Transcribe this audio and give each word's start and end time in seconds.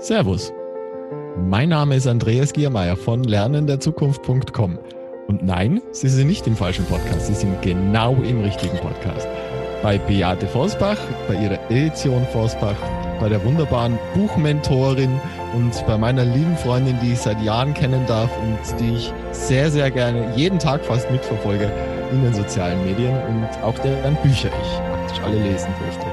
Servus. 0.00 0.50
Mein 1.36 1.68
Name 1.68 1.94
ist 1.96 2.06
Andreas 2.06 2.54
Giermeier 2.54 2.96
von 2.96 3.22
lernenderzukunft.com. 3.22 4.78
Und 5.28 5.44
nein, 5.44 5.82
Sie 5.92 6.08
sind 6.08 6.26
nicht 6.26 6.46
im 6.46 6.56
falschen 6.56 6.86
Podcast, 6.86 7.26
Sie 7.26 7.34
sind 7.34 7.60
genau 7.60 8.14
im 8.14 8.40
richtigen 8.40 8.78
Podcast. 8.78 9.28
Bei 9.82 9.98
Beate 9.98 10.46
Vosbach, 10.46 10.96
bei 11.28 11.34
ihrer 11.34 11.58
Edition 11.70 12.26
Vosbach, 12.32 12.76
bei 13.20 13.28
der 13.28 13.44
wunderbaren 13.44 13.98
Buchmentorin 14.14 15.20
und 15.54 15.86
bei 15.86 15.98
meiner 15.98 16.24
lieben 16.24 16.56
Freundin, 16.56 16.98
die 17.02 17.12
ich 17.12 17.18
seit 17.18 17.40
Jahren 17.42 17.74
kennen 17.74 18.06
darf 18.06 18.30
und 18.38 18.80
die 18.80 18.96
ich 18.96 19.12
sehr, 19.32 19.70
sehr 19.70 19.90
gerne 19.90 20.32
jeden 20.34 20.58
Tag 20.58 20.82
fast 20.82 21.10
mitverfolge 21.10 21.70
in 22.10 22.22
den 22.22 22.32
sozialen 22.32 22.82
Medien 22.86 23.14
und 23.28 23.62
auch 23.62 23.78
deren 23.80 24.16
Bücher 24.22 24.48
ich 24.48 24.78
praktisch 24.78 25.20
alle 25.22 25.38
lesen 25.38 25.68
durfte. 25.78 26.06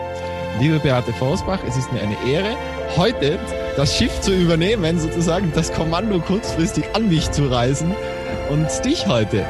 Liebe 0.60 0.80
Beate 0.80 1.14
Vosbach, 1.14 1.60
es 1.66 1.78
ist 1.78 1.92
mir 1.94 2.02
eine 2.02 2.18
Ehre, 2.30 2.56
heute 2.98 3.38
das 3.78 3.96
Schiff 3.96 4.20
zu 4.22 4.34
übernehmen, 4.34 5.00
sozusagen 5.00 5.52
das 5.54 5.72
Kommando 5.72 6.20
kurzfristig 6.20 6.84
an 6.94 7.10
mich 7.10 7.30
zu 7.32 7.46
reisen 7.46 7.96
und 8.50 8.68
dich 8.84 9.06
heute 9.06 9.46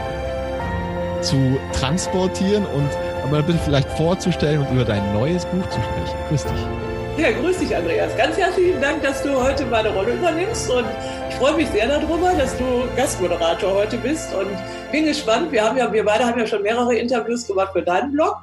zu 1.22 1.58
transportieren 1.72 2.66
und 2.66 2.90
aber 3.24 3.42
bitte 3.42 3.58
vielleicht 3.64 3.90
vorzustellen 3.92 4.60
und 4.62 4.72
über 4.74 4.84
dein 4.84 5.14
neues 5.14 5.46
Buch 5.46 5.66
zu 5.70 5.80
sprechen. 5.82 6.18
Grüß 6.28 6.44
dich. 6.44 7.24
Ja, 7.24 7.32
grüß 7.32 7.58
dich, 7.58 7.74
Andreas. 7.74 8.16
Ganz 8.18 8.38
herzlichen 8.38 8.82
Dank, 8.82 9.02
dass 9.02 9.24
du 9.24 9.42
heute 9.42 9.66
meine 9.66 9.94
Rolle 9.94 10.14
übernimmst 10.14 10.70
und 10.70 10.86
ich 11.30 11.36
freue 11.36 11.56
mich 11.56 11.70
sehr 11.70 11.88
darüber, 11.88 12.34
dass 12.34 12.56
du 12.58 12.84
Gastmoderator 12.98 13.76
heute 13.76 13.98
bist 13.98 14.34
und 14.34 14.50
bin 14.92 15.06
gespannt. 15.06 15.54
Wir 15.54 15.64
haben 15.64 15.78
ja, 15.78 15.92
wir 15.92 16.04
beide 16.04 16.26
haben 16.26 16.38
ja 16.38 16.46
schon 16.46 16.64
mehrere 16.64 16.96
Interviews 16.96 17.48
gemacht 17.48 17.72
für 17.72 17.82
deinen 17.82 18.12
Blog 18.12 18.36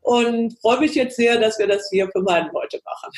und 0.00 0.58
freue 0.60 0.80
mich 0.80 0.94
jetzt 0.94 1.16
sehr, 1.16 1.38
dass 1.38 1.58
wir 1.58 1.66
das 1.66 1.90
hier 1.90 2.08
für 2.10 2.22
meinen 2.22 2.50
heute 2.52 2.80
machen. 2.82 3.12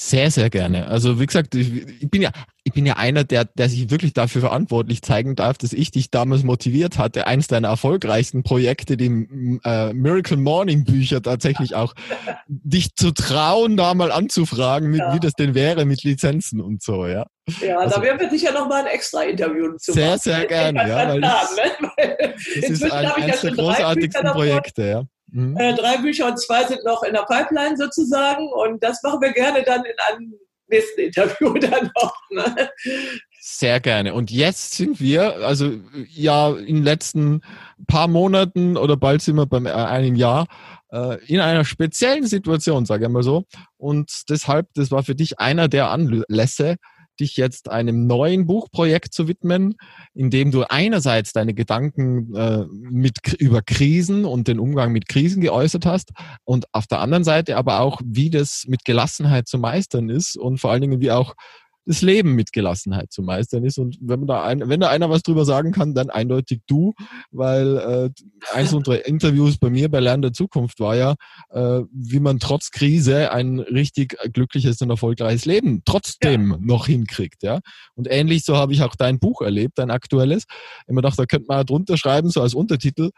Sehr, 0.00 0.30
sehr 0.30 0.48
gerne. 0.48 0.86
Also 0.86 1.18
wie 1.18 1.26
gesagt, 1.26 1.56
ich, 1.56 1.72
ich, 2.00 2.08
bin 2.08 2.22
ja, 2.22 2.30
ich 2.62 2.72
bin 2.72 2.86
ja 2.86 2.98
einer, 2.98 3.24
der, 3.24 3.46
der 3.46 3.68
sich 3.68 3.90
wirklich 3.90 4.12
dafür 4.12 4.42
verantwortlich 4.42 5.02
zeigen 5.02 5.34
darf, 5.34 5.58
dass 5.58 5.72
ich 5.72 5.90
dich 5.90 6.12
damals 6.12 6.44
motiviert 6.44 6.98
hatte, 6.98 7.26
eins 7.26 7.48
deiner 7.48 7.66
erfolgreichsten 7.66 8.44
Projekte, 8.44 8.96
die 8.96 9.58
äh, 9.64 9.92
Miracle 9.92 10.36
Morning 10.36 10.84
Bücher 10.84 11.20
tatsächlich 11.20 11.74
auch, 11.74 11.94
dich 12.46 12.94
zu 12.94 13.10
trauen, 13.10 13.76
da 13.76 13.92
mal 13.94 14.12
anzufragen, 14.12 14.88
mit, 14.88 15.00
ja. 15.00 15.14
wie 15.16 15.18
das 15.18 15.32
denn 15.32 15.56
wäre 15.56 15.84
mit 15.84 16.04
Lizenzen 16.04 16.60
und 16.60 16.80
so, 16.80 17.04
ja. 17.04 17.26
Ja, 17.60 17.78
also, 17.78 17.96
da 17.96 18.02
werden 18.02 18.20
wir 18.20 18.30
sicher 18.30 18.52
noch 18.52 18.68
mal 18.68 18.82
ein 18.82 18.86
extra 18.86 19.24
Interview 19.24 19.76
zu 19.78 19.94
sehr, 19.94 20.10
machen. 20.10 20.20
Sehr, 20.20 20.36
sehr 20.36 20.46
gerne, 20.46 20.78
ja. 20.88 21.08
Weil 21.08 21.20
das, 21.20 21.56
ne? 21.56 22.16
das 22.60 22.70
ist 22.70 22.84
ein, 22.84 23.06
eines 23.06 23.40
der 23.40 23.50
großartigsten 23.50 24.30
Projekte, 24.30 24.86
ja. 24.86 25.04
Mhm. 25.30 25.56
Äh, 25.56 25.74
drei 25.74 25.98
Bücher 25.98 26.26
und 26.26 26.38
zwei 26.38 26.64
sind 26.64 26.84
noch 26.84 27.02
in 27.02 27.12
der 27.12 27.24
Pipeline 27.24 27.76
sozusagen. 27.76 28.48
Und 28.52 28.82
das 28.82 29.02
machen 29.02 29.20
wir 29.20 29.32
gerne 29.32 29.62
dann 29.62 29.84
in 29.84 29.94
einem 30.08 30.34
nächsten 30.68 31.00
Interview 31.00 31.54
dann 31.58 31.90
noch. 31.94 32.14
Ne? 32.30 32.70
Sehr 33.40 33.80
gerne. 33.80 34.14
Und 34.14 34.30
jetzt 34.30 34.74
sind 34.74 35.00
wir, 35.00 35.36
also 35.46 35.72
ja, 36.08 36.50
in 36.50 36.76
den 36.76 36.84
letzten 36.84 37.40
paar 37.86 38.08
Monaten 38.08 38.76
oder 38.76 38.96
bald 38.96 39.22
sind 39.22 39.36
wir 39.36 39.46
beim 39.46 39.66
äh, 39.66 39.70
einem 39.70 40.16
Jahr 40.16 40.46
äh, 40.90 41.24
in 41.26 41.40
einer 41.40 41.64
speziellen 41.64 42.26
Situation, 42.26 42.84
sage 42.84 43.06
ich 43.06 43.10
mal 43.10 43.22
so. 43.22 43.44
Und 43.76 44.10
deshalb, 44.28 44.68
das 44.74 44.90
war 44.90 45.02
für 45.02 45.14
dich 45.14 45.38
einer 45.38 45.68
der 45.68 45.90
Anlässe, 45.90 46.76
dich 47.20 47.36
jetzt 47.36 47.68
einem 47.68 48.06
neuen 48.06 48.46
Buchprojekt 48.46 49.12
zu 49.12 49.28
widmen, 49.28 49.74
in 50.14 50.30
dem 50.30 50.50
du 50.50 50.64
einerseits 50.68 51.32
deine 51.32 51.54
Gedanken 51.54 52.34
äh, 52.34 52.64
mit, 52.70 53.34
über 53.38 53.62
Krisen 53.62 54.24
und 54.24 54.48
den 54.48 54.58
Umgang 54.58 54.92
mit 54.92 55.08
Krisen 55.08 55.40
geäußert 55.40 55.86
hast 55.86 56.10
und 56.44 56.66
auf 56.72 56.86
der 56.86 57.00
anderen 57.00 57.24
Seite 57.24 57.56
aber 57.56 57.80
auch, 57.80 58.00
wie 58.04 58.30
das 58.30 58.64
mit 58.66 58.84
Gelassenheit 58.84 59.48
zu 59.48 59.58
meistern 59.58 60.08
ist 60.08 60.36
und 60.36 60.58
vor 60.58 60.70
allen 60.70 60.82
Dingen, 60.82 61.00
wie 61.00 61.10
auch 61.10 61.34
das 61.88 62.02
Leben 62.02 62.34
mit 62.34 62.52
Gelassenheit 62.52 63.10
zu 63.10 63.22
meistern 63.22 63.64
ist. 63.64 63.78
Und 63.78 63.96
wenn 64.02 64.20
man 64.20 64.28
da 64.28 64.44
ein, 64.44 64.68
wenn 64.68 64.80
da 64.80 64.90
einer 64.90 65.08
was 65.08 65.22
drüber 65.22 65.46
sagen 65.46 65.72
kann, 65.72 65.94
dann 65.94 66.10
eindeutig 66.10 66.60
du, 66.66 66.92
weil 67.30 67.78
äh, 67.78 68.10
eins 68.54 68.74
unserer 68.74 69.06
Interviews 69.06 69.56
bei 69.56 69.70
mir 69.70 69.90
bei 69.90 69.98
Lernen 69.98 70.20
der 70.20 70.34
Zukunft 70.34 70.80
war 70.80 70.96
ja, 70.96 71.14
äh, 71.48 71.80
wie 71.90 72.20
man 72.20 72.40
trotz 72.40 72.70
Krise 72.70 73.32
ein 73.32 73.58
richtig 73.58 74.18
glückliches 74.34 74.82
und 74.82 74.90
erfolgreiches 74.90 75.46
Leben 75.46 75.80
trotzdem 75.86 76.50
ja. 76.50 76.58
noch 76.60 76.86
hinkriegt. 76.86 77.42
Ja. 77.42 77.60
Und 77.94 78.06
ähnlich 78.10 78.44
so 78.44 78.56
habe 78.56 78.74
ich 78.74 78.82
auch 78.82 78.94
dein 78.94 79.18
Buch 79.18 79.40
erlebt, 79.40 79.78
dein 79.78 79.90
aktuelles. 79.90 80.44
Immer 80.86 81.00
dachte, 81.00 81.22
da 81.22 81.26
könnte 81.26 81.46
man 81.48 81.64
drunter 81.64 81.96
schreiben, 81.96 82.28
so 82.28 82.42
als 82.42 82.52
Untertitel, 82.52 83.10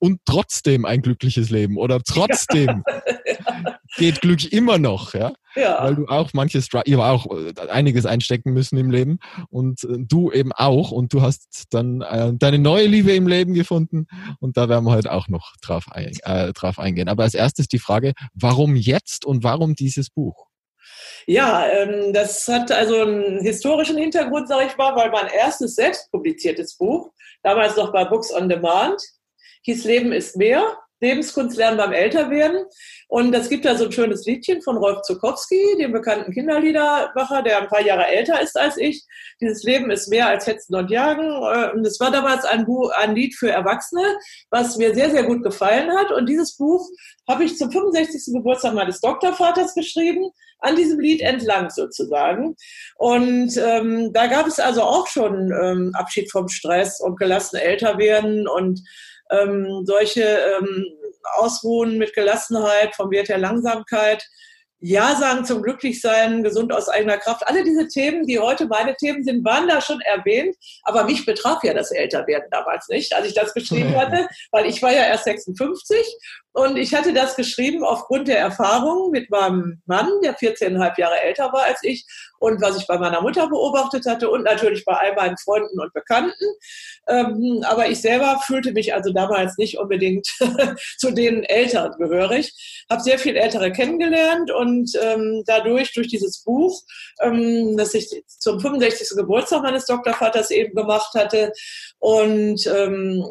und 0.00 0.20
trotzdem 0.24 0.84
ein 0.84 1.02
glückliches 1.02 1.50
Leben 1.50 1.76
oder 1.76 2.00
trotzdem 2.00 2.82
ja. 2.86 3.02
geht 3.96 4.20
Glück 4.20 4.52
immer 4.52 4.78
noch, 4.78 5.14
ja? 5.14 5.32
ja. 5.56 5.82
Weil 5.82 5.96
du 5.96 6.06
auch 6.06 6.32
manches, 6.32 6.68
ihr 6.84 6.98
auch 6.98 7.26
äh, 7.26 7.52
einiges 7.68 8.06
einstecken 8.06 8.52
müssen 8.52 8.78
im 8.78 8.90
Leben 8.90 9.18
und 9.48 9.84
äh, 9.84 9.96
du 9.98 10.30
eben 10.30 10.52
auch 10.52 10.90
und 10.90 11.12
du 11.12 11.22
hast 11.22 11.64
dann 11.70 12.02
äh, 12.02 12.32
deine 12.34 12.58
neue 12.58 12.86
Liebe 12.86 13.12
im 13.12 13.26
Leben 13.26 13.54
gefunden 13.54 14.06
und 14.38 14.56
da 14.56 14.68
werden 14.68 14.84
wir 14.84 14.92
heute 14.92 15.12
auch 15.12 15.28
noch 15.28 15.54
drauf, 15.62 15.86
ein, 15.90 16.12
äh, 16.22 16.52
drauf 16.52 16.78
eingehen. 16.78 17.08
Aber 17.08 17.24
als 17.24 17.34
erstes 17.34 17.68
die 17.68 17.78
Frage, 17.78 18.12
warum 18.34 18.76
jetzt 18.76 19.24
und 19.24 19.42
warum 19.42 19.74
dieses 19.74 20.10
Buch? 20.10 20.46
Ja, 21.26 21.66
ähm, 21.68 22.12
das 22.12 22.46
hat 22.48 22.72
also 22.72 23.00
einen 23.02 23.40
historischen 23.40 23.96
Hintergrund, 23.96 24.48
sage 24.48 24.66
ich 24.66 24.76
mal, 24.76 24.94
weil 24.96 25.10
mein 25.10 25.28
erstes 25.28 25.74
selbst 25.74 26.10
publiziertes 26.10 26.76
Buch, 26.76 27.10
damals 27.42 27.76
noch 27.76 27.92
bei 27.92 28.04
Books 28.04 28.32
on 28.32 28.48
Demand, 28.48 29.00
hieß 29.62 29.84
Leben 29.84 30.12
ist 30.12 30.36
mehr, 30.36 30.64
Lebenskunst 31.00 31.56
lernen 31.56 31.78
beim 31.78 31.92
Älterwerden. 31.92 32.64
Und 33.08 33.34
es 33.34 33.48
gibt 33.48 33.64
da 33.64 33.76
so 33.76 33.86
ein 33.86 33.92
schönes 33.92 34.24
Liedchen 34.26 34.62
von 34.62 34.76
Rolf 34.76 35.02
Zukowski, 35.02 35.76
dem 35.78 35.92
bekannten 35.92 36.32
Kinderliedermacher, 36.32 37.42
der 37.42 37.62
ein 37.62 37.68
paar 37.68 37.82
Jahre 37.82 38.06
älter 38.06 38.40
ist 38.40 38.56
als 38.56 38.76
ich. 38.76 39.04
Dieses 39.40 39.64
Leben 39.64 39.90
ist 39.90 40.08
mehr 40.08 40.28
als 40.28 40.46
Hetzen 40.46 40.76
und 40.76 40.90
Jagen. 40.90 41.26
Äh, 41.26 41.72
und 41.72 41.86
es 41.86 41.98
war 41.98 42.10
damals 42.10 42.44
ein, 42.44 42.66
Buch, 42.66 42.90
ein 42.90 43.14
Lied 43.14 43.34
für 43.34 43.50
Erwachsene, 43.50 44.04
was 44.50 44.76
mir 44.76 44.94
sehr, 44.94 45.10
sehr 45.10 45.24
gut 45.24 45.42
gefallen 45.42 45.90
hat. 45.90 46.12
Und 46.12 46.28
dieses 46.28 46.56
Buch 46.56 46.88
habe 47.28 47.44
ich 47.44 47.56
zum 47.56 47.72
65. 47.72 48.34
Geburtstag 48.34 48.74
meines 48.74 49.00
Doktorvaters 49.00 49.74
geschrieben, 49.74 50.30
an 50.60 50.76
diesem 50.76 51.00
Lied 51.00 51.20
entlang 51.22 51.70
sozusagen. 51.70 52.54
Und 52.96 53.56
ähm, 53.56 54.12
da 54.12 54.26
gab 54.26 54.46
es 54.46 54.60
also 54.60 54.82
auch 54.82 55.06
schon 55.06 55.52
ähm, 55.52 55.92
Abschied 55.94 56.30
vom 56.30 56.48
Stress 56.48 57.00
und 57.00 57.18
gelassen 57.18 57.56
älter 57.56 57.98
werden 57.98 58.46
und 58.46 58.82
ähm, 59.30 59.84
solche 59.84 60.22
ähm, 60.22 60.86
Ausruhen 61.36 61.98
mit 61.98 62.14
Gelassenheit, 62.14 62.94
vom 62.94 63.10
Wert 63.10 63.28
der 63.28 63.38
Langsamkeit, 63.38 64.24
ja 64.80 65.14
sagen 65.14 65.44
zum 65.44 65.62
Glücklichsein, 65.62 66.42
gesund 66.42 66.72
aus 66.72 66.88
eigener 66.88 67.18
Kraft. 67.18 67.46
Alle 67.46 67.62
diese 67.64 67.86
Themen, 67.88 68.26
die 68.26 68.38
heute 68.38 68.66
meine 68.66 68.96
Themen 68.96 69.22
sind, 69.22 69.44
waren 69.44 69.68
da 69.68 69.80
schon 69.80 70.00
erwähnt. 70.00 70.56
Aber 70.84 71.04
mich 71.04 71.26
betraf 71.26 71.62
ja 71.62 71.74
das 71.74 71.90
Älterwerden 71.90 72.48
damals 72.50 72.88
nicht, 72.88 73.14
als 73.14 73.26
ich 73.26 73.34
das 73.34 73.52
geschrieben 73.52 73.94
hatte, 74.00 74.26
weil 74.50 74.66
ich 74.66 74.82
war 74.82 74.92
ja 74.92 75.04
erst 75.04 75.24
56 75.24 76.16
und 76.52 76.76
ich 76.76 76.94
hatte 76.94 77.12
das 77.12 77.36
geschrieben 77.36 77.84
aufgrund 77.84 78.26
der 78.26 78.40
Erfahrung 78.40 79.10
mit 79.12 79.30
meinem 79.30 79.80
Mann, 79.86 80.08
der 80.22 80.36
14,5 80.36 80.98
Jahre 80.98 81.20
älter 81.20 81.52
war 81.52 81.62
als 81.62 81.78
ich 81.84 82.04
und 82.40 82.60
was 82.60 82.76
ich 82.76 82.86
bei 82.88 82.98
meiner 82.98 83.20
Mutter 83.20 83.48
beobachtet 83.48 84.04
hatte 84.06 84.28
und 84.28 84.42
natürlich 84.42 84.84
bei 84.84 84.94
all 84.94 85.14
meinen 85.14 85.36
Freunden 85.38 85.78
und 85.78 85.92
Bekannten. 85.92 86.44
Ähm, 87.06 87.62
aber 87.68 87.88
ich 87.88 88.00
selber 88.00 88.40
fühlte 88.44 88.72
mich 88.72 88.92
also 88.92 89.12
damals 89.12 89.58
nicht 89.58 89.78
unbedingt 89.78 90.26
zu 90.98 91.12
den 91.12 91.44
Älteren 91.44 91.92
gehörig. 91.98 92.84
Habe 92.90 93.02
sehr 93.02 93.18
viel 93.18 93.36
Ältere 93.36 93.70
kennengelernt 93.70 94.50
und 94.50 94.90
ähm, 95.00 95.44
dadurch, 95.46 95.92
durch 95.94 96.08
dieses 96.08 96.42
Buch, 96.42 96.82
ähm, 97.20 97.76
das 97.76 97.94
ich 97.94 98.10
zum 98.26 98.58
65. 98.58 99.16
Geburtstag 99.16 99.62
meines 99.62 99.86
Doktorvaters 99.86 100.50
eben 100.50 100.74
gemacht 100.74 101.14
hatte 101.14 101.52
und 102.00 102.66
ähm, 102.66 103.24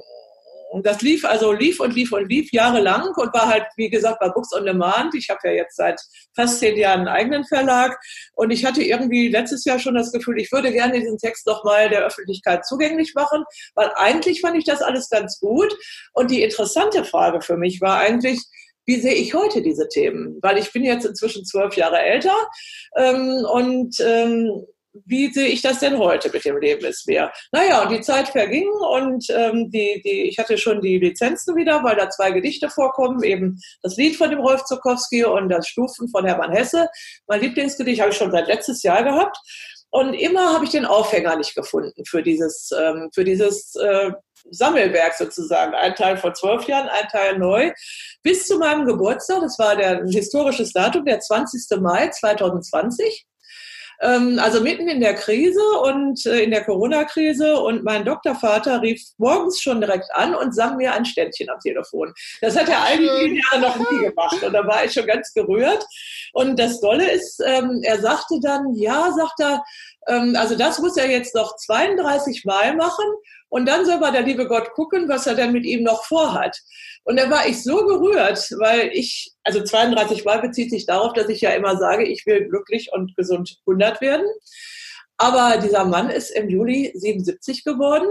und 0.70 0.86
das 0.86 1.02
lief 1.02 1.26
also 1.26 1.52
lief 1.52 1.80
und 1.80 1.96
lief 1.96 2.12
und 2.12 2.30
lief 2.30 2.52
jahrelang 2.52 3.12
und 3.16 3.34
war 3.34 3.48
halt, 3.48 3.66
wie 3.76 3.90
gesagt, 3.90 4.20
bei 4.20 4.30
Books 4.30 4.54
on 4.54 4.66
Demand. 4.66 5.16
Ich 5.16 5.30
habe 5.30 5.40
ja 5.44 5.52
jetzt 5.52 5.76
seit 5.76 6.00
fast 6.36 6.60
zehn 6.60 6.78
Jahren 6.78 7.00
einen 7.00 7.08
eigenen 7.08 7.46
Verlag 7.46 8.00
und 8.36 8.52
ich 8.52 8.66
hatte 8.66 8.84
irgendwie 8.84 9.30
letztes 9.30 9.66
Jahr 9.66 9.80
schon 9.80 9.96
das 9.96 10.12
Gefühl, 10.12 10.40
ich 10.40 10.52
würde 10.52 10.72
gerne 10.72 11.00
diesen 11.00 11.18
Text 11.18 11.48
noch 11.48 11.64
mal 11.64 11.90
der 11.90 12.06
Öffentlichkeit 12.06 12.66
zugänglich 12.66 13.14
machen, 13.16 13.44
weil 13.74 13.92
eigentlich 13.96 14.42
fand 14.42 14.58
ich 14.58 14.64
das 14.64 14.82
alles 14.82 15.10
ganz 15.10 15.40
gut. 15.40 15.76
Und 16.14 16.30
die 16.30 16.44
interessante 16.44 17.04
Frage 17.04 17.42
für 17.42 17.58
mich 17.58 17.82
war 17.82 17.98
eigentlich, 17.98 18.40
wie 18.86 19.00
sehe 19.00 19.14
ich 19.14 19.34
heute 19.34 19.62
diese 19.62 19.88
Themen? 19.88 20.38
Weil 20.42 20.58
ich 20.58 20.72
bin 20.72 20.84
jetzt 20.84 21.06
inzwischen 21.06 21.46
zwölf 21.46 21.76
Jahre 21.76 22.00
älter 22.00 22.36
ähm, 22.96 23.46
und 23.52 23.96
ähm, 24.00 24.66
wie 25.06 25.32
sehe 25.32 25.48
ich 25.48 25.62
das 25.62 25.80
denn 25.80 25.98
heute 25.98 26.30
mit 26.32 26.46
dem 26.46 26.58
Leben 26.58 26.86
ist 26.86 27.08
mehr? 27.08 27.32
Naja, 27.52 27.84
und 27.84 27.92
die 27.92 28.02
Zeit 28.02 28.30
verging 28.30 28.68
und 28.70 29.26
ähm, 29.30 29.70
die, 29.70 30.02
die, 30.04 30.24
ich 30.24 30.38
hatte 30.38 30.58
schon 30.58 30.82
die 30.82 30.98
Lizenzen 30.98 31.56
wieder, 31.56 31.84
weil 31.84 31.96
da 31.96 32.10
zwei 32.10 32.32
Gedichte 32.32 32.70
vorkommen, 32.70 33.24
eben 33.24 33.60
das 33.84 33.98
Lied 33.98 34.16
von 34.16 34.30
dem 34.30 34.40
Rolf 34.40 34.64
Zukowski 34.66 35.24
und 35.26 35.50
das 35.50 35.68
Stufen 35.68 36.10
von 36.10 36.26
Hermann 36.26 36.52
Hesse. 36.52 36.88
Mein 37.28 37.42
Lieblingsgedicht 37.42 38.02
habe 38.02 38.12
ich 38.12 38.18
schon 38.18 38.32
seit 38.32 38.48
letztes 38.48 38.84
Jahr 38.84 39.04
gehabt. 39.04 39.38
Und 39.92 40.14
immer 40.14 40.54
habe 40.54 40.66
ich 40.66 40.72
den 40.72 40.86
Aufhänger 40.86 41.36
nicht 41.36 41.56
gefunden 41.56 42.06
für 42.06 42.22
dieses, 42.22 42.70
ähm, 42.80 43.10
für 43.12 43.24
dieses 43.24 43.74
äh, 43.76 44.12
Sammelwerk 44.52 45.16
sozusagen. 45.16 45.74
Ein 45.74 45.96
Teil 45.96 46.18
vor 46.18 46.34
zwölf 46.36 46.68
Jahren, 46.68 46.88
ein 46.90 47.08
Teil 47.08 47.40
neu. 47.40 47.72
Bis 48.22 48.46
zu 48.46 48.60
meinem 48.60 48.86
Geburtstag, 48.86 49.42
das 49.42 49.58
war 49.58 49.76
der, 49.76 50.02
ein 50.02 50.08
historisches 50.08 50.74
Datum, 50.74 51.06
der 51.06 51.20
20. 51.20 51.82
Mai 51.82 52.08
2020 52.10 53.26
ähm, 53.26 53.29
also 54.40 54.62
mitten 54.62 54.88
in 54.88 55.02
der 55.02 55.14
Krise 55.14 55.62
und 55.84 56.26
äh, 56.26 56.44
in 56.44 56.52
der 56.52 56.64
Corona-Krise 56.64 57.60
und 57.60 57.84
mein 57.84 58.06
Doktorvater 58.06 58.82
rief 58.82 59.02
morgens 59.18 59.62
schon 59.62 59.82
direkt 59.82 60.10
an 60.14 60.34
und 60.36 60.56
sang 60.56 60.78
mir 60.78 60.94
ein 60.94 61.06
Ständchen 61.06 61.50
am 61.50 61.60
Telefon. 61.60 62.14
Das 62.42 62.58
hat 62.58 62.70
er 62.70 62.82
all 62.82 62.98
die 62.98 63.10
vielen 63.10 63.36
Jahre 63.36 63.60
noch 63.60 63.92
nie 63.92 64.00
gemacht 64.08 64.42
und 64.42 64.54
da 64.54 64.66
war 64.66 64.86
ich 64.86 64.94
schon 64.94 65.06
ganz 65.06 65.34
gerührt. 65.34 65.86
Und 66.34 66.58
das 66.60 66.80
Dolle 66.80 67.12
ist, 67.12 67.42
ähm, 67.46 67.82
er 67.84 68.00
sagte 68.00 68.40
dann, 68.42 68.74
ja, 68.76 69.12
sagt 69.12 69.40
er, 69.40 69.64
ähm, 70.08 70.36
also 70.38 70.56
das 70.56 70.80
muss 70.80 70.96
er 70.96 71.10
jetzt 71.10 71.36
noch 71.36 71.56
32 71.58 72.46
Mal 72.46 72.76
machen 72.76 73.06
und 73.50 73.68
dann 73.68 73.86
soll 73.86 74.00
mal 74.00 74.12
der 74.12 74.22
liebe 74.22 74.48
Gott 74.48 74.72
gucken, 74.74 75.10
was 75.10 75.28
er 75.28 75.36
denn 75.36 75.52
mit 75.52 75.66
ihm 75.66 75.84
noch 75.84 76.06
vorhat. 76.06 76.58
Und 77.04 77.20
da 77.20 77.30
war 77.30 77.48
ich 77.48 77.64
so 77.64 77.86
gerührt, 77.86 78.40
weil 78.60 78.92
ich, 78.94 79.32
also 79.44 79.64
32 79.64 80.26
Mal 80.26 80.42
bezieht 80.42 80.70
sich 80.70 80.86
darauf, 80.86 81.14
dass 81.14 81.30
ich 81.30 81.42
ja 81.42 81.52
immer 81.52 81.78
sage, 81.78 82.06
ich 82.06 82.26
will 82.26 82.48
glücklich 82.48 82.90
und 82.94 83.16
gesund 83.16 83.58
100 83.66 84.02
werden. 84.02 84.28
Aber 85.18 85.58
dieser 85.58 85.86
Mann 85.86 86.10
ist 86.10 86.30
im 86.30 86.50
Juli 86.50 86.92
77 86.96 87.64
geworden 87.64 88.08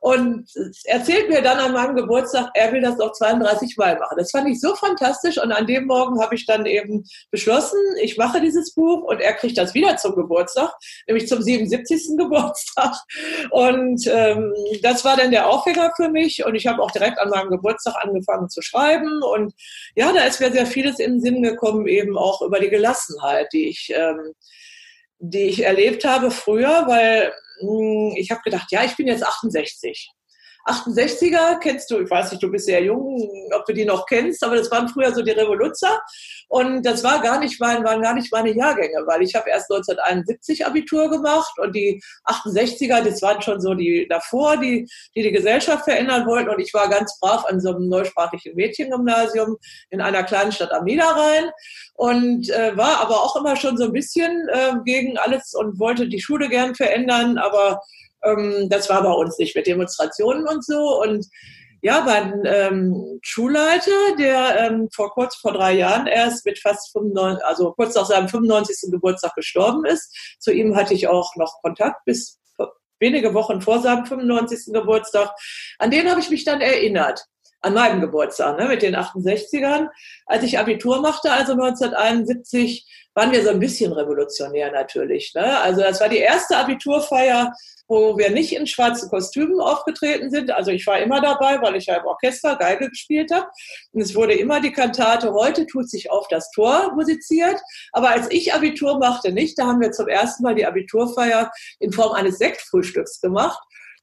und 0.00 0.50
erzählt 0.84 1.28
mir 1.28 1.42
dann 1.42 1.58
an 1.58 1.72
meinem 1.72 1.94
Geburtstag, 1.94 2.50
er 2.54 2.72
will 2.72 2.80
das 2.80 2.96
noch 2.96 3.12
32 3.12 3.76
Mal 3.76 3.98
machen. 3.98 4.16
Das 4.16 4.30
fand 4.30 4.48
ich 4.48 4.58
so 4.58 4.74
fantastisch 4.74 5.36
und 5.36 5.52
an 5.52 5.66
dem 5.66 5.86
Morgen 5.86 6.20
habe 6.22 6.34
ich 6.34 6.46
dann 6.46 6.64
eben 6.64 7.04
beschlossen, 7.30 7.78
ich 8.00 8.16
mache 8.16 8.40
dieses 8.40 8.74
Buch 8.74 9.02
und 9.02 9.20
er 9.20 9.34
kriegt 9.34 9.58
das 9.58 9.74
wieder 9.74 9.98
zum 9.98 10.14
Geburtstag, 10.14 10.72
nämlich 11.06 11.28
zum 11.28 11.42
77. 11.42 12.16
Geburtstag. 12.16 12.94
Und 13.50 14.06
ähm, 14.06 14.54
das 14.82 15.04
war 15.04 15.18
dann 15.18 15.32
der 15.32 15.48
Aufhänger 15.48 15.92
für 15.94 16.08
mich 16.08 16.46
und 16.46 16.54
ich 16.54 16.66
habe 16.66 16.82
auch 16.82 16.90
direkt 16.90 17.18
an 17.18 17.28
meinem 17.28 17.50
Geburtstag 17.50 17.94
angefangen 18.02 18.48
zu 18.48 18.62
schreiben 18.62 19.22
und 19.22 19.52
ja, 19.96 20.12
da 20.12 20.24
ist 20.24 20.40
mir 20.40 20.50
sehr 20.50 20.66
vieles 20.66 20.98
in 20.98 21.12
den 21.12 21.20
Sinn 21.20 21.42
gekommen, 21.42 21.86
eben 21.86 22.16
auch 22.16 22.40
über 22.40 22.58
die 22.58 22.70
Gelassenheit, 22.70 23.52
die 23.52 23.68
ich, 23.68 23.92
ähm, 23.94 24.32
die 25.18 25.44
ich 25.44 25.64
erlebt 25.64 26.06
habe 26.06 26.30
früher, 26.30 26.84
weil 26.86 27.34
ich 28.16 28.30
habe 28.30 28.40
gedacht, 28.42 28.70
ja, 28.70 28.84
ich 28.84 28.96
bin 28.96 29.06
jetzt 29.06 29.24
68. 29.24 30.10
68er 30.66 31.58
kennst 31.60 31.90
du, 31.90 32.00
ich 32.00 32.10
weiß 32.10 32.32
nicht, 32.32 32.42
du 32.42 32.50
bist 32.50 32.66
sehr 32.66 32.82
jung, 32.82 33.30
ob 33.54 33.64
du 33.66 33.72
die 33.72 33.84
noch 33.84 34.06
kennst, 34.06 34.42
aber 34.44 34.56
das 34.56 34.70
waren 34.70 34.88
früher 34.88 35.12
so 35.12 35.22
die 35.22 35.30
Revoluzzer. 35.30 36.00
Und 36.48 36.84
das 36.84 37.04
war 37.04 37.22
gar 37.22 37.38
nicht 37.38 37.60
mein, 37.60 37.84
waren 37.84 38.02
gar 38.02 38.14
nicht 38.14 38.32
meine 38.32 38.50
Jahrgänge, 38.50 39.04
weil 39.06 39.22
ich 39.22 39.34
habe 39.34 39.50
erst 39.50 39.70
1971 39.70 40.66
Abitur 40.66 41.08
gemacht 41.10 41.52
und 41.58 41.74
die 41.74 42.02
68er, 42.26 43.02
das 43.02 43.22
waren 43.22 43.40
schon 43.42 43.60
so 43.60 43.74
die 43.74 44.06
davor, 44.08 44.56
die 44.56 44.86
die, 45.16 45.22
die 45.22 45.32
Gesellschaft 45.32 45.84
verändern 45.84 46.26
wollten. 46.26 46.50
Und 46.50 46.60
ich 46.60 46.72
war 46.74 46.88
ganz 46.88 47.18
brav 47.20 47.44
an 47.46 47.60
so 47.60 47.70
einem 47.70 47.88
neusprachlichen 47.88 48.54
Mädchengymnasium 48.54 49.56
in 49.90 50.00
einer 50.00 50.24
kleinen 50.24 50.52
Stadt 50.52 50.72
am 50.72 50.84
Niederrhein 50.84 51.50
und 51.94 52.48
äh, 52.50 52.76
war 52.76 53.00
aber 53.00 53.22
auch 53.22 53.36
immer 53.36 53.56
schon 53.56 53.76
so 53.76 53.84
ein 53.84 53.92
bisschen 53.92 54.48
äh, 54.48 54.72
gegen 54.84 55.18
alles 55.18 55.54
und 55.54 55.78
wollte 55.78 56.08
die 56.08 56.20
Schule 56.20 56.48
gern 56.48 56.74
verändern, 56.74 57.38
aber 57.38 57.80
ähm, 58.24 58.68
das 58.68 58.88
war 58.88 59.02
bei 59.02 59.12
uns 59.12 59.38
nicht 59.38 59.54
mit 59.56 59.66
Demonstrationen 59.66 60.46
und 60.46 60.64
so. 60.64 61.00
Und 61.02 61.26
ja, 61.82 62.02
mein 62.04 62.42
ähm, 62.44 63.18
Schulleiter, 63.22 64.16
der 64.18 64.66
ähm, 64.66 64.88
vor 64.94 65.10
kurz 65.12 65.36
vor 65.36 65.52
drei 65.52 65.72
Jahren 65.72 66.06
erst 66.06 66.44
mit 66.44 66.58
fast 66.58 66.92
95, 66.92 67.44
also 67.44 67.72
kurz 67.72 67.94
nach 67.94 68.04
seinem 68.04 68.28
95. 68.28 68.90
Geburtstag 68.90 69.34
gestorben 69.34 69.86
ist. 69.86 70.36
Zu 70.38 70.52
ihm 70.52 70.76
hatte 70.76 70.92
ich 70.94 71.08
auch 71.08 71.36
noch 71.36 71.60
Kontakt 71.62 72.04
bis 72.04 72.38
wenige 72.98 73.32
Wochen 73.32 73.62
vor 73.62 73.80
seinem 73.80 74.04
95. 74.04 74.74
Geburtstag. 74.74 75.30
An 75.78 75.90
den 75.90 76.08
habe 76.10 76.20
ich 76.20 76.30
mich 76.30 76.44
dann 76.44 76.60
erinnert 76.60 77.24
an 77.62 77.74
meinem 77.74 78.00
Geburtstag, 78.00 78.58
ne, 78.58 78.66
mit 78.68 78.82
den 78.82 78.96
68ern. 78.96 79.88
Als 80.26 80.44
ich 80.44 80.58
Abitur 80.58 81.00
machte, 81.00 81.30
also 81.30 81.52
1971, 81.52 82.86
waren 83.14 83.32
wir 83.32 83.42
so 83.42 83.50
ein 83.50 83.58
bisschen 83.58 83.92
revolutionär 83.92 84.70
natürlich. 84.70 85.34
Ne? 85.34 85.58
Also 85.60 85.80
das 85.82 86.00
war 86.00 86.08
die 86.08 86.18
erste 86.18 86.56
Abiturfeier, 86.56 87.52
wo 87.88 88.16
wir 88.16 88.30
nicht 88.30 88.54
in 88.54 88.68
schwarzen 88.68 89.10
Kostümen 89.10 89.60
aufgetreten 89.60 90.30
sind. 90.30 90.52
Also 90.52 90.70
ich 90.70 90.86
war 90.86 91.00
immer 91.00 91.20
dabei, 91.20 91.60
weil 91.60 91.74
ich 91.74 91.86
ja 91.86 91.96
im 91.96 92.06
Orchester 92.06 92.54
Geige 92.56 92.88
gespielt 92.88 93.32
habe. 93.32 93.48
Und 93.92 94.00
es 94.00 94.14
wurde 94.14 94.34
immer 94.34 94.60
die 94.60 94.70
Kantate 94.70 95.32
Heute 95.32 95.66
tut 95.66 95.90
sich 95.90 96.10
auf 96.10 96.28
das 96.28 96.50
Tor 96.52 96.92
musiziert. 96.94 97.60
Aber 97.92 98.10
als 98.10 98.30
ich 98.30 98.54
Abitur 98.54 98.98
machte, 98.98 99.32
nicht, 99.32 99.58
da 99.58 99.66
haben 99.66 99.80
wir 99.80 99.90
zum 99.90 100.06
ersten 100.06 100.44
Mal 100.44 100.54
die 100.54 100.66
Abiturfeier 100.66 101.50
in 101.80 101.92
Form 101.92 102.12
eines 102.12 102.38
Sektfrühstücks 102.38 103.20
gemacht. 103.20 103.60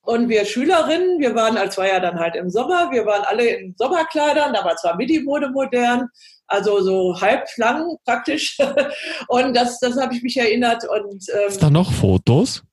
Und 0.08 0.30
wir 0.30 0.46
Schülerinnen, 0.46 1.20
wir 1.20 1.36
waren, 1.36 1.58
als 1.58 1.78
war 1.78 1.86
ja 1.86 2.00
dann 2.00 2.18
halt 2.18 2.38
im 2.38 2.50
Sommer, 2.50 2.92
wir 2.92 3.06
waren 3.06 3.26
alle 3.26 3.46
in 3.46 3.76
Sommerkleidern, 3.78 4.54
da 4.54 4.64
war 4.64 4.78
zwar 4.78 4.96
Midi-Mode 4.96 5.50
modern, 5.50 6.08
also 6.48 6.82
so 6.82 7.20
halblang 7.20 7.98
praktisch. 8.06 8.58
Und 9.28 9.54
das, 9.54 9.82
das 9.82 10.00
habe 10.00 10.16
ich 10.16 10.24
mich 10.24 10.38
erinnert. 10.38 10.86
Und, 10.88 11.26
ähm, 11.30 11.50
Ist 11.50 11.62
da 11.62 11.70
noch 11.70 11.92
Fotos? 11.92 12.64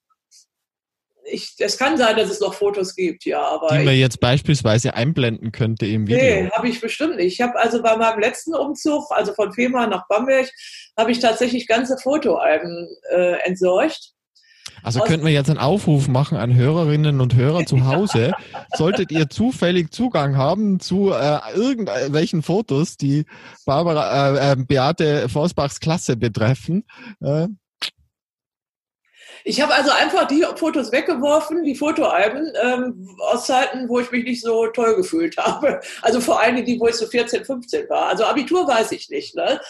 Ich, 1.24 1.56
es 1.58 1.76
kann 1.76 1.96
sein, 1.96 2.16
dass 2.16 2.30
es 2.30 2.38
noch 2.38 2.54
Fotos 2.54 2.94
gibt, 2.94 3.24
ja. 3.24 3.40
Aber 3.40 3.76
Die 3.78 3.84
man 3.84 3.96
jetzt 3.96 4.20
beispielsweise 4.20 4.94
einblenden 4.94 5.50
könnte 5.50 5.86
im 5.86 6.06
Video. 6.06 6.22
Nee, 6.22 6.50
habe 6.52 6.68
ich 6.68 6.80
bestimmt 6.80 7.16
nicht. 7.16 7.32
Ich 7.32 7.40
habe 7.40 7.58
also 7.58 7.82
bei 7.82 7.96
meinem 7.96 8.20
letzten 8.20 8.54
Umzug, 8.54 9.10
also 9.10 9.34
von 9.34 9.52
Fehmarn 9.52 9.90
nach 9.90 10.06
Bamberg, 10.06 10.48
habe 10.96 11.10
ich 11.10 11.18
tatsächlich 11.18 11.66
ganze 11.66 11.98
Fotoalben 11.98 12.88
äh, 13.10 13.40
entsorgt. 13.44 14.13
Also 14.84 15.00
könnten 15.00 15.24
wir 15.24 15.32
jetzt 15.32 15.48
einen 15.48 15.58
Aufruf 15.58 16.08
machen 16.08 16.36
an 16.36 16.54
Hörerinnen 16.54 17.20
und 17.20 17.34
Hörer 17.34 17.64
zu 17.64 17.84
Hause. 17.86 18.32
Solltet 18.76 19.10
ihr 19.10 19.28
zufällig 19.30 19.92
Zugang 19.92 20.36
haben 20.36 20.78
zu 20.78 21.10
äh, 21.10 21.38
irgendwelchen 21.54 22.42
Fotos, 22.42 22.96
die 22.96 23.24
Barbara, 23.64 24.36
äh, 24.36 24.52
äh, 24.52 24.56
Beate 24.56 25.28
Forsbachs 25.28 25.80
Klasse 25.80 26.16
betreffen, 26.16 26.84
äh, 27.20 27.48
ich 29.46 29.60
habe 29.60 29.74
also 29.74 29.90
einfach 29.90 30.26
die 30.26 30.42
Fotos 30.56 30.90
weggeworfen, 30.90 31.64
die 31.64 31.74
Fotoalben 31.74 32.50
ähm, 32.62 33.14
aus 33.30 33.46
Zeiten, 33.46 33.90
wo 33.90 34.00
ich 34.00 34.10
mich 34.10 34.24
nicht 34.24 34.40
so 34.40 34.68
toll 34.68 34.96
gefühlt 34.96 35.36
habe. 35.36 35.80
Also 36.00 36.22
vor 36.22 36.40
allem 36.40 36.64
die, 36.64 36.80
wo 36.80 36.88
ich 36.88 36.94
so 36.94 37.06
14, 37.06 37.44
15 37.44 37.90
war. 37.90 38.06
Also 38.06 38.24
Abitur 38.24 38.66
weiß 38.66 38.92
ich 38.92 39.10
nicht. 39.10 39.36
Ne? 39.36 39.60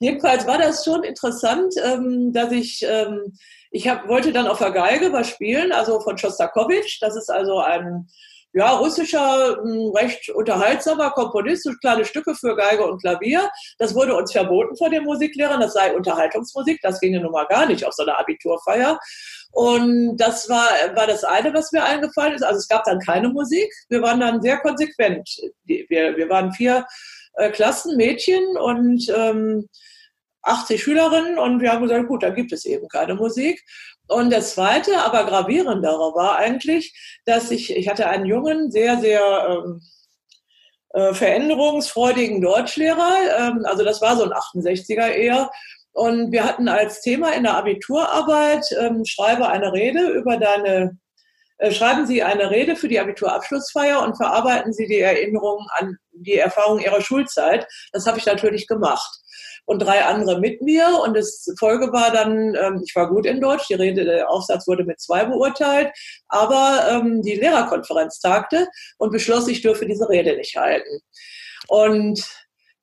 Jedenfalls 0.00 0.48
war 0.48 0.58
das 0.58 0.84
schon 0.84 1.04
interessant, 1.04 1.74
ähm, 1.84 2.32
dass 2.32 2.50
ich 2.50 2.84
ähm, 2.84 3.34
ich 3.70 3.88
hab, 3.88 4.08
wollte 4.08 4.32
dann 4.32 4.48
auf 4.48 4.58
der 4.58 4.72
Geige 4.72 5.12
was 5.12 5.28
spielen, 5.28 5.72
also 5.72 6.00
von 6.00 6.18
Schostakowitsch. 6.18 6.98
Das 7.00 7.16
ist 7.16 7.30
also 7.30 7.58
ein 7.58 8.08
ja, 8.52 8.72
russischer, 8.72 9.58
hm, 9.62 9.92
recht 9.94 10.28
unterhaltsamer 10.30 11.10
Komponist, 11.10 11.64
so 11.64 11.72
kleine 11.80 12.04
Stücke 12.04 12.34
für 12.34 12.56
Geige 12.56 12.84
und 12.84 13.00
Klavier. 13.00 13.48
Das 13.78 13.94
wurde 13.94 14.16
uns 14.16 14.32
verboten 14.32 14.76
von 14.76 14.90
den 14.90 15.04
Musiklehrern, 15.04 15.60
das 15.60 15.74
sei 15.74 15.94
Unterhaltungsmusik, 15.94 16.80
das 16.82 17.00
ginge 17.00 17.20
nun 17.20 17.30
mal 17.30 17.46
gar 17.46 17.66
nicht 17.66 17.84
auf 17.84 17.94
so 17.94 18.02
einer 18.02 18.18
Abiturfeier. 18.18 18.98
Und 19.52 20.16
das 20.16 20.48
war, 20.48 20.68
war 20.96 21.06
das 21.06 21.22
eine, 21.24 21.54
was 21.54 21.72
mir 21.72 21.84
eingefallen 21.84 22.34
ist. 22.34 22.42
Also 22.42 22.58
es 22.58 22.68
gab 22.68 22.84
dann 22.84 23.00
keine 23.00 23.28
Musik. 23.28 23.72
Wir 23.88 24.02
waren 24.02 24.20
dann 24.20 24.42
sehr 24.42 24.58
konsequent. 24.58 25.28
Wir, 25.64 26.16
wir 26.16 26.28
waren 26.28 26.52
vier 26.52 26.86
äh, 27.34 27.50
Klassen, 27.50 27.96
Mädchen 27.96 28.44
und 28.56 29.08
ähm, 29.16 29.68
80 30.42 30.82
Schülerinnen 30.82 31.38
und 31.38 31.60
wir 31.60 31.72
haben 31.72 31.82
gesagt, 31.82 32.08
gut, 32.08 32.22
da 32.22 32.30
gibt 32.30 32.52
es 32.52 32.64
eben 32.64 32.88
keine 32.88 33.14
Musik. 33.14 33.62
Und 34.08 34.32
das 34.32 34.54
Zweite, 34.54 34.98
aber 34.98 35.24
gravierendere 35.24 36.14
war 36.14 36.36
eigentlich, 36.36 36.94
dass 37.24 37.50
ich, 37.50 37.76
ich 37.76 37.88
hatte 37.88 38.08
einen 38.08 38.26
jungen, 38.26 38.70
sehr, 38.70 38.98
sehr 38.98 39.22
ähm, 39.48 39.82
äh, 40.94 41.14
veränderungsfreudigen 41.14 42.40
Deutschlehrer, 42.40 43.16
ähm, 43.38 43.64
also 43.64 43.84
das 43.84 44.00
war 44.00 44.16
so 44.16 44.24
ein 44.24 44.32
68er 44.32 45.08
eher, 45.08 45.50
und 45.92 46.32
wir 46.32 46.44
hatten 46.44 46.68
als 46.68 47.00
Thema 47.02 47.32
in 47.32 47.42
der 47.42 47.56
Abiturarbeit, 47.56 48.64
ähm, 48.78 49.04
schreibe 49.04 49.48
eine 49.48 49.72
Rede 49.72 50.08
über 50.10 50.36
deine, 50.36 50.98
äh, 51.58 51.72
schreiben 51.72 52.06
Sie 52.06 52.22
eine 52.22 52.50
Rede 52.50 52.76
für 52.76 52.88
die 52.88 53.00
Abiturabschlussfeier 53.00 54.02
und 54.02 54.16
verarbeiten 54.16 54.72
Sie 54.72 54.86
die 54.86 55.00
Erinnerungen 55.00 55.66
an 55.76 55.96
die 56.12 56.36
Erfahrungen 56.36 56.82
Ihrer 56.82 57.00
Schulzeit. 57.00 57.66
Das 57.92 58.06
habe 58.06 58.18
ich 58.18 58.26
natürlich 58.26 58.66
gemacht 58.66 59.19
und 59.70 59.78
drei 59.78 60.04
andere 60.04 60.40
mit 60.40 60.62
mir. 60.62 61.00
Und 61.04 61.16
das 61.16 61.48
Folge 61.56 61.92
war 61.92 62.10
dann, 62.10 62.56
ähm, 62.56 62.82
ich 62.84 62.94
war 62.96 63.08
gut 63.08 63.24
in 63.24 63.40
Deutsch, 63.40 63.68
die 63.68 63.74
Rede, 63.74 64.04
der 64.04 64.28
Aufsatz 64.28 64.66
wurde 64.66 64.82
mit 64.82 65.00
zwei 65.00 65.24
beurteilt, 65.24 65.92
aber 66.26 66.88
ähm, 66.90 67.22
die 67.22 67.36
Lehrerkonferenz 67.36 68.18
tagte 68.18 68.66
und 68.98 69.12
beschloss, 69.12 69.46
ich 69.46 69.62
dürfe 69.62 69.86
diese 69.86 70.08
Rede 70.08 70.36
nicht 70.36 70.56
halten. 70.56 71.00
Und 71.68 72.20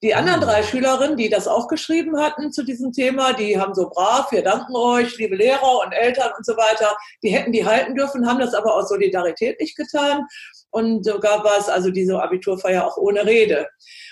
die 0.02 0.16
anderen 0.16 0.40
drei 0.40 0.64
Schülerinnen, 0.64 1.18
die 1.18 1.28
das 1.28 1.48
auch 1.48 1.68
geschrieben 1.68 2.22
hatten 2.22 2.54
zu 2.54 2.64
diesem 2.64 2.94
Thema, 2.94 3.34
die 3.34 3.60
haben 3.60 3.74
so 3.74 3.90
brav, 3.90 4.32
wir 4.32 4.44
danken 4.44 4.74
euch, 4.76 5.18
liebe 5.18 5.36
Lehrer 5.36 5.80
und 5.84 5.92
Eltern 5.92 6.32
und 6.38 6.46
so 6.46 6.56
weiter, 6.56 6.96
die 7.22 7.30
hätten 7.30 7.52
die 7.52 7.66
halten 7.66 7.96
dürfen, 7.96 8.26
haben 8.26 8.40
das 8.40 8.54
aber 8.54 8.76
aus 8.76 8.88
Solidarität 8.88 9.60
nicht 9.60 9.76
getan. 9.76 10.26
Und 10.70 11.04
sogar 11.04 11.44
war 11.44 11.58
es 11.58 11.68
also 11.68 11.90
diese 11.90 12.22
Abiturfeier 12.22 12.86
auch 12.86 12.96
ohne 12.96 13.26
Rede. 13.26 13.68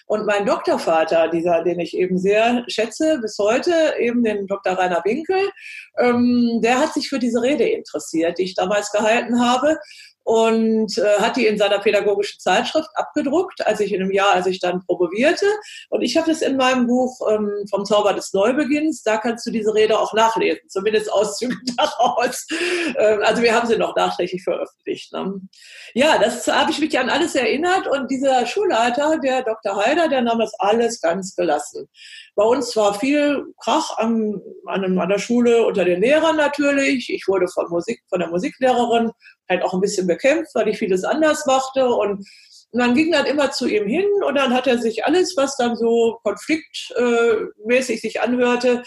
Und 0.07 0.25
mein 0.25 0.45
Doktorvater, 0.45 1.29
dieser, 1.29 1.63
den 1.63 1.79
ich 1.79 1.97
eben 1.97 2.17
sehr 2.17 2.63
schätze 2.67 3.19
bis 3.21 3.37
heute, 3.39 3.95
eben 3.99 4.23
den 4.23 4.45
Dr. 4.45 4.73
Rainer 4.73 5.01
Winkel, 5.03 5.49
ähm, 5.97 6.59
der 6.63 6.79
hat 6.79 6.93
sich 6.93 7.09
für 7.09 7.19
diese 7.19 7.41
Rede 7.41 7.67
interessiert, 7.67 8.37
die 8.37 8.43
ich 8.43 8.55
damals 8.55 8.91
gehalten 8.91 9.39
habe. 9.39 9.77
Und 10.25 10.97
äh, 10.97 11.19
hat 11.19 11.37
die 11.37 11.45
in 11.45 11.57
seiner 11.57 11.77
pädagogischen 11.77 12.39
Zeitschrift 12.39 12.89
abgedruckt, 12.95 13.65
als 13.65 13.79
ich 13.79 13.93
in 13.93 14.01
einem 14.01 14.11
Jahr, 14.11 14.33
als 14.33 14.47
ich 14.47 14.59
dann 14.59 14.83
promovierte. 14.83 15.45
Und 15.89 16.01
ich 16.01 16.17
habe 16.17 16.31
das 16.31 16.41
in 16.41 16.57
meinem 16.57 16.87
Buch 16.87 17.21
ähm, 17.29 17.51
vom 17.69 17.85
Zauber 17.85 18.11
des 18.13 18.33
Neubeginns, 18.33 19.03
da 19.03 19.17
kannst 19.17 19.45
du 19.45 19.51
diese 19.51 19.75
Rede 19.75 19.99
auch 19.99 20.13
nachlesen, 20.13 20.67
zumindest 20.67 21.13
Auszüge 21.13 21.55
daraus. 21.77 22.47
Ähm, 22.97 23.19
also 23.21 23.43
wir 23.43 23.53
haben 23.53 23.67
sie 23.67 23.77
noch 23.77 23.95
nachträglich 23.95 24.43
veröffentlicht. 24.43 25.13
Ne? 25.13 25.41
Ja, 25.93 26.17
das 26.17 26.47
habe 26.47 26.71
ich 26.71 26.79
mich 26.79 26.97
an 26.97 27.11
alles 27.11 27.35
erinnert 27.35 27.87
und 27.87 28.09
dieser 28.09 28.47
Schulleiter, 28.47 29.19
der 29.19 29.43
Dr. 29.43 29.75
Heider, 29.75 30.07
der 30.07 30.23
nahm 30.23 30.39
das 30.39 30.53
alles 30.57 31.01
ganz 31.01 31.35
gelassen. 31.35 31.87
Bei 32.35 32.43
uns 32.43 32.75
war 32.75 32.99
viel 32.99 33.45
Krach 33.63 33.95
an, 33.97 34.41
an, 34.65 34.97
an 34.97 35.09
der 35.09 35.19
Schule 35.19 35.67
unter 35.67 35.85
den 35.85 36.01
Lehrern 36.01 36.35
natürlich. 36.35 37.11
Ich 37.11 37.27
wurde 37.27 37.47
von 37.47 37.69
Musik, 37.69 38.01
von 38.09 38.19
der 38.19 38.29
Musiklehrerin 38.29 39.11
halt 39.49 39.63
auch 39.63 39.73
ein 39.73 39.81
bisschen 39.81 40.07
bekämpft, 40.07 40.53
weil 40.55 40.67
ich 40.67 40.77
vieles 40.77 41.03
anders 41.03 41.45
machte. 41.45 41.87
Und 41.87 42.27
man 42.73 42.93
ging 42.93 43.11
dann 43.11 43.25
immer 43.25 43.51
zu 43.51 43.67
ihm 43.67 43.87
hin 43.87 44.05
und 44.25 44.35
dann 44.35 44.53
hat 44.53 44.67
er 44.67 44.77
sich 44.77 45.05
alles, 45.05 45.35
was 45.37 45.55
dann 45.57 45.75
so 45.75 46.19
konfliktmäßig 46.23 48.01
sich 48.01 48.21
anhörte, 48.21 48.83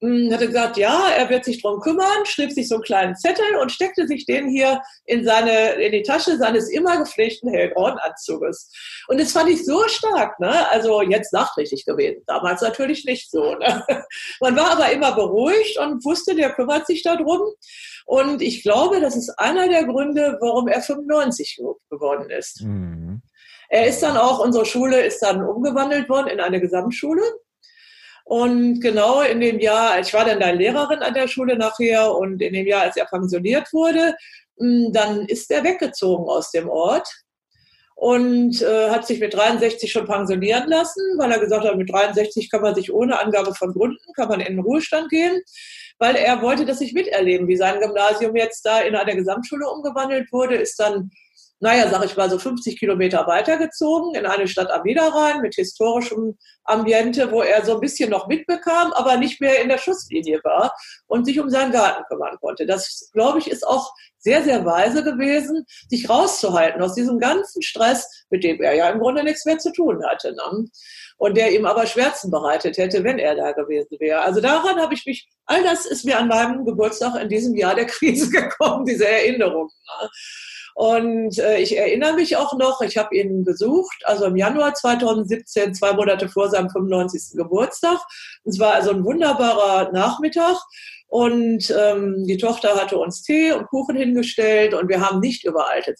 hat 0.00 0.40
er 0.40 0.46
gesagt, 0.46 0.76
ja, 0.76 1.08
er 1.10 1.28
wird 1.28 1.44
sich 1.44 1.60
drum 1.60 1.80
kümmern, 1.80 2.24
schrieb 2.24 2.52
sich 2.52 2.68
so 2.68 2.76
einen 2.76 2.84
kleinen 2.84 3.16
Zettel 3.16 3.56
und 3.60 3.72
steckte 3.72 4.06
sich 4.06 4.26
den 4.26 4.48
hier 4.48 4.80
in 5.04 5.24
seine, 5.24 5.72
in 5.72 5.90
die 5.90 6.02
Tasche 6.02 6.36
seines 6.36 6.70
immer 6.70 6.98
gepflegten 6.98 7.50
hellgrauen 7.50 7.98
Anzuges. 7.98 8.70
Und 9.08 9.20
das 9.20 9.32
fand 9.32 9.50
ich 9.50 9.64
so 9.64 9.82
stark, 9.88 10.38
ne? 10.38 10.68
Also 10.70 11.02
jetzt 11.02 11.32
nachträglich 11.32 11.84
gewesen. 11.84 12.22
Damals 12.26 12.60
natürlich 12.60 13.04
nicht 13.06 13.30
so, 13.30 13.54
ne? 13.56 13.84
Man 14.40 14.56
war 14.56 14.70
aber 14.72 14.92
immer 14.92 15.14
beruhigt 15.16 15.78
und 15.78 16.04
wusste, 16.04 16.36
der 16.36 16.52
kümmert 16.52 16.86
sich 16.86 17.02
darum. 17.02 17.40
Und 18.06 18.40
ich 18.40 18.62
glaube, 18.62 19.00
das 19.00 19.16
ist 19.16 19.30
einer 19.38 19.68
der 19.68 19.84
Gründe, 19.84 20.38
warum 20.40 20.68
er 20.68 20.80
95 20.80 21.58
geworden 21.90 22.30
ist. 22.30 22.62
Mhm. 22.62 23.20
Er 23.68 23.86
ist 23.86 24.02
dann 24.02 24.16
auch, 24.16 24.38
unsere 24.38 24.64
Schule 24.64 25.04
ist 25.04 25.20
dann 25.20 25.44
umgewandelt 25.44 26.08
worden 26.08 26.28
in 26.28 26.40
eine 26.40 26.60
Gesamtschule. 26.60 27.22
Und 28.28 28.80
genau 28.80 29.22
in 29.22 29.40
dem 29.40 29.58
Jahr, 29.58 29.98
ich 30.00 30.12
war 30.12 30.26
dann 30.26 30.38
da 30.38 30.50
Lehrerin 30.50 30.98
an 30.98 31.14
der 31.14 31.28
Schule 31.28 31.56
nachher 31.56 32.14
und 32.14 32.42
in 32.42 32.52
dem 32.52 32.66
Jahr, 32.66 32.82
als 32.82 32.98
er 32.98 33.06
pensioniert 33.06 33.72
wurde, 33.72 34.14
hm, 34.58 34.92
dann 34.92 35.24
ist 35.24 35.50
er 35.50 35.64
weggezogen 35.64 36.28
aus 36.28 36.50
dem 36.50 36.68
Ort 36.68 37.08
und 37.94 38.60
äh, 38.60 38.90
hat 38.90 39.06
sich 39.06 39.18
mit 39.18 39.32
63 39.32 39.90
schon 39.90 40.04
pensionieren 40.04 40.68
lassen, 40.68 41.00
weil 41.16 41.32
er 41.32 41.38
gesagt 41.38 41.64
hat, 41.64 41.78
mit 41.78 41.90
63 41.90 42.50
kann 42.50 42.60
man 42.60 42.74
sich 42.74 42.92
ohne 42.92 43.18
Angabe 43.18 43.54
von 43.54 43.72
Gründen, 43.72 44.12
kann 44.14 44.28
man 44.28 44.40
in 44.40 44.56
den 44.56 44.60
Ruhestand 44.60 45.08
gehen, 45.08 45.40
weil 45.98 46.14
er 46.14 46.42
wollte 46.42 46.66
das 46.66 46.80
nicht 46.80 46.92
miterleben, 46.92 47.48
wie 47.48 47.56
sein 47.56 47.80
Gymnasium 47.80 48.36
jetzt 48.36 48.60
da 48.66 48.80
in 48.80 48.94
eine 48.94 49.16
Gesamtschule 49.16 49.66
umgewandelt 49.66 50.30
wurde, 50.32 50.56
ist 50.56 50.78
dann 50.78 51.10
naja, 51.60 51.88
sag 51.88 52.04
ich 52.04 52.16
mal, 52.16 52.30
so 52.30 52.38
50 52.38 52.78
Kilometer 52.78 53.26
weitergezogen 53.26 54.14
in 54.14 54.26
eine 54.26 54.46
Stadt 54.46 54.70
am 54.70 54.82
Niederrhein 54.84 55.40
mit 55.40 55.56
historischem 55.56 56.38
Ambiente, 56.64 57.32
wo 57.32 57.42
er 57.42 57.64
so 57.64 57.74
ein 57.74 57.80
bisschen 57.80 58.10
noch 58.10 58.28
mitbekam, 58.28 58.92
aber 58.92 59.16
nicht 59.16 59.40
mehr 59.40 59.60
in 59.60 59.68
der 59.68 59.78
Schusslinie 59.78 60.40
war 60.44 60.72
und 61.06 61.24
sich 61.24 61.40
um 61.40 61.50
seinen 61.50 61.72
Garten 61.72 62.04
kümmern 62.08 62.36
konnte. 62.40 62.64
Das, 62.64 63.10
glaube 63.12 63.40
ich, 63.40 63.50
ist 63.50 63.66
auch 63.66 63.92
sehr, 64.18 64.42
sehr 64.44 64.64
weise 64.64 65.02
gewesen, 65.02 65.64
sich 65.88 66.08
rauszuhalten 66.08 66.82
aus 66.82 66.94
diesem 66.94 67.18
ganzen 67.18 67.62
Stress, 67.62 68.24
mit 68.30 68.44
dem 68.44 68.60
er 68.62 68.74
ja 68.74 68.90
im 68.90 69.00
Grunde 69.00 69.24
nichts 69.24 69.44
mehr 69.44 69.58
zu 69.58 69.72
tun 69.72 70.04
hatte. 70.06 70.32
Ne? 70.32 70.66
Und 71.16 71.36
der 71.36 71.52
ihm 71.52 71.66
aber 71.66 71.86
Schmerzen 71.86 72.30
bereitet 72.30 72.78
hätte, 72.78 73.02
wenn 73.02 73.18
er 73.18 73.34
da 73.34 73.52
gewesen 73.52 73.96
wäre. 73.98 74.20
Also 74.20 74.40
daran 74.40 74.78
habe 74.80 74.94
ich 74.94 75.04
mich, 75.06 75.28
all 75.46 75.62
das 75.64 75.86
ist 75.86 76.04
mir 76.04 76.18
an 76.18 76.28
meinem 76.28 76.64
Geburtstag 76.64 77.20
in 77.20 77.28
diesem 77.28 77.56
Jahr 77.56 77.74
der 77.74 77.86
Krise 77.86 78.30
gekommen, 78.30 78.84
diese 78.84 79.08
Erinnerung. 79.08 79.70
Ne? 80.00 80.08
Und 80.78 81.36
äh, 81.40 81.58
ich 81.58 81.76
erinnere 81.76 82.12
mich 82.12 82.36
auch 82.36 82.56
noch, 82.56 82.80
ich 82.82 82.96
habe 82.96 83.16
ihn 83.16 83.44
besucht, 83.44 83.96
also 84.04 84.26
im 84.26 84.36
Januar 84.36 84.74
2017, 84.74 85.74
zwei 85.74 85.92
Monate 85.92 86.28
vor 86.28 86.50
seinem 86.50 86.70
95. 86.70 87.36
Geburtstag. 87.36 87.98
Es 88.44 88.60
war 88.60 88.74
also 88.74 88.92
ein 88.92 89.04
wunderbarer 89.04 89.90
Nachmittag. 89.90 90.56
Und 91.08 91.74
ähm, 91.76 92.24
die 92.28 92.36
Tochter 92.36 92.76
hatte 92.76 92.96
uns 92.96 93.22
Tee 93.22 93.50
und 93.50 93.66
Kuchen 93.66 93.96
hingestellt 93.96 94.72
und 94.72 94.88
wir 94.88 95.00
haben 95.00 95.18
nicht 95.18 95.44
über 95.44 95.68
alte 95.68 95.96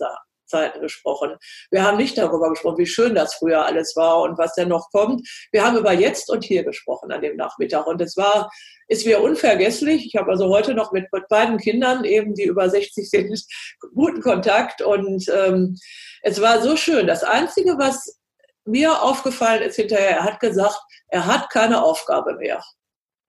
Zeiten 0.48 0.80
gesprochen. 0.80 1.36
Wir 1.70 1.84
haben 1.84 1.96
nicht 1.96 2.18
darüber 2.18 2.50
gesprochen, 2.50 2.78
wie 2.78 2.86
schön 2.86 3.14
das 3.14 3.34
früher 3.34 3.64
alles 3.64 3.94
war 3.96 4.22
und 4.22 4.38
was 4.38 4.54
denn 4.54 4.68
noch 4.68 4.90
kommt. 4.90 5.28
Wir 5.52 5.64
haben 5.64 5.76
über 5.76 5.92
jetzt 5.92 6.30
und 6.30 6.44
hier 6.44 6.64
gesprochen 6.64 7.12
an 7.12 7.22
dem 7.22 7.36
Nachmittag. 7.36 7.86
Und 7.86 8.00
es 8.00 8.16
war 8.16 8.50
ist 8.88 9.04
mir 9.06 9.20
unvergesslich. 9.22 10.06
Ich 10.06 10.16
habe 10.16 10.30
also 10.30 10.48
heute 10.48 10.74
noch 10.74 10.92
mit, 10.92 11.08
beiden 11.28 11.58
Kindern, 11.58 12.04
eben 12.04 12.34
die 12.34 12.44
über 12.44 12.68
60 12.68 13.08
sind, 13.08 13.44
guten 13.94 14.22
Kontakt. 14.22 14.82
Und 14.82 15.28
ähm, 15.28 15.76
es 16.22 16.40
war 16.40 16.62
so 16.62 16.76
schön. 16.76 17.06
Das 17.06 17.22
Einzige, 17.22 17.78
was 17.78 18.18
mir 18.64 19.02
aufgefallen 19.02 19.62
ist 19.62 19.76
hinterher, 19.76 20.18
er 20.18 20.24
hat 20.24 20.40
gesagt, 20.40 20.80
er 21.08 21.26
hat 21.26 21.50
keine 21.50 21.82
Aufgabe 21.82 22.34
mehr. 22.36 22.62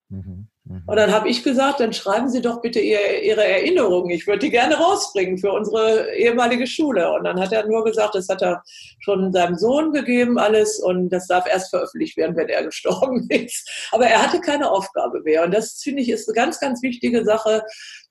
Mhm. 0.09 0.48
Mhm. 0.69 0.83
Und 0.85 0.95
dann 0.95 1.11
habe 1.11 1.27
ich 1.27 1.43
gesagt, 1.43 1.79
dann 1.79 1.93
schreiben 1.93 2.29
Sie 2.29 2.41
doch 2.41 2.61
bitte 2.61 2.79
ihr, 2.79 3.23
Ihre 3.23 3.43
Erinnerungen. 3.43 4.11
Ich 4.11 4.27
würde 4.27 4.39
die 4.39 4.51
gerne 4.51 4.75
rausbringen 4.75 5.39
für 5.39 5.51
unsere 5.51 6.13
ehemalige 6.15 6.67
Schule. 6.67 7.11
Und 7.11 7.23
dann 7.23 7.39
hat 7.39 7.51
er 7.51 7.65
nur 7.65 7.83
gesagt, 7.83 8.15
das 8.15 8.29
hat 8.29 8.43
er 8.43 8.63
schon 8.99 9.33
seinem 9.33 9.55
Sohn 9.55 9.91
gegeben, 9.91 10.37
alles. 10.37 10.79
Und 10.79 11.09
das 11.09 11.27
darf 11.27 11.47
erst 11.47 11.71
veröffentlicht 11.71 12.17
werden, 12.17 12.35
wenn 12.35 12.49
er 12.49 12.63
gestorben 12.65 13.27
ist. 13.29 13.67
Aber 13.91 14.05
er 14.05 14.21
hatte 14.21 14.39
keine 14.41 14.69
Aufgabe 14.69 15.21
mehr. 15.21 15.43
Und 15.43 15.53
das, 15.53 15.81
finde 15.81 16.03
ich, 16.03 16.09
ist 16.09 16.29
eine 16.29 16.35
ganz, 16.35 16.59
ganz 16.59 16.81
wichtige 16.83 17.25
Sache 17.25 17.63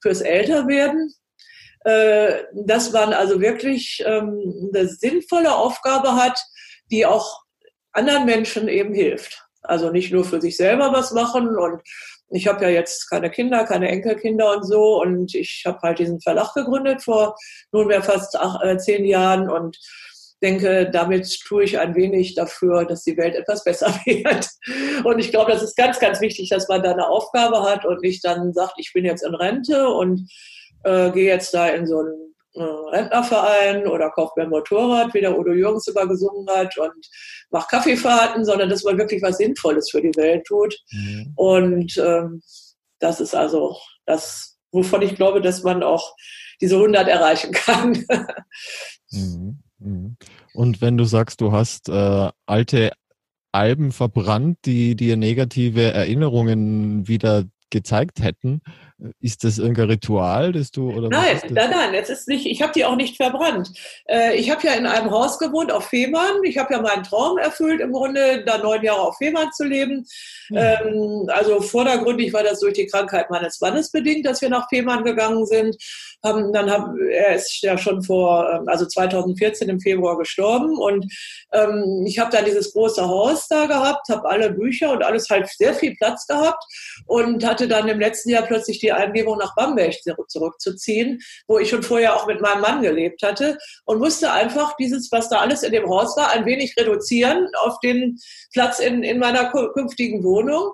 fürs 0.02 0.20
Älterwerden 0.20 1.14
äh, 1.84 2.42
dass 2.52 2.92
man 2.92 3.12
also 3.12 3.40
wirklich 3.40 4.02
ähm, 4.04 4.70
eine 4.74 4.88
sinnvolle 4.88 5.54
Aufgabe 5.54 6.16
hat, 6.16 6.36
die 6.90 7.06
auch 7.06 7.44
anderen 7.92 8.26
Menschen 8.26 8.66
eben 8.68 8.92
hilft. 8.92 9.46
Also 9.62 9.90
nicht 9.90 10.12
nur 10.12 10.24
für 10.24 10.40
sich 10.40 10.56
selber 10.56 10.92
was 10.92 11.12
machen 11.12 11.56
und 11.56 11.80
ich 12.30 12.46
habe 12.46 12.64
ja 12.64 12.70
jetzt 12.70 13.08
keine 13.08 13.30
Kinder, 13.30 13.64
keine 13.64 13.88
Enkelkinder 13.88 14.56
und 14.56 14.64
so 14.64 15.00
und 15.00 15.34
ich 15.34 15.62
habe 15.66 15.78
halt 15.82 15.98
diesen 15.98 16.20
Verlag 16.20 16.54
gegründet 16.54 17.02
vor 17.02 17.36
nunmehr 17.72 18.02
fast 18.02 18.36
acht, 18.36 18.62
äh, 18.64 18.76
zehn 18.78 19.04
Jahren 19.04 19.50
und 19.50 19.78
denke, 20.42 20.88
damit 20.90 21.40
tue 21.46 21.64
ich 21.64 21.78
ein 21.78 21.94
wenig 21.96 22.34
dafür, 22.34 22.84
dass 22.84 23.02
die 23.02 23.16
Welt 23.16 23.34
etwas 23.34 23.64
besser 23.64 23.88
wird. 24.04 24.48
Und 25.04 25.18
ich 25.18 25.30
glaube, 25.30 25.52
das 25.52 25.62
ist 25.62 25.76
ganz, 25.76 25.98
ganz 25.98 26.20
wichtig, 26.20 26.48
dass 26.50 26.68
man 26.68 26.82
da 26.82 26.92
eine 26.92 27.08
Aufgabe 27.08 27.62
hat 27.62 27.84
und 27.84 28.02
nicht 28.02 28.24
dann 28.24 28.52
sagt, 28.52 28.74
ich 28.76 28.92
bin 28.92 29.04
jetzt 29.04 29.24
in 29.24 29.34
Rente 29.34 29.88
und 29.88 30.28
äh, 30.84 31.10
gehe 31.10 31.26
jetzt 31.26 31.52
da 31.54 31.68
in 31.68 31.86
so 31.86 32.02
äh, 32.02 32.27
Rentnerverein 32.64 33.86
oder 33.86 34.10
kauft 34.10 34.36
mir 34.36 34.44
ein 34.44 34.50
Motorrad, 34.50 35.12
wie 35.14 35.20
der 35.20 35.38
Udo 35.38 35.52
Jürgens 35.52 35.86
immer 35.88 36.06
gesungen 36.06 36.46
hat 36.48 36.76
und 36.78 37.06
macht 37.50 37.70
Kaffeefahrten, 37.70 38.44
sondern 38.44 38.68
dass 38.68 38.84
man 38.84 38.98
wirklich 38.98 39.22
was 39.22 39.38
Sinnvolles 39.38 39.90
für 39.90 40.02
die 40.02 40.16
Welt 40.16 40.44
tut. 40.46 40.76
Mhm. 40.90 41.32
Und 41.36 41.96
ähm, 41.98 42.42
das 42.98 43.20
ist 43.20 43.34
also 43.34 43.76
das, 44.06 44.58
wovon 44.72 45.02
ich 45.02 45.14
glaube, 45.14 45.40
dass 45.40 45.62
man 45.62 45.82
auch 45.82 46.14
diese 46.60 46.76
100 46.76 47.08
erreichen 47.08 47.52
kann. 47.52 48.04
Mhm. 49.10 49.60
Mhm. 49.78 50.16
Und 50.52 50.82
wenn 50.82 50.98
du 50.98 51.04
sagst, 51.04 51.40
du 51.40 51.50
hast 51.50 51.88
äh, 51.88 52.30
alte 52.44 52.92
Alben 53.52 53.92
verbrannt, 53.92 54.58
die 54.66 54.96
dir 54.96 55.16
negative 55.16 55.92
Erinnerungen 55.92 57.08
wieder 57.08 57.44
gezeigt 57.70 58.20
hätten, 58.22 58.60
ist 59.20 59.44
das 59.44 59.58
irgendein 59.58 59.90
Ritual, 59.90 60.52
das 60.52 60.72
du 60.72 60.90
oder 60.90 61.08
Nein, 61.08 61.40
nein, 61.50 61.70
nein, 61.70 61.94
es 61.94 62.10
ist 62.10 62.26
nicht. 62.26 62.46
Ich 62.46 62.62
habe 62.62 62.72
die 62.72 62.84
auch 62.84 62.96
nicht 62.96 63.16
verbrannt. 63.16 63.70
Äh, 64.06 64.36
ich 64.36 64.50
habe 64.50 64.66
ja 64.66 64.72
in 64.72 64.86
einem 64.86 65.10
Haus 65.12 65.38
gewohnt 65.38 65.70
auf 65.70 65.86
Fehmarn. 65.86 66.42
Ich 66.42 66.58
habe 66.58 66.74
ja 66.74 66.82
meinen 66.82 67.04
Traum 67.04 67.38
erfüllt, 67.38 67.80
im 67.80 67.92
Grunde 67.92 68.42
da 68.44 68.58
neun 68.58 68.82
Jahre 68.82 69.02
auf 69.02 69.16
Fehmarn 69.16 69.50
zu 69.52 69.64
leben. 69.64 70.04
Mhm. 70.50 71.28
also 71.28 71.60
vordergründig 71.60 72.32
war 72.32 72.42
das 72.42 72.60
durch 72.60 72.72
die 72.72 72.86
Krankheit 72.86 73.30
meines 73.30 73.60
Mannes 73.60 73.90
bedingt, 73.90 74.26
dass 74.26 74.40
wir 74.40 74.48
nach 74.48 74.68
Fehmarn 74.68 75.04
gegangen 75.04 75.46
sind. 75.46 75.76
Haben, 76.24 76.52
dann 76.52 76.68
haben, 76.68 76.98
er 77.10 77.36
ist 77.36 77.62
ja 77.62 77.78
schon 77.78 78.02
vor, 78.02 78.50
ähm, 78.52 78.64
also 78.66 78.86
2014 78.86 79.68
im 79.68 79.78
Februar 79.78 80.18
gestorben 80.18 80.76
und 80.76 81.06
ähm, 81.52 82.04
ich 82.06 82.18
habe 82.18 82.30
dann 82.32 82.44
dieses 82.44 82.72
große 82.72 83.06
Haus 83.06 83.46
da 83.46 83.66
gehabt, 83.66 84.08
habe 84.08 84.28
alle 84.28 84.50
Bücher 84.50 84.90
und 84.90 85.04
alles 85.04 85.28
halt 85.30 85.48
sehr 85.48 85.74
viel 85.74 85.94
Platz 85.94 86.26
gehabt 86.26 86.64
und 87.06 87.44
hatte 87.44 87.68
dann 87.68 87.86
im 87.86 88.00
letzten 88.00 88.30
Jahr 88.30 88.42
plötzlich 88.42 88.80
die 88.80 88.87
die 88.88 88.92
Eingebung, 88.92 89.38
nach 89.38 89.54
Bamberg 89.54 89.94
zurückzuziehen, 90.28 91.20
wo 91.46 91.58
ich 91.58 91.68
schon 91.68 91.82
vorher 91.82 92.16
auch 92.16 92.26
mit 92.26 92.40
meinem 92.40 92.62
Mann 92.62 92.82
gelebt 92.82 93.22
hatte 93.22 93.58
und 93.84 93.98
musste 93.98 94.32
einfach 94.32 94.76
dieses, 94.76 95.12
was 95.12 95.28
da 95.28 95.40
alles 95.40 95.62
in 95.62 95.72
dem 95.72 95.88
Haus 95.88 96.16
war, 96.16 96.30
ein 96.30 96.46
wenig 96.46 96.74
reduzieren 96.76 97.48
auf 97.60 97.78
den 97.80 98.18
Platz 98.52 98.78
in, 98.78 99.02
in 99.02 99.18
meiner 99.18 99.52
künftigen 99.74 100.24
Wohnung. 100.24 100.72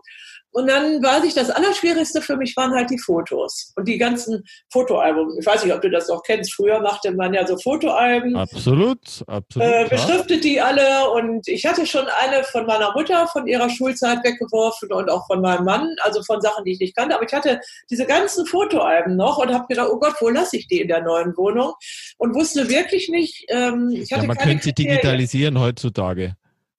Und 0.54 0.68
dann 0.68 1.02
weiß 1.02 1.24
ich, 1.24 1.34
das 1.34 1.50
Allerschwierigste 1.50 2.22
für 2.22 2.36
mich 2.36 2.56
waren 2.56 2.72
halt 2.72 2.88
die 2.88 2.98
Fotos 2.98 3.72
und 3.74 3.88
die 3.88 3.98
ganzen 3.98 4.44
Fotoalben. 4.70 5.36
Ich 5.36 5.44
weiß 5.44 5.64
nicht, 5.64 5.74
ob 5.74 5.82
du 5.82 5.90
das 5.90 6.06
noch 6.06 6.22
kennst. 6.22 6.54
Früher 6.54 6.80
machte 6.80 7.10
man 7.10 7.34
ja 7.34 7.44
so 7.44 7.58
Fotoalben. 7.58 8.36
Absolut, 8.36 9.00
absolut. 9.26 9.68
Äh, 9.68 9.88
beschriftet 9.90 10.44
die 10.44 10.60
alle 10.60 11.10
und 11.10 11.48
ich 11.48 11.66
hatte 11.66 11.84
schon 11.86 12.06
eine 12.22 12.44
von 12.44 12.66
meiner 12.66 12.92
Mutter 12.92 13.26
von 13.26 13.48
ihrer 13.48 13.68
Schulzeit 13.68 14.22
weggeworfen 14.22 14.92
und 14.92 15.10
auch 15.10 15.26
von 15.26 15.40
meinem 15.40 15.64
Mann, 15.64 15.96
also 16.02 16.22
von 16.22 16.40
Sachen, 16.40 16.64
die 16.64 16.74
ich 16.74 16.78
nicht 16.78 16.94
kannte. 16.94 17.16
Aber 17.16 17.24
ich 17.24 17.32
hatte 17.32 17.60
diese 17.90 18.06
ganzen 18.06 18.46
Fotoalben 18.46 19.16
noch 19.16 19.38
und 19.38 19.52
habe 19.52 19.66
gedacht, 19.66 19.88
oh 19.90 19.98
Gott, 19.98 20.14
wo 20.20 20.28
lasse 20.28 20.56
ich 20.56 20.68
die 20.68 20.80
in 20.80 20.86
der 20.88 21.02
neuen 21.02 21.36
Wohnung? 21.36 21.72
Und 22.16 22.36
wusste 22.36 22.68
wirklich 22.68 23.08
nicht. 23.08 23.44
Ähm, 23.48 23.90
ich 23.92 24.12
hatte 24.12 24.22
ja, 24.22 24.28
man 24.28 24.36
könnte 24.36 24.62
sie 24.62 24.72
digitalisieren 24.72 25.58
heutzutage. 25.58 26.36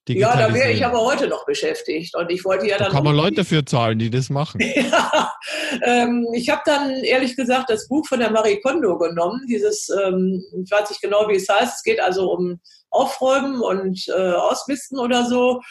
Ja, 0.07 0.37
da 0.37 0.53
wäre 0.53 0.71
ich 0.71 0.85
aber 0.85 1.01
heute 1.01 1.27
noch 1.27 1.45
beschäftigt. 1.45 2.15
Und 2.15 2.29
ich 2.31 2.45
wollte 2.45 2.67
ja 2.67 2.77
dann. 2.77 2.87
Da 2.87 2.93
kann 2.93 3.03
man 3.03 3.15
Leute 3.15 3.37
dafür 3.37 3.65
zahlen, 3.65 3.97
die 3.97 4.09
das 4.09 4.29
machen. 4.29 4.61
ja, 4.75 5.33
ähm, 5.83 6.27
ich 6.33 6.49
habe 6.49 6.61
dann 6.65 6.91
ehrlich 7.03 7.35
gesagt 7.35 7.69
das 7.69 7.87
Buch 7.87 8.05
von 8.07 8.19
der 8.19 8.29
Marie 8.29 8.61
Kondo 8.61 8.97
genommen. 8.97 9.41
Dieses, 9.49 9.89
ähm, 9.89 10.43
ich 10.63 10.69
weiß 10.69 10.89
nicht 10.89 11.01
genau, 11.01 11.27
wie 11.27 11.35
es 11.35 11.49
heißt. 11.49 11.77
Es 11.77 11.83
geht 11.83 11.99
also 11.99 12.31
um 12.31 12.59
Aufräumen 12.91 13.61
und 13.61 14.07
äh, 14.09 14.31
Ausmisten 14.31 14.99
oder 14.99 15.25
so. 15.25 15.61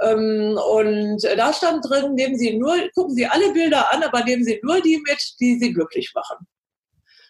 Ähm, 0.00 0.58
und 0.72 1.22
da 1.36 1.52
stand 1.52 1.84
drin, 1.88 2.14
nehmen 2.14 2.36
Sie 2.36 2.56
nur, 2.56 2.76
gucken 2.94 3.14
Sie 3.14 3.26
alle 3.26 3.52
Bilder 3.52 3.92
an, 3.92 4.02
aber 4.02 4.24
nehmen 4.24 4.44
Sie 4.44 4.60
nur 4.62 4.80
die 4.80 5.02
mit, 5.06 5.20
die 5.40 5.58
Sie 5.58 5.72
glücklich 5.72 6.12
machen. 6.14 6.46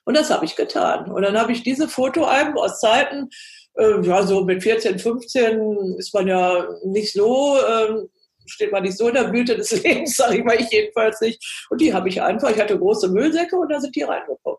Und 0.05 0.17
das 0.17 0.31
habe 0.31 0.45
ich 0.45 0.57
getan. 0.57 1.11
Und 1.11 1.23
dann 1.23 1.38
habe 1.38 1.52
ich 1.52 1.62
diese 1.62 1.88
Fotoalben 1.88 2.57
aus 2.57 2.81
Zeiten, 2.81 3.29
äh, 3.75 4.00
ja, 4.03 4.23
so 4.23 4.45
mit 4.45 4.62
14, 4.62 4.99
15 4.99 5.97
ist 5.99 6.15
man 6.15 6.29
ja 6.29 6.69
nicht 6.85 7.12
so, 7.12 7.57
äh, 7.59 8.07
steht 8.47 8.73
man 8.73 8.83
nicht 8.83 8.97
so 8.97 9.09
in 9.09 9.15
der 9.15 9.25
Blüte 9.25 9.57
des 9.57 9.71
Lebens, 9.83 10.17
sage 10.17 10.39
ich 10.39 10.45
mal, 10.45 10.61
ich 10.61 10.71
jedenfalls 10.71 11.21
nicht. 11.21 11.67
Und 11.71 11.81
die 11.81 11.93
habe 11.93 12.09
ich 12.09 12.21
einfach, 12.21 12.50
ich 12.50 12.61
hatte 12.61 12.79
große 12.79 13.09
Müllsäcke 13.09 13.57
und 13.57 13.71
da 13.71 13.81
sind 13.81 13.95
die 13.95 14.03
reingekommen. 14.03 14.59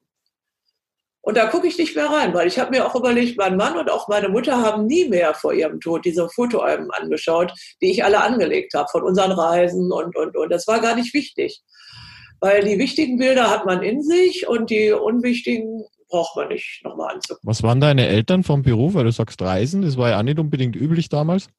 Und 1.23 1.37
da 1.37 1.45
gucke 1.45 1.67
ich 1.67 1.77
nicht 1.77 1.95
mehr 1.95 2.07
rein, 2.07 2.33
weil 2.33 2.47
ich 2.47 2.57
habe 2.57 2.71
mir 2.71 2.85
auch 2.85 2.95
überlegt, 2.95 3.37
mein 3.37 3.55
Mann 3.55 3.77
und 3.77 3.91
auch 3.91 4.07
meine 4.07 4.27
Mutter 4.27 4.59
haben 4.59 4.87
nie 4.87 5.07
mehr 5.07 5.35
vor 5.35 5.53
ihrem 5.53 5.79
Tod 5.79 6.03
diese 6.03 6.27
Fotoalben 6.29 6.89
angeschaut, 6.91 7.53
die 7.79 7.91
ich 7.91 8.03
alle 8.03 8.21
angelegt 8.21 8.73
habe 8.73 8.89
von 8.91 9.03
unseren 9.03 9.31
Reisen 9.31 9.91
und, 9.91 10.15
und, 10.15 10.35
und. 10.35 10.49
Das 10.49 10.67
war 10.67 10.79
gar 10.79 10.95
nicht 10.95 11.13
wichtig. 11.13 11.61
Weil 12.39 12.63
die 12.63 12.79
wichtigen 12.79 13.19
Bilder 13.19 13.51
hat 13.51 13.67
man 13.67 13.83
in 13.83 14.01
sich 14.01 14.47
und 14.47 14.71
die 14.71 14.91
unwichtigen 14.91 15.85
braucht 16.11 16.35
man 16.35 16.49
nicht 16.49 16.81
nochmal 16.83 17.15
anzugucken. 17.15 17.49
Was 17.49 17.63
waren 17.63 17.81
deine 17.81 18.07
Eltern 18.07 18.43
vom 18.43 18.61
Beruf? 18.61 18.93
Weil 18.93 19.05
du 19.05 19.11
sagst 19.11 19.41
Reisen, 19.41 19.81
das 19.81 19.97
war 19.97 20.09
ja 20.09 20.19
auch 20.19 20.23
nicht 20.23 20.37
unbedingt 20.37 20.75
üblich 20.75 21.09
damals. 21.09 21.49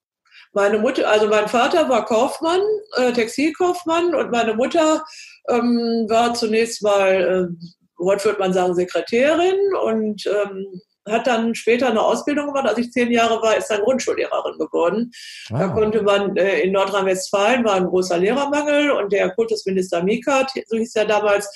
Meine 0.52 0.78
Mutter, 0.78 1.08
also 1.10 1.28
mein 1.28 1.48
Vater 1.48 1.88
war 1.88 2.04
Kaufmann, 2.04 2.60
äh, 2.96 3.12
Textilkaufmann 3.12 4.14
und 4.14 4.30
meine 4.30 4.54
Mutter 4.54 5.02
ähm, 5.48 6.06
war 6.08 6.34
zunächst 6.34 6.82
mal, 6.82 7.48
äh, 7.50 7.66
heute 8.04 8.26
würde 8.26 8.38
man 8.38 8.52
sagen, 8.52 8.74
Sekretärin 8.74 9.58
und 9.82 10.26
ähm, 10.26 10.80
hat 11.08 11.26
dann 11.26 11.54
später 11.54 11.88
eine 11.88 12.02
Ausbildung 12.02 12.48
gemacht. 12.48 12.68
Als 12.68 12.78
ich 12.78 12.92
zehn 12.92 13.10
Jahre 13.10 13.40
war, 13.42 13.56
ist 13.56 13.68
dann 13.68 13.80
Grundschullehrerin 13.80 14.58
geworden. 14.58 15.10
Ah. 15.50 15.58
Da 15.58 15.68
konnte 15.68 16.02
man 16.02 16.36
äh, 16.36 16.60
in 16.60 16.72
Nordrhein-Westfalen 16.72 17.64
war 17.64 17.74
ein 17.74 17.86
großer 17.86 18.18
Lehrermangel 18.18 18.90
und 18.92 19.12
der 19.12 19.30
Kultusminister 19.30 20.02
Mikat, 20.02 20.50
so 20.66 20.76
hieß 20.76 20.94
er 20.96 21.06
damals, 21.06 21.48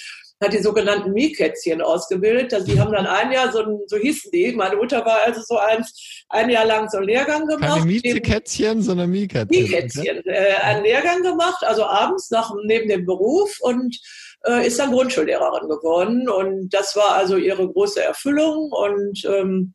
hat 0.43 0.53
die 0.53 0.63
sogenannten 0.63 1.13
Miekätzchen 1.13 1.81
ausgebildet. 1.81 2.53
Also 2.53 2.67
die 2.67 2.79
haben 2.79 2.93
dann 2.93 3.07
ein 3.07 3.33
Jahr, 3.33 3.51
so, 3.53 3.85
so 3.87 3.97
hießen 3.97 4.31
die. 4.31 4.53
Meine 4.53 4.77
Mutter 4.77 5.05
war 5.05 5.21
also 5.25 5.41
so 5.43 5.57
eins, 5.57 6.25
ein 6.29 6.51
Jahr 6.51 6.67
lang 6.67 6.89
so 6.91 6.99
einen 6.99 7.07
Lehrgang 7.07 7.47
gemacht. 7.47 7.79
Keine 7.79 7.87
Miekätzchen, 7.87 8.83
sondern 8.83 9.11
Miekätzchen. 9.11 9.63
Miekätzchen. 9.63 10.23
Äh, 10.27 10.55
einen 10.63 10.85
Lehrgang 10.85 11.23
gemacht, 11.23 11.65
also 11.65 11.85
abends 11.85 12.31
nach, 12.31 12.53
neben 12.65 12.89
dem 12.89 13.07
Beruf 13.07 13.57
und 13.61 13.99
äh, 14.47 14.67
ist 14.67 14.79
dann 14.79 14.93
Grundschullehrerin 14.93 15.69
geworden. 15.69 16.29
Und 16.29 16.69
das 16.71 16.95
war 16.97 17.15
also 17.15 17.37
ihre 17.37 17.67
große 17.67 18.03
Erfüllung 18.03 18.71
und 18.73 19.25
ähm, 19.25 19.75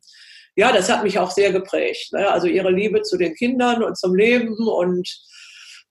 ja, 0.54 0.70
das 0.70 0.90
hat 0.90 1.02
mich 1.02 1.18
auch 1.18 1.30
sehr 1.30 1.50
geprägt. 1.50 2.12
Ne? 2.12 2.30
Also 2.30 2.46
ihre 2.46 2.70
Liebe 2.70 3.02
zu 3.02 3.16
den 3.16 3.34
Kindern 3.34 3.82
und 3.82 3.96
zum 3.96 4.14
Leben 4.14 4.54
und 4.68 5.08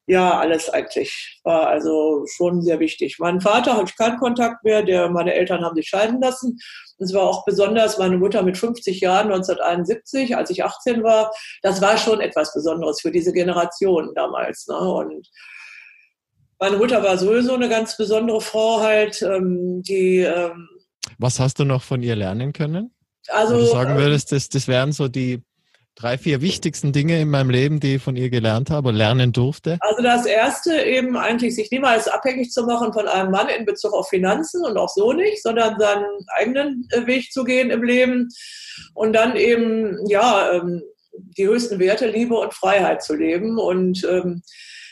ja, 0.08 0.40
alles 0.40 0.70
eigentlich 0.70 1.40
war 1.44 1.68
also 1.68 2.26
schon 2.28 2.62
sehr 2.62 2.80
wichtig. 2.80 3.18
Mein 3.20 3.40
Vater 3.40 3.78
hatte 3.78 3.92
ich 3.92 3.98
keinen 3.98 4.18
Kontakt 4.18 4.64
mehr, 4.64 4.84
der, 4.84 5.10
meine 5.10 5.34
Eltern 5.34 5.64
haben 5.64 5.76
sich 5.76 5.88
scheiden 5.88 6.20
lassen. 6.20 6.58
Es 6.98 7.14
war 7.14 7.24
auch 7.24 7.46
besonders 7.46 7.98
meine 7.98 8.18
Mutter 8.18 8.44
mit 8.44 8.58
50 8.58 9.00
Jahren 9.00 9.32
1971, 9.32 10.36
als 10.36 10.50
ich 10.50 10.64
18 10.64 11.04
war. 11.04 11.32
Das 11.62 11.82
war 11.82 11.98
schon 11.98 12.20
etwas 12.20 12.54
Besonderes 12.54 13.02
für 13.02 13.12
diese 13.12 13.32
Generation 13.32 14.12
damals. 14.16 14.68
Ne? 14.68 14.78
Und 14.78 15.28
meine 16.60 16.78
Mutter 16.78 17.02
war 17.04 17.18
sowieso 17.18 17.56
eine 17.56 17.70
ganz 17.70 17.98
besondere 17.98 18.42
Frau 18.42 18.82
halt, 18.82 19.22
ähm, 19.22 19.82
die. 19.84 20.20
Ähm, 20.20 20.68
Was 21.18 21.40
hast 21.40 21.60
du 21.60 21.66
noch 21.66 21.84
von 21.84 22.04
ihr 22.04 22.16
lernen 22.16 22.54
können? 22.54 22.94
Also, 23.30 23.54
Wenn 23.54 23.62
du 23.62 23.68
sagen 23.68 23.98
würdest, 23.98 24.32
das, 24.32 24.50
das 24.50 24.68
wären 24.68 24.92
so 24.92 25.08
die 25.08 25.42
drei, 25.96 26.18
vier 26.18 26.42
wichtigsten 26.42 26.94
Dinge 26.94 27.20
in 27.20 27.30
meinem 27.30 27.50
Leben, 27.50 27.80
die 27.80 27.96
ich 27.96 28.02
von 28.02 28.16
ihr 28.16 28.30
gelernt 28.30 28.70
habe 28.70 28.90
oder 28.90 28.98
lernen 28.98 29.34
durfte? 29.34 29.78
Also 29.82 30.02
das 30.02 30.26
erste 30.26 30.82
eben 30.82 31.18
eigentlich, 31.18 31.56
sich 31.56 31.70
niemals 31.72 32.08
abhängig 32.08 32.52
zu 32.52 32.64
machen 32.64 32.94
von 32.94 33.08
einem 33.08 33.32
Mann 33.32 33.50
in 33.50 33.66
Bezug 33.66 33.94
auf 33.94 34.10
Finanzen 34.10 34.64
und 34.64 34.78
auch 34.78 34.90
so 34.90 35.14
nicht, 35.14 35.44
sondern 35.44 35.80
seinen 35.80 36.06
eigenen 36.36 36.88
äh, 36.92 37.06
Weg 37.06 37.32
zu 37.32 37.44
gehen 37.44 37.70
im 37.70 37.84
Leben 37.84 38.30
und 38.94 39.14
dann 39.14 39.36
eben, 39.36 39.98
ja, 40.08 40.52
ähm, 40.54 40.82
die 41.38 41.48
höchsten 41.48 41.80
Werte, 41.80 42.08
Liebe 42.08 42.36
und 42.36 42.54
Freiheit 42.54 43.04
zu 43.04 43.16
leben 43.16 43.60
und 43.60 44.04
ähm, 44.10 44.42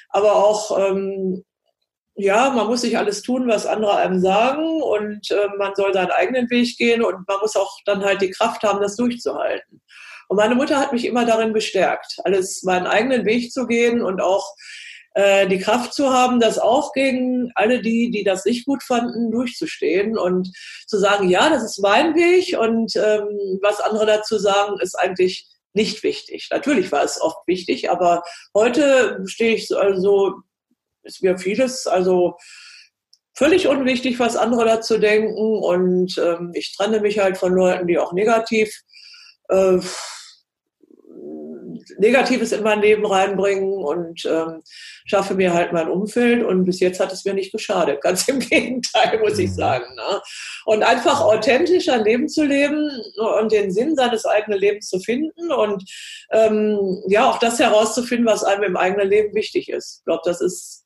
aber 0.10 0.36
auch 0.36 0.78
ähm, 0.78 1.44
ja, 2.22 2.50
man 2.50 2.68
muss 2.68 2.84
nicht 2.84 2.98
alles 2.98 3.22
tun, 3.22 3.48
was 3.48 3.66
andere 3.66 3.96
einem 3.96 4.20
sagen 4.20 4.82
und 4.82 5.32
äh, 5.32 5.48
man 5.58 5.74
soll 5.76 5.94
seinen 5.94 6.12
eigenen 6.12 6.50
Weg 6.50 6.78
gehen 6.78 7.02
und 7.02 7.26
man 7.28 7.40
muss 7.42 7.56
auch 7.56 7.80
dann 7.86 8.04
halt 8.04 8.22
die 8.22 8.30
Kraft 8.30 8.64
haben, 8.64 8.82
das 8.82 8.98
durchzuhalten. 8.98 9.82
Und 10.30 10.38
meine 10.38 10.54
Mutter 10.54 10.78
hat 10.78 10.94
mich 10.94 11.06
immer 11.06 11.26
darin 11.26 11.54
bestärkt, 11.54 12.18
alles 12.24 12.62
meinen 12.62 12.86
eigenen 12.86 13.26
Weg 13.26 13.52
zu 13.52 13.66
gehen 13.66 14.04
und 14.04 14.22
auch 14.22 14.56
äh, 15.16 15.48
die 15.48 15.58
Kraft 15.58 15.96
zu 15.96 16.14
haben, 16.14 16.40
das 16.40 16.60
auch 16.60 16.94
gegen 16.94 17.52
alle 17.56 17.82
die, 17.82 18.12
die 18.12 18.24
das 18.24 18.46
nicht 18.46 18.68
gut 18.68 18.84
fanden, 18.84 19.32
durchzustehen 19.32 20.20
und 20.20 20.52
zu 20.86 21.00
sagen, 21.00 21.30
ja, 21.30 21.50
das 21.50 21.64
ist 21.64 21.80
mein 21.80 22.14
Weg 22.14 22.56
und 22.60 22.96
ähm, 22.96 23.60
was 23.64 23.80
andere 23.80 24.06
dazu 24.06 24.38
sagen, 24.38 24.80
ist 24.80 24.94
eigentlich 24.94 25.48
nicht 25.74 26.04
wichtig. 26.04 26.48
Natürlich 26.52 26.92
war 26.92 27.04
es 27.04 27.20
oft 27.20 27.48
wichtig, 27.48 27.90
aber 27.90 28.22
heute 28.54 29.24
stehe 29.26 29.56
ich 29.56 29.76
also, 29.76 30.36
ist 31.02 31.24
mir 31.24 31.40
vieles, 31.40 31.88
also 31.88 32.38
völlig 33.36 33.68
unwichtig, 33.68 34.20
was 34.20 34.38
andere 34.38 34.66
dazu 34.66 35.00
denken 35.00 35.34
und 35.64 36.20
ähm, 36.20 36.52
ich 36.54 36.76
trenne 36.78 37.00
mich 37.00 37.18
halt 37.18 37.38
von 37.38 37.52
Leuten, 37.52 37.88
die 37.88 37.98
auch 37.98 38.14
negativ 38.14 38.72
äh, 39.48 39.80
Negatives 41.98 42.52
in 42.52 42.64
mein 42.64 42.82
Leben 42.82 43.06
reinbringen 43.06 43.84
und 43.84 44.26
ähm, 44.26 44.62
schaffe 45.06 45.36
mir 45.36 45.54
halt 45.54 45.74
mein 45.74 45.90
Umfeld. 45.90 46.44
Und 46.44 46.66
bis 46.66 46.80
jetzt 46.80 47.00
hat 47.00 47.12
es 47.12 47.26
mir 47.26 47.34
nicht 47.34 47.52
geschadet. 47.52 48.02
Ganz 48.02 48.28
im 48.28 48.40
Gegenteil, 48.50 49.20
muss 49.20 49.40
ich 49.40 49.50
mhm. 49.50 49.56
sagen. 49.56 49.96
Ne? 49.96 50.22
Und 50.66 50.84
einfach 50.84 51.22
authentisch 51.22 51.90
ein 51.90 52.04
Leben 52.04 52.28
zu 52.30 52.44
leben 52.44 52.92
und 53.38 53.52
den 53.52 53.72
Sinn 53.72 53.96
seines 53.96 54.26
eigenen 54.26 54.60
Lebens 54.60 54.88
zu 54.88 55.00
finden 55.00 55.52
und 55.52 55.84
ähm, 56.32 57.02
ja, 57.08 57.30
auch 57.30 57.40
das 57.40 57.60
herauszufinden, 57.60 58.28
was 58.28 58.44
einem 58.44 58.64
im 58.64 58.78
eigenen 58.78 59.10
Leben 59.10 59.34
wichtig 59.34 59.70
ist. 59.70 60.00
Ich 60.00 60.06
glaube, 60.06 60.22
das 60.26 60.42
ist 60.42 60.86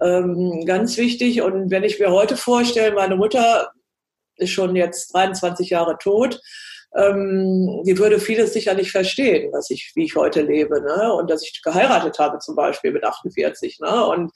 ähm, 0.00 0.64
ganz 0.66 0.96
wichtig. 0.96 1.42
Und 1.42 1.70
wenn 1.70 1.84
ich 1.84 1.98
mir 1.98 2.10
heute 2.10 2.36
vorstelle, 2.36 2.94
meine 2.94 3.16
Mutter 3.16 3.72
ist 4.36 4.50
schon 4.50 4.76
jetzt 4.76 5.14
23 5.14 5.70
Jahre 5.70 5.98
tot 5.98 6.40
ähm, 6.96 7.82
die 7.84 7.98
würde 7.98 8.18
vieles 8.18 8.52
sicher 8.52 8.74
nicht 8.74 8.90
verstehen, 8.90 9.52
was 9.52 9.70
ich, 9.70 9.92
wie 9.94 10.04
ich 10.04 10.16
heute 10.16 10.42
lebe, 10.42 10.80
ne? 10.80 11.12
Und 11.12 11.30
dass 11.30 11.42
ich 11.42 11.60
geheiratet 11.62 12.18
habe 12.18 12.38
zum 12.38 12.56
Beispiel 12.56 12.92
mit 12.92 13.04
48, 13.04 13.78
ne? 13.80 14.06
Und 14.06 14.32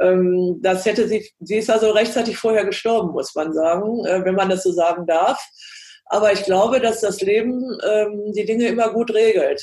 ähm, 0.00 0.58
das 0.60 0.84
hätte 0.84 1.06
sie, 1.08 1.30
sie 1.40 1.56
ist 1.56 1.70
also 1.70 1.90
rechtzeitig 1.90 2.36
vorher 2.36 2.64
gestorben, 2.64 3.12
muss 3.12 3.34
man 3.34 3.52
sagen, 3.52 4.04
äh, 4.06 4.24
wenn 4.24 4.34
man 4.34 4.48
das 4.48 4.62
so 4.62 4.72
sagen 4.72 5.06
darf. 5.06 5.40
Aber 6.06 6.32
ich 6.32 6.42
glaube, 6.42 6.80
dass 6.80 7.00
das 7.00 7.20
Leben 7.20 7.62
ähm, 7.88 8.32
die 8.34 8.44
Dinge 8.44 8.66
immer 8.66 8.92
gut 8.92 9.14
regelt. 9.14 9.62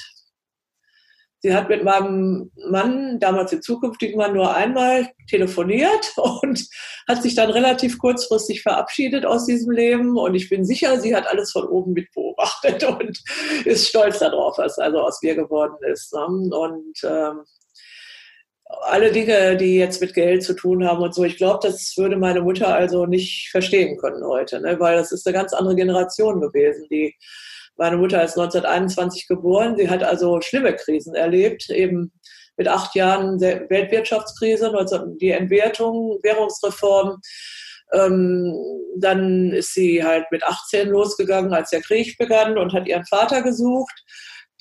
Sie 1.41 1.53
hat 1.53 1.69
mit 1.69 1.85
meinem 1.85 2.51
Mann, 2.69 3.17
damals 3.19 3.51
den 3.51 3.61
zukünftigen 3.61 4.17
Mann, 4.17 4.33
nur 4.33 4.53
einmal 4.53 5.09
telefoniert 5.29 6.11
und 6.41 6.67
hat 7.07 7.23
sich 7.23 7.35
dann 7.35 7.49
relativ 7.49 7.97
kurzfristig 7.97 8.61
verabschiedet 8.61 9.25
aus 9.25 9.45
diesem 9.45 9.71
Leben. 9.71 10.17
Und 10.17 10.35
ich 10.35 10.49
bin 10.49 10.65
sicher, 10.65 10.99
sie 10.99 11.15
hat 11.15 11.27
alles 11.27 11.51
von 11.51 11.65
oben 11.65 11.93
mit 11.93 12.11
beobachtet 12.13 12.83
und 12.87 13.17
ist 13.65 13.87
stolz 13.87 14.19
darauf, 14.19 14.57
was 14.57 14.77
also 14.79 14.99
aus 14.99 15.21
mir 15.21 15.35
geworden 15.35 15.77
ist. 15.89 16.13
Ne? 16.13 16.25
Und 16.25 16.97
ähm, 17.03 17.41
alle 18.81 19.11
Dinge, 19.11 19.55
die 19.55 19.77
jetzt 19.77 20.01
mit 20.01 20.13
Geld 20.13 20.43
zu 20.43 20.53
tun 20.53 20.85
haben 20.85 21.01
und 21.01 21.15
so, 21.15 21.23
ich 21.23 21.37
glaube, 21.37 21.59
das 21.63 21.93
würde 21.97 22.17
meine 22.17 22.41
Mutter 22.41 22.67
also 22.67 23.05
nicht 23.05 23.49
verstehen 23.49 23.97
können 23.97 24.23
heute, 24.23 24.61
ne? 24.61 24.79
weil 24.79 24.97
das 24.97 25.11
ist 25.11 25.25
eine 25.25 25.33
ganz 25.33 25.53
andere 25.53 25.75
Generation 25.75 26.39
gewesen, 26.39 26.85
die 26.91 27.15
meine 27.79 27.97
Mutter 27.97 28.21
ist 28.21 28.37
1921 28.37 29.27
geboren. 29.27 29.77
Sie 29.77 29.89
hat 29.89 30.03
also 30.03 30.41
schlimme 30.41 30.75
Krisen 30.75 31.15
erlebt, 31.15 31.69
eben 31.69 32.11
mit 32.57 32.67
acht 32.67 32.93
Jahren 32.93 33.39
Weltwirtschaftskrise, 33.39 34.71
die 35.21 35.31
Entwertung, 35.31 36.19
Währungsreform. 36.21 37.21
Ähm, 37.93 38.53
dann 38.97 39.53
ist 39.53 39.73
sie 39.73 40.03
halt 40.03 40.25
mit 40.29 40.43
18 40.43 40.89
losgegangen, 40.89 41.53
als 41.53 41.69
der 41.69 41.81
Krieg 41.81 42.17
begann 42.17 42.57
und 42.57 42.73
hat 42.73 42.85
ihren 42.85 43.05
Vater 43.05 43.41
gesucht. 43.41 44.03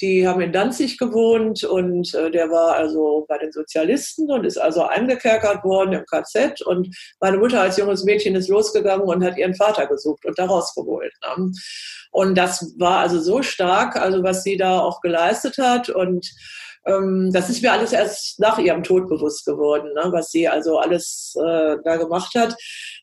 Die 0.00 0.26
haben 0.26 0.40
in 0.40 0.52
Danzig 0.52 0.96
gewohnt 0.98 1.64
und 1.64 2.14
äh, 2.14 2.30
der 2.30 2.50
war 2.50 2.76
also 2.76 3.26
bei 3.28 3.38
den 3.38 3.50
Sozialisten 3.50 4.30
und 4.30 4.44
ist 4.44 4.58
also 4.58 4.84
eingekerkert 4.84 5.64
worden 5.64 5.92
im 5.92 6.04
KZ. 6.06 6.62
Und 6.62 6.94
meine 7.20 7.38
Mutter 7.38 7.60
als 7.60 7.76
junges 7.78 8.04
Mädchen 8.04 8.36
ist 8.36 8.48
losgegangen 8.48 9.06
und 9.06 9.24
hat 9.24 9.36
ihren 9.36 9.54
Vater 9.54 9.86
gesucht 9.86 10.24
und 10.24 10.38
daraus 10.38 10.74
geholt. 10.74 11.12
Ne? 11.36 11.52
Und 12.10 12.36
das 12.36 12.74
war 12.78 13.00
also 13.00 13.20
so 13.20 13.42
stark, 13.42 13.96
also 13.96 14.22
was 14.22 14.42
sie 14.42 14.56
da 14.56 14.80
auch 14.80 15.00
geleistet 15.00 15.58
hat. 15.58 15.88
Und 15.88 16.30
das 17.30 17.50
ist 17.50 17.62
mir 17.62 17.72
alles 17.72 17.92
erst 17.92 18.40
nach 18.40 18.58
ihrem 18.58 18.82
Tod 18.82 19.08
bewusst 19.08 19.44
geworden, 19.44 19.92
ne? 19.94 20.10
was 20.12 20.30
sie 20.30 20.48
also 20.48 20.78
alles 20.78 21.34
äh, 21.38 21.76
da 21.84 21.96
gemacht 21.96 22.34
hat. 22.34 22.54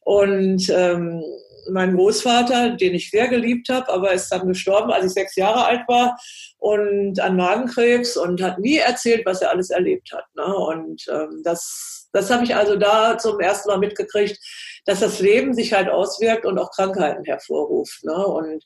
Und 0.03 0.69
ähm, 0.69 1.21
mein 1.69 1.95
Großvater, 1.95 2.71
den 2.71 2.93
ich 2.93 3.09
sehr 3.09 3.27
geliebt 3.27 3.69
habe, 3.69 3.89
aber 3.89 4.13
ist 4.13 4.29
dann 4.31 4.47
gestorben, 4.47 4.91
als 4.91 5.05
ich 5.05 5.13
sechs 5.13 5.35
Jahre 5.35 5.65
alt 5.65 5.81
war 5.87 6.17
und 6.57 7.19
an 7.19 7.35
Magenkrebs 7.35 8.17
und 8.17 8.41
hat 8.41 8.59
nie 8.59 8.77
erzählt, 8.77 9.25
was 9.25 9.41
er 9.41 9.51
alles 9.51 9.69
erlebt 9.69 10.11
hat. 10.13 10.25
Ne? 10.35 10.55
Und 10.55 11.03
ähm, 11.09 11.41
das, 11.43 12.07
das 12.13 12.29
habe 12.29 12.43
ich 12.43 12.55
also 12.55 12.75
da 12.75 13.17
zum 13.17 13.39
ersten 13.39 13.69
Mal 13.69 13.79
mitgekriegt, 13.79 14.37
dass 14.85 14.99
das 14.99 15.19
Leben 15.19 15.53
sich 15.53 15.73
halt 15.73 15.89
auswirkt 15.89 16.45
und 16.45 16.57
auch 16.59 16.71
Krankheiten 16.71 17.23
hervorruft. 17.23 18.03
Ne? 18.03 18.13
Und 18.15 18.63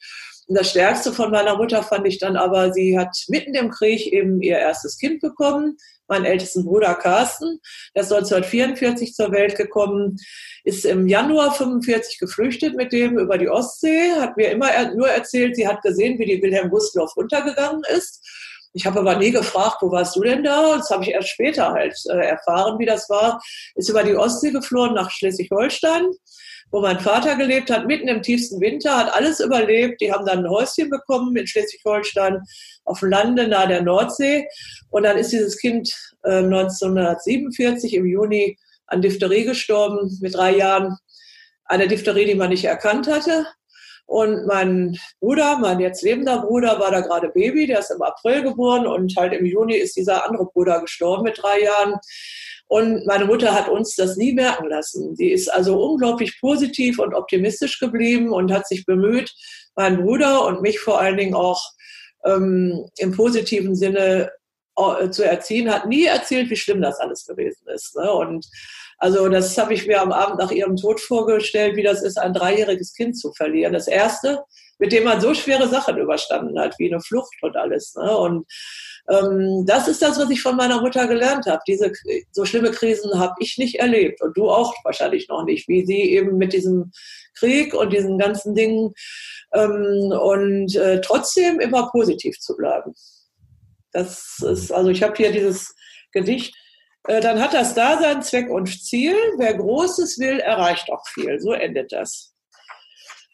das 0.55 0.71
Stärkste 0.71 1.13
von 1.13 1.31
meiner 1.31 1.57
Mutter 1.57 1.83
fand 1.83 2.07
ich 2.07 2.17
dann 2.17 2.35
aber, 2.35 2.73
sie 2.73 2.97
hat 2.97 3.15
mitten 3.27 3.53
im 3.53 3.69
Krieg 3.69 4.07
eben 4.07 4.41
ihr 4.41 4.57
erstes 4.57 4.97
Kind 4.97 5.21
bekommen, 5.21 5.77
meinen 6.07 6.25
ältesten 6.25 6.65
Bruder 6.65 6.95
Carsten. 6.95 7.59
Der 7.95 8.01
ist 8.01 8.11
1944 8.11 9.13
zur 9.13 9.31
Welt 9.31 9.55
gekommen, 9.55 10.17
ist 10.63 10.85
im 10.85 11.07
Januar 11.07 11.53
45 11.53 12.17
geflüchtet 12.17 12.75
mit 12.75 12.91
dem 12.91 13.19
über 13.19 13.37
die 13.37 13.49
Ostsee, 13.49 14.11
hat 14.13 14.37
mir 14.37 14.49
immer 14.51 14.93
nur 14.95 15.09
erzählt, 15.09 15.55
sie 15.55 15.67
hat 15.67 15.83
gesehen, 15.83 16.17
wie 16.17 16.25
die 16.25 16.41
Wilhelm 16.41 16.69
Gustloff 16.69 17.15
runtergegangen 17.15 17.83
ist. 17.95 18.27
Ich 18.73 18.85
habe 18.85 18.99
aber 18.99 19.15
nie 19.15 19.31
gefragt, 19.31 19.77
wo 19.81 19.91
warst 19.91 20.15
du 20.15 20.21
denn 20.21 20.43
da? 20.43 20.77
Das 20.77 20.89
habe 20.89 21.03
ich 21.03 21.11
erst 21.11 21.29
später 21.29 21.71
halt 21.71 21.95
äh, 22.09 22.27
erfahren, 22.27 22.77
wie 22.77 22.85
das 22.85 23.09
war. 23.09 23.41
Ist 23.75 23.89
über 23.89 24.03
die 24.03 24.15
Ostsee 24.15 24.51
geflohen 24.51 24.93
nach 24.93 25.09
Schleswig-Holstein 25.09 26.11
wo 26.71 26.81
mein 26.81 26.99
Vater 26.99 27.35
gelebt 27.35 27.71
hat, 27.71 27.87
mitten 27.87 28.07
im 28.07 28.21
tiefsten 28.21 28.61
Winter, 28.61 28.97
hat 28.97 29.13
alles 29.13 29.39
überlebt. 29.39 30.01
Die 30.01 30.11
haben 30.11 30.25
dann 30.25 30.39
ein 30.39 30.49
Häuschen 30.49 30.89
bekommen 30.89 31.35
in 31.35 31.47
Schleswig-Holstein 31.47 32.41
auf 32.85 32.99
dem 32.99 33.09
Lande 33.09 33.47
nahe 33.47 33.67
der 33.67 33.81
Nordsee. 33.81 34.47
Und 34.89 35.03
dann 35.03 35.17
ist 35.17 35.31
dieses 35.31 35.57
Kind 35.57 35.91
äh, 36.23 36.43
1947 36.43 37.93
im 37.93 38.05
Juni 38.05 38.57
an 38.87 39.01
Diphtherie 39.01 39.45
gestorben 39.45 40.17
mit 40.21 40.35
drei 40.35 40.55
Jahren. 40.55 40.97
Eine 41.65 41.87
Diphtherie, 41.87 42.25
die 42.25 42.35
man 42.35 42.49
nicht 42.49 42.65
erkannt 42.65 43.07
hatte. 43.07 43.45
Und 44.05 44.47
mein 44.47 44.97
Bruder, 45.19 45.59
mein 45.59 45.79
jetzt 45.79 46.01
lebender 46.01 46.41
Bruder, 46.41 46.79
war 46.79 46.89
da 46.89 47.01
gerade 47.01 47.29
Baby, 47.29 47.67
der 47.67 47.79
ist 47.79 47.91
im 47.91 48.01
April 48.01 48.41
geboren 48.41 48.87
und 48.87 49.15
halt 49.15 49.33
im 49.33 49.45
Juni 49.45 49.75
ist 49.75 49.95
dieser 49.95 50.25
andere 50.25 50.45
Bruder 50.45 50.81
gestorben 50.81 51.23
mit 51.23 51.39
drei 51.39 51.61
Jahren. 51.61 51.93
Und 52.69 53.07
meine 53.07 53.25
Mutter 53.25 53.55
hat 53.55 53.67
uns 53.67 53.95
das 53.95 54.15
nie 54.15 54.31
merken 54.31 54.69
lassen. 54.69 55.15
Sie 55.15 55.31
ist 55.31 55.51
also 55.51 55.81
unglaublich 55.81 56.39
positiv 56.39 56.99
und 56.99 57.15
optimistisch 57.15 57.79
geblieben 57.79 58.31
und 58.31 58.53
hat 58.53 58.67
sich 58.67 58.85
bemüht, 58.85 59.33
meinen 59.75 60.03
Bruder 60.03 60.45
und 60.45 60.61
mich 60.61 60.79
vor 60.79 61.01
allen 61.01 61.17
Dingen 61.17 61.33
auch 61.33 61.63
ähm, 62.25 62.85
im 62.99 63.11
positiven 63.11 63.75
Sinne 63.75 64.31
äh, 64.77 65.09
zu 65.09 65.25
erziehen, 65.25 65.73
hat 65.73 65.87
nie 65.87 66.05
erzählt, 66.05 66.51
wie 66.51 66.55
schlimm 66.55 66.81
das 66.81 66.99
alles 66.99 67.25
gewesen 67.25 67.67
ist. 67.73 67.95
Ne? 67.95 68.11
Und 68.11 68.45
also 68.99 69.29
das 69.29 69.57
habe 69.57 69.73
ich 69.73 69.87
mir 69.87 69.99
am 69.99 70.11
Abend 70.11 70.37
nach 70.37 70.51
ihrem 70.51 70.75
Tod 70.75 70.99
vorgestellt, 70.99 71.75
wie 71.75 71.83
das 71.83 72.03
ist, 72.03 72.19
ein 72.19 72.33
dreijähriges 72.33 72.93
Kind 72.93 73.17
zu 73.17 73.33
verlieren. 73.33 73.73
Das 73.73 73.87
erste, 73.87 74.43
mit 74.77 74.91
dem 74.91 75.05
man 75.05 75.21
so 75.21 75.33
schwere 75.33 75.67
Sachen 75.67 75.97
überstanden 75.97 76.59
hat, 76.59 76.75
wie 76.77 76.91
eine 76.91 77.01
Flucht 77.01 77.41
und 77.41 77.57
alles. 77.57 77.95
Ne? 77.95 78.15
Und 78.15 78.45
ähm, 79.09 79.65
das 79.65 79.87
ist 79.87 80.01
das, 80.01 80.19
was 80.19 80.29
ich 80.29 80.41
von 80.41 80.55
meiner 80.55 80.81
Mutter 80.81 81.07
gelernt 81.07 81.45
habe. 81.47 81.61
Diese 81.67 81.91
so 82.31 82.45
schlimme 82.45 82.71
Krisen 82.71 83.19
habe 83.19 83.35
ich 83.39 83.57
nicht 83.57 83.75
erlebt 83.75 84.21
und 84.21 84.37
du 84.37 84.49
auch 84.49 84.73
wahrscheinlich 84.83 85.27
noch 85.29 85.43
nicht, 85.43 85.67
wie 85.67 85.85
sie 85.85 86.01
eben 86.11 86.37
mit 86.37 86.53
diesem 86.53 86.91
Krieg 87.37 87.73
und 87.73 87.91
diesen 87.91 88.17
ganzen 88.17 88.53
Dingen 88.53 88.93
ähm, 89.53 90.11
und 90.11 90.75
äh, 90.75 91.01
trotzdem 91.01 91.59
immer 91.59 91.89
positiv 91.91 92.37
zu 92.39 92.55
bleiben. 92.55 92.93
Das 93.91 94.37
ist 94.45 94.71
also 94.71 94.89
ich 94.91 95.01
habe 95.01 95.15
hier 95.15 95.31
dieses 95.31 95.73
Gedicht. 96.11 96.55
Äh, 97.07 97.21
dann 97.21 97.41
hat 97.41 97.53
das 97.53 97.73
Dasein 97.73 98.21
Zweck 98.21 98.49
und 98.49 98.67
Ziel. 98.67 99.15
Wer 99.37 99.55
Großes 99.55 100.19
will, 100.19 100.39
erreicht 100.39 100.91
auch 100.91 101.05
viel. 101.07 101.39
So 101.39 101.53
endet 101.53 101.91
das. 101.91 102.35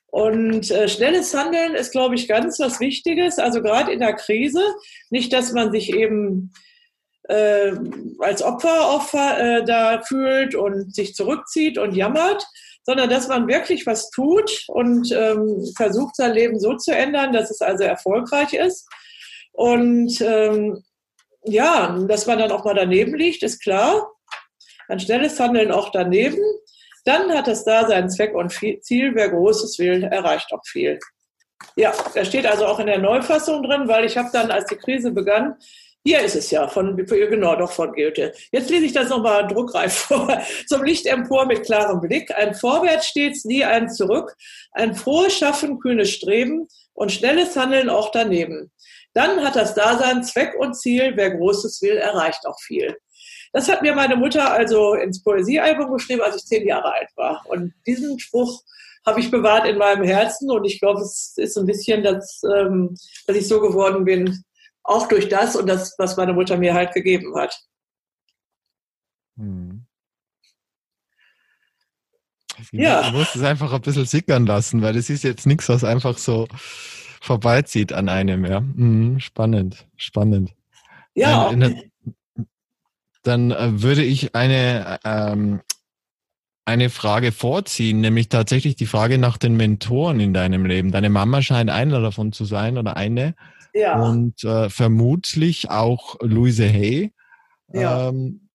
Und 0.08 0.72
äh, 0.72 0.88
schnelles 0.88 1.34
Handeln 1.34 1.76
ist, 1.76 1.92
glaube 1.92 2.16
ich, 2.16 2.28
ganz 2.28 2.60
was 2.60 2.80
Wichtiges. 2.80 3.38
Also 3.38 3.62
gerade 3.62 3.92
in 3.92 4.00
der 4.00 4.14
Krise. 4.14 4.62
Nicht, 5.10 5.34
dass 5.34 5.52
man 5.52 5.72
sich 5.72 5.94
eben 5.94 6.54
äh, 7.28 7.74
als 8.20 8.42
Opfer, 8.42 8.96
Opfer 8.96 9.40
äh, 9.40 9.66
da 9.66 10.02
fühlt 10.02 10.56
und 10.56 10.94
sich 10.94 11.16
zurückzieht 11.16 11.78
und 11.78 11.96
jammert, 11.96 12.46
sondern 12.84 13.10
dass 13.10 13.28
man 13.28 13.48
wirklich 13.48 13.86
was 13.88 14.10
tut 14.12 14.64
und 14.68 15.12
ähm, 15.12 15.66
versucht, 15.76 16.16
sein 16.16 16.34
Leben 16.34 16.60
so 16.60 16.76
zu 16.76 16.96
ändern, 16.96 17.34
dass 17.34 17.50
es 17.50 17.62
also 17.62 17.84
erfolgreich 17.84 18.54
ist. 18.54 18.88
Und 19.54 20.22
ähm, 20.22 20.84
ja, 21.44 21.98
dass 22.08 22.28
man 22.28 22.40
dann 22.40 22.52
auch 22.52 22.64
mal 22.64 22.76
daneben 22.76 23.16
liegt, 23.16 23.44
ist 23.44 23.62
klar. 23.62 24.12
Ein 24.88 25.00
schnelles 25.00 25.40
Handeln 25.40 25.72
auch 25.72 25.92
daneben. 25.92 26.42
Dann 27.06 27.32
hat 27.32 27.48
es 27.48 27.64
da 27.64 27.88
seinen 27.88 28.10
Zweck 28.10 28.36
und 28.36 28.52
Ziel. 28.52 29.16
Wer 29.16 29.30
Großes 29.30 29.80
will, 29.80 30.04
erreicht 30.04 30.52
auch 30.52 30.66
viel. 30.66 31.00
Ja, 31.76 31.94
da 32.14 32.26
steht 32.26 32.46
also 32.46 32.66
auch 32.66 32.80
in 32.80 32.88
der 32.88 33.00
Neufassung 33.00 33.64
drin, 33.64 33.88
weil 33.88 34.06
ich 34.06 34.18
habe 34.18 34.30
dann, 34.34 34.52
als 34.52 34.66
die 34.66 34.76
Krise 34.76 35.12
begann, 35.12 35.56
hier 36.04 36.20
ist 36.20 36.36
es 36.36 36.52
ja, 36.52 36.68
von, 36.68 36.96
genau, 36.96 37.56
doch 37.56 37.72
von 37.72 37.92
Goethe. 37.94 38.32
Jetzt 38.52 38.70
lese 38.70 38.86
ich 38.86 38.94
das 38.94 39.10
nochmal 39.10 39.48
druckreif 39.48 39.94
vor. 40.08 40.40
Zum 40.68 40.84
Licht 40.84 41.08
empor 41.08 41.48
mit 41.48 41.64
klarem 41.64 42.00
Blick. 42.00 42.36
Ein 42.36 42.54
Vorwärts 42.54 43.08
stets, 43.08 43.44
nie 43.44 43.64
ein 43.64 43.90
Zurück. 43.90 44.36
Ein 44.72 44.96
frohes 44.96 45.36
Schaffen, 45.36 45.80
kühnes 45.80 46.12
Streben 46.12 46.68
und 46.94 47.12
schnelles 47.12 47.56
Handeln 47.56 47.90
auch 47.90 48.12
daneben. 48.12 48.72
Dann 49.14 49.44
hat 49.44 49.56
das 49.56 49.74
Dasein 49.74 50.24
Zweck 50.24 50.54
und 50.60 50.76
Ziel. 50.76 51.14
Wer 51.16 51.32
Großes 51.32 51.82
will, 51.82 51.98
erreicht 51.98 52.46
auch 52.46 52.60
viel. 52.60 52.96
Das 53.56 53.70
hat 53.70 53.82
mir 53.82 53.96
meine 53.96 54.18
Mutter 54.18 54.52
also 54.52 54.96
ins 54.96 55.24
Poesiealbum 55.24 55.94
geschrieben, 55.94 56.22
als 56.22 56.36
ich 56.36 56.44
zehn 56.44 56.68
Jahre 56.68 56.94
alt 56.94 57.08
war. 57.16 57.42
Und 57.46 57.74
diesen 57.88 58.20
Spruch 58.20 58.62
habe 59.06 59.22
ich 59.22 59.32
bewahrt 59.32 59.66
in 59.66 59.78
meinem 59.78 60.04
Herzen 60.04 60.52
und 60.52 60.66
ich 60.66 60.78
glaube, 60.82 61.00
es 61.00 61.38
ist 61.38 61.58
ein 61.58 61.66
bisschen, 61.66 62.04
dass, 62.04 62.42
ähm, 62.54 62.98
dass 63.26 63.38
ich 63.38 63.48
so 63.48 63.62
geworden 63.62 64.04
bin, 64.04 64.44
auch 64.84 65.08
durch 65.08 65.30
das 65.30 65.56
und 65.56 65.68
das, 65.68 65.96
was 65.98 66.18
meine 66.18 66.34
Mutter 66.34 66.58
mir 66.58 66.74
halt 66.74 66.94
gegeben 66.94 67.34
hat. 67.38 67.58
Hm. 69.38 69.86
Ja. 72.74 73.10
Du 73.10 73.20
musst 73.20 73.38
es 73.38 73.42
einfach 73.44 73.72
ein 73.72 73.82
bisschen 73.82 74.06
sickern 74.06 74.46
lassen, 74.46 74.82
weil 74.82 74.98
es 74.98 75.10
ist 75.10 75.24
jetzt 75.24 75.46
nichts, 75.46 75.70
was 75.70 75.86
einfach 75.86 76.18
so 76.18 76.50
vorbeizieht 77.22 77.94
an 77.94 78.10
einem. 78.10 78.44
Ja. 78.44 78.60
Mhm, 78.60 79.22
spannend, 79.22 79.88
spannend. 79.96 80.54
Ja. 81.14 81.50
In, 81.52 81.62
in, 81.62 81.92
dann 83.28 83.52
äh, 83.52 83.82
würde 83.82 84.04
ich 84.04 84.36
eine, 84.36 85.00
ähm, 85.04 85.62
eine 86.66 86.90
Frage 86.90 87.32
vorziehen, 87.32 88.02
nämlich 88.02 88.30
tatsächlich 88.30 88.76
die 88.76 88.86
Frage 88.86 89.18
nach 89.18 89.38
den 89.38 89.56
Mentoren 89.56 90.20
in 90.20 90.34
deinem 90.34 90.66
Leben. 90.66 90.92
Deine 90.92 91.10
Mama 91.10 91.42
scheint 91.42 91.70
einer 91.70 92.02
davon 92.02 92.32
zu 92.32 92.46
sein 92.46 92.78
oder 92.78 92.98
eine. 92.98 93.36
Ja. 93.74 94.02
Und 94.02 94.44
äh, 94.44 94.70
vermutlich 94.70 95.70
auch 95.70 96.16
Louise 96.22 96.68
Hay. 96.68 97.12
Ja. 97.74 98.10
Ähm, 98.10 98.50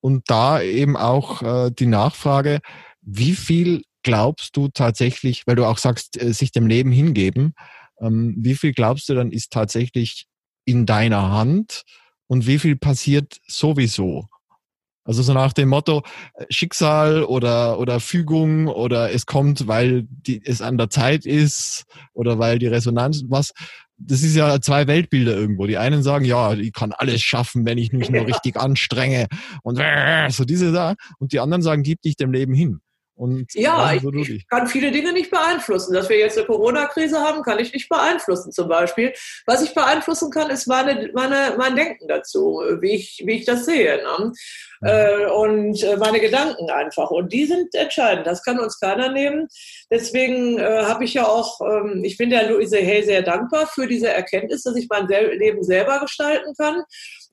und 0.00 0.30
da 0.30 0.60
eben 0.60 0.96
auch 0.96 1.42
äh, 1.42 1.70
die 1.70 1.86
Nachfrage, 1.86 2.60
wie 3.02 3.32
viel 3.32 3.82
glaubst 4.02 4.56
du 4.56 4.68
tatsächlich, 4.68 5.46
weil 5.46 5.56
du 5.56 5.64
auch 5.64 5.78
sagst, 5.78 6.20
äh, 6.22 6.32
sich 6.32 6.52
dem 6.52 6.68
Leben 6.68 6.92
hingeben, 6.92 7.54
ähm, 8.00 8.36
wie 8.38 8.54
viel 8.54 8.72
glaubst 8.72 9.08
du 9.08 9.14
dann 9.14 9.32
ist 9.32 9.52
tatsächlich 9.52 10.26
in 10.64 10.86
deiner 10.86 11.32
Hand 11.32 11.82
und 12.26 12.46
wie 12.46 12.58
viel 12.58 12.76
passiert 12.76 13.38
sowieso? 13.46 14.28
Also 15.04 15.22
so 15.22 15.32
nach 15.32 15.52
dem 15.52 15.68
Motto 15.68 16.02
Schicksal 16.50 17.22
oder, 17.22 17.78
oder 17.78 18.00
Fügung 18.00 18.66
oder 18.66 19.12
es 19.12 19.24
kommt, 19.24 19.68
weil 19.68 20.04
die, 20.08 20.42
es 20.44 20.60
an 20.60 20.78
der 20.78 20.90
Zeit 20.90 21.24
ist 21.26 21.84
oder 22.12 22.40
weil 22.40 22.58
die 22.58 22.66
Resonanz, 22.66 23.22
was, 23.28 23.52
das 23.98 24.22
ist 24.22 24.34
ja 24.34 24.60
zwei 24.60 24.88
Weltbilder 24.88 25.36
irgendwo. 25.36 25.66
Die 25.66 25.78
einen 25.78 26.02
sagen, 26.02 26.24
ja, 26.24 26.54
ich 26.54 26.72
kann 26.72 26.92
alles 26.92 27.22
schaffen, 27.22 27.64
wenn 27.64 27.78
ich 27.78 27.92
mich 27.92 28.10
nur 28.10 28.26
richtig 28.26 28.56
anstrenge 28.56 29.28
und 29.62 29.80
so 30.30 30.44
diese 30.44 30.72
da. 30.72 30.94
Und 31.18 31.32
die 31.32 31.40
anderen 31.40 31.62
sagen, 31.62 31.84
gib 31.84 32.02
dich 32.02 32.16
dem 32.16 32.32
Leben 32.32 32.52
hin. 32.52 32.80
Und 33.16 33.54
ja, 33.54 33.94
ich, 33.94 34.04
ich, 34.04 34.46
kann 34.46 34.66
viele 34.66 34.90
Dinge 34.90 35.12
nicht 35.14 35.30
beeinflussen. 35.30 35.94
Dass 35.94 36.10
wir 36.10 36.18
jetzt 36.18 36.36
eine 36.36 36.46
Corona-Krise 36.46 37.18
haben, 37.18 37.42
kann 37.42 37.58
ich 37.58 37.72
nicht 37.72 37.88
beeinflussen 37.88 38.52
zum 38.52 38.68
Beispiel. 38.68 39.14
Was 39.46 39.62
ich 39.62 39.74
beeinflussen 39.74 40.30
kann, 40.30 40.50
ist 40.50 40.66
meine, 40.66 41.10
meine, 41.14 41.54
mein 41.56 41.74
Denken 41.74 42.08
dazu, 42.08 42.60
wie 42.80 42.96
ich, 42.96 43.22
wie 43.24 43.38
ich 43.38 43.46
das 43.46 43.64
sehe. 43.64 44.02
Ne? 44.02 44.32
Äh, 44.82 45.26
und 45.30 45.82
äh, 45.82 45.96
meine 45.96 46.20
Gedanken 46.20 46.68
einfach. 46.70 47.10
Und 47.10 47.32
die 47.32 47.46
sind 47.46 47.74
entscheidend. 47.74 48.26
Das 48.26 48.42
kann 48.42 48.60
uns 48.60 48.78
keiner 48.78 49.10
nehmen. 49.10 49.48
Deswegen 49.90 50.58
äh, 50.58 50.84
habe 50.84 51.04
ich 51.04 51.14
ja 51.14 51.26
auch, 51.26 51.62
ähm, 51.62 52.04
ich 52.04 52.18
bin 52.18 52.28
der 52.28 52.50
Luise 52.50 52.76
Hay 52.76 53.02
sehr 53.02 53.22
dankbar 53.22 53.66
für 53.66 53.86
diese 53.86 54.08
Erkenntnis, 54.08 54.62
dass 54.62 54.76
ich 54.76 54.88
mein 54.90 55.08
Leben 55.08 55.62
selber 55.62 56.00
gestalten 56.00 56.52
kann. 56.58 56.82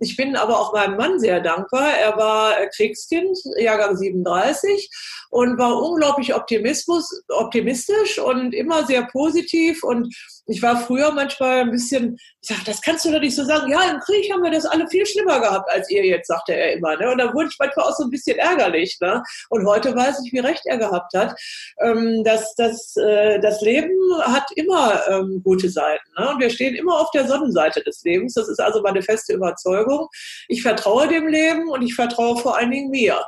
Ich 0.03 0.17
bin 0.17 0.35
aber 0.35 0.59
auch 0.59 0.73
meinem 0.73 0.97
Mann 0.97 1.19
sehr 1.19 1.39
dankbar. 1.39 1.93
Er 1.97 2.17
war 2.17 2.59
äh, 2.59 2.67
Kriegskind, 2.75 3.37
Jahrgang 3.57 3.95
37 3.95 4.89
und 5.29 5.57
war 5.57 5.81
unglaublich 5.81 6.33
optimistisch 6.35 8.19
und 8.19 8.53
immer 8.53 8.85
sehr 8.85 9.05
positiv 9.07 9.81
und 9.83 10.13
ich 10.45 10.61
war 10.61 10.77
früher 10.77 11.11
manchmal 11.11 11.61
ein 11.61 11.71
bisschen, 11.71 12.17
ich 12.41 12.49
sag, 12.49 12.65
das 12.65 12.81
kannst 12.81 13.05
du 13.05 13.11
doch 13.11 13.19
nicht 13.19 13.35
so 13.35 13.45
sagen. 13.45 13.71
Ja, 13.71 13.91
im 13.91 13.99
Krieg 13.99 14.31
haben 14.31 14.43
wir 14.43 14.51
das 14.51 14.65
alle 14.65 14.87
viel 14.87 15.05
schlimmer 15.05 15.39
gehabt 15.39 15.69
als 15.71 15.89
ihr 15.89 16.05
jetzt, 16.05 16.27
sagte 16.27 16.53
er 16.53 16.73
immer. 16.73 16.97
Ne? 16.97 17.11
Und 17.11 17.17
da 17.17 17.33
wurde 17.33 17.49
ich 17.49 17.57
manchmal 17.59 17.85
auch 17.85 17.95
so 17.95 18.03
ein 18.03 18.09
bisschen 18.09 18.37
ärgerlich. 18.37 18.97
Ne? 18.99 19.23
Und 19.49 19.65
heute 19.65 19.95
weiß 19.95 20.21
ich, 20.25 20.33
wie 20.33 20.39
recht 20.39 20.63
er 20.65 20.77
gehabt 20.77 21.13
hat. 21.13 21.39
Ähm, 21.79 22.23
dass, 22.23 22.55
dass, 22.55 22.95
äh, 22.97 23.39
das 23.39 23.61
Leben 23.61 23.93
hat 24.21 24.49
immer 24.55 25.01
ähm, 25.07 25.41
gute 25.43 25.69
Seiten. 25.69 26.03
Ne? 26.17 26.29
Und 26.29 26.39
wir 26.39 26.49
stehen 26.49 26.75
immer 26.75 26.99
auf 26.99 27.11
der 27.11 27.27
Sonnenseite 27.27 27.81
des 27.81 28.03
Lebens. 28.03 28.33
Das 28.33 28.49
ist 28.49 28.59
also 28.59 28.81
meine 28.81 29.01
feste 29.01 29.33
Überzeugung. 29.33 30.07
Ich 30.49 30.61
vertraue 30.61 31.07
dem 31.07 31.27
Leben 31.27 31.69
und 31.69 31.81
ich 31.81 31.95
vertraue 31.95 32.37
vor 32.37 32.57
allen 32.57 32.71
Dingen 32.71 32.89
mir. 32.89 33.23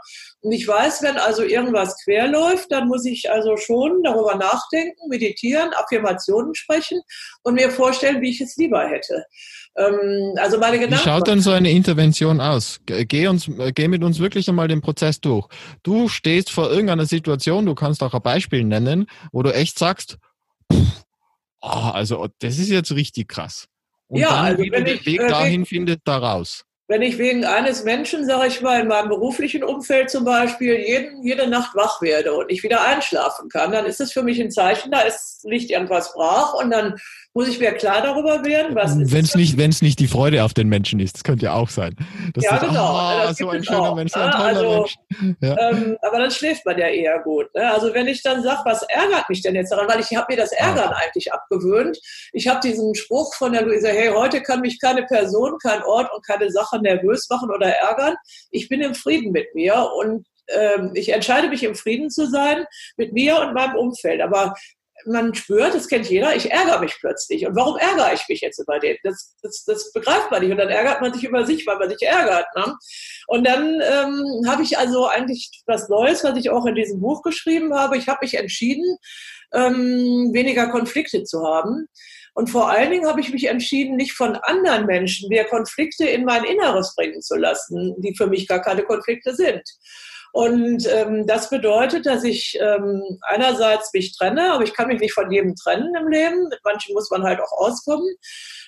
Und 0.46 0.52
ich 0.52 0.68
weiß, 0.68 1.02
wenn 1.02 1.18
also 1.18 1.42
irgendwas 1.42 1.98
quer 2.04 2.28
läuft, 2.28 2.72
dann 2.72 2.88
muss 2.88 3.04
ich 3.04 3.32
also 3.32 3.58
schon 3.58 4.04
darüber 4.04 4.36
nachdenken, 4.36 5.10
meditieren, 5.10 5.74
Affirmationen 5.74 6.54
sprechen 6.54 7.02
und 7.42 7.56
mir 7.56 7.72
vorstellen, 7.72 8.22
wie 8.22 8.30
ich 8.30 8.42
es 8.42 8.56
lieber 8.56 8.88
hätte. 8.88 9.26
Ähm, 9.76 10.36
also 10.38 10.60
meine 10.60 10.78
Gedanken. 10.78 11.04
Wie 11.04 11.10
schaut 11.10 11.28
denn 11.28 11.42
so 11.42 11.50
eine 11.50 11.72
Intervention 11.72 12.42
aus? 12.42 12.80
Geh, 12.86 13.26
uns, 13.26 13.50
geh 13.74 13.88
mit 13.88 14.04
uns 14.04 14.20
wirklich 14.20 14.48
einmal 14.48 14.68
den 14.68 14.82
Prozess 14.82 15.20
durch. 15.20 15.48
Du 15.82 16.10
stehst 16.10 16.52
vor 16.52 16.70
irgendeiner 16.70 17.08
Situation, 17.08 17.66
du 17.66 17.74
kannst 17.74 18.04
auch 18.04 18.14
ein 18.14 18.22
Beispiel 18.22 18.64
nennen, 18.64 19.08
wo 19.32 19.42
du 19.42 19.52
echt 19.52 19.80
sagst, 19.80 20.20
pff, 20.72 21.06
oh, 21.62 21.90
also 21.92 22.28
das 22.38 22.60
ist 22.60 22.70
jetzt 22.70 22.92
richtig 22.92 23.30
krass. 23.30 23.66
Und 24.10 24.20
ja, 24.20 24.30
dann, 24.30 24.46
also 24.46 24.64
wie 24.64 24.72
wenn 24.72 24.86
du 24.86 24.96
den 24.96 25.06
Weg 25.08 25.22
äh, 25.22 25.28
dahin 25.28 25.66
findest, 25.66 26.02
da 26.06 26.20
raus 26.20 26.66
wenn 26.88 27.02
ich 27.02 27.18
wegen 27.18 27.46
eines 27.46 27.84
Menschen, 27.84 28.26
sage 28.26 28.48
ich 28.48 28.62
mal, 28.62 28.82
in 28.82 28.88
meinem 28.88 29.10
beruflichen 29.10 29.64
Umfeld 29.64 30.10
zum 30.12 30.24
Beispiel, 30.24 30.76
jeden, 30.80 31.24
jede 31.24 31.48
Nacht 31.48 31.76
wach 31.76 32.02
werde 32.02 32.34
und 32.34 32.52
nicht 32.52 32.64
wieder 32.64 32.84
einschlafen 32.84 33.50
kann, 33.50 33.72
dann 33.72 33.86
ist 33.86 34.02
es 34.02 34.12
für 34.12 34.22
mich 34.22 34.40
ein 34.40 34.52
Zeichen, 34.52 34.92
da 34.92 35.02
ist, 35.02 35.44
liegt 35.44 35.72
irgendwas 35.72 36.14
brach 36.14 36.54
und 36.54 36.70
dann 36.70 36.96
muss 37.36 37.50
ich 37.50 37.60
mir 37.60 37.74
klar 37.74 38.02
darüber 38.02 38.46
werden, 38.46 38.76
was 38.76 38.96
ist 38.96 39.12
Wenn 39.12 39.26
es 39.26 39.36
nicht, 39.36 39.58
wenn 39.58 39.70
es 39.70 39.82
nicht 39.82 40.00
die 40.00 40.08
Freude 40.08 40.46
auf 40.46 40.54
den 40.54 40.70
Menschen 40.70 41.02
ist, 41.02 41.16
das 41.16 41.24
könnte 41.26 41.46
ja 41.46 41.54
auch 41.54 41.68
sein. 41.68 41.94
Das 42.34 42.46
ja, 42.46 42.56
ist, 42.56 42.62
genau. 42.62 42.96
Ah, 42.96 43.34
so 43.34 43.50
ein 43.50 43.62
schöner 43.62 43.92
auch. 43.92 43.96
Mensch, 43.96 44.14
so 44.14 44.22
ein 44.22 44.32
toller 44.32 44.46
also, 44.46 44.88
Mensch. 45.20 45.36
Ja. 45.42 45.70
Ähm, 45.70 45.98
aber 46.02 46.20
dann 46.20 46.32
schläft 46.32 46.66
man 46.66 46.78
ja 46.78 46.88
eher 46.88 47.20
gut. 47.20 47.54
Ne? 47.54 47.70
Also 47.70 47.94
wenn 47.94 48.08
ich 48.08 48.24
dann 48.24 48.42
sage, 48.42 48.62
was 48.64 48.84
ärgert 48.84 49.28
mich 49.28 49.42
denn 49.42 49.54
jetzt 49.54 49.70
daran, 49.70 49.90
weil 49.90 50.00
ich 50.00 50.16
habe 50.16 50.28
mir 50.30 50.38
das 50.38 50.54
ah. 50.54 50.68
Ärgern 50.70 50.94
ah. 50.94 51.02
eigentlich 51.04 51.34
abgewöhnt. 51.34 52.00
Ich 52.32 52.48
habe 52.48 52.62
diesen 52.62 52.96
Spruch 52.96 53.36
von 53.36 53.52
der 53.52 53.64
Luisa, 53.64 53.90
hey, 53.90 54.12
heute 54.16 54.42
kann 54.42 54.62
mich 54.62 54.80
keine 54.80 55.04
Person, 55.04 55.58
kein 55.62 55.84
Ort 55.84 56.10
und 56.14 56.26
keine 56.26 56.50
Sache 56.52 56.80
nervös 56.80 57.28
machen 57.30 57.52
oder 57.52 57.68
ärgern. 57.68 58.16
Ich 58.52 58.70
bin 58.70 58.80
im 58.80 58.96
Frieden 58.96 59.34
mit 59.34 59.54
mir 59.54 59.92
und 59.98 60.26
ähm, 60.48 60.92
ich 60.94 61.12
entscheide 61.12 61.50
mich 61.50 61.64
im 61.64 61.76
Frieden 61.76 62.10
zu 62.10 62.28
sein 62.28 62.66
mit 62.96 63.12
mir 63.12 63.40
und 63.40 63.54
meinem 63.54 63.76
Umfeld. 63.76 64.22
Aber 64.22 64.54
man 65.06 65.36
spürt, 65.36 65.74
das 65.74 65.88
kennt 65.88 66.10
jeder, 66.10 66.36
ich 66.36 66.52
ärgere 66.52 66.80
mich 66.80 66.96
plötzlich. 67.00 67.46
Und 67.46 67.56
warum 67.56 67.78
ärgere 67.78 68.14
ich 68.14 68.28
mich 68.30 68.42
jetzt 68.42 68.60
über 68.60 68.80
den? 68.80 68.98
Das, 69.04 69.36
das, 69.42 69.64
das 69.66 69.92
begreift 69.92 70.32
man 70.32 70.42
nicht. 70.42 70.52
Und 70.52 70.58
dann 70.58 70.70
ärgert 70.70 71.02
man 71.02 71.14
sich 71.14 71.24
über 71.24 71.46
sich, 71.46 71.68
weil 71.68 71.78
man 71.78 71.90
sich 71.90 72.02
ärgert. 72.02 72.48
Ne? 72.56 72.76
Und 73.28 73.46
dann 73.46 73.82
ähm, 73.82 74.50
habe 74.50 74.64
ich 74.64 74.78
also 74.78 75.08
eigentlich 75.08 75.64
was 75.66 75.90
Neues, 75.90 76.24
was 76.24 76.38
ich 76.38 76.50
auch 76.50 76.66
in 76.66 76.76
diesem 76.76 77.02
Buch 77.02 77.22
geschrieben 77.22 77.74
habe. 77.76 77.98
Ich 77.98 78.08
habe 78.08 78.20
mich 78.22 78.36
entschieden, 78.36 78.98
ähm, 79.54 80.32
weniger 80.34 80.70
Konflikte 80.70 81.24
zu 81.24 81.44
haben. 81.46 81.88
Und 82.34 82.50
vor 82.50 82.70
allen 82.70 82.92
Dingen 82.92 83.08
habe 83.08 83.22
ich 83.22 83.32
mich 83.32 83.46
entschieden, 83.46 83.96
nicht 83.96 84.12
von 84.12 84.36
anderen 84.36 84.86
Menschen 84.86 85.30
mehr 85.30 85.46
Konflikte 85.46 86.06
in 86.06 86.26
mein 86.26 86.44
Inneres 86.44 86.94
bringen 86.96 87.22
zu 87.22 87.36
lassen, 87.36 87.96
die 88.00 88.16
für 88.16 88.28
mich 88.28 88.48
gar 88.48 88.62
keine 88.62 88.84
Konflikte 88.84 89.34
sind. 89.34 89.64
Und 90.36 90.86
ähm, 90.92 91.26
das 91.26 91.50
bedeutet, 91.50 92.06
dass 92.06 92.26
ich 92.26 92.60
ähm, 92.60 93.02
einerseits 93.22 93.94
mich 93.94 94.18
trenne, 94.18 94.52
aber 94.52 94.66
ich 94.66 94.74
kann 94.74 94.90
mich 94.90 95.00
nicht 95.00 95.14
von 95.14 95.32
jedem 95.32 95.56
trennen 95.56 95.96
im 95.96 96.10
Leben. 96.10 96.50
Mit 96.50 96.60
manchen 96.62 96.94
muss 96.94 97.10
man 97.10 97.24
halt 97.24 97.40
auch 97.40 97.54
auskommen. 97.54 98.06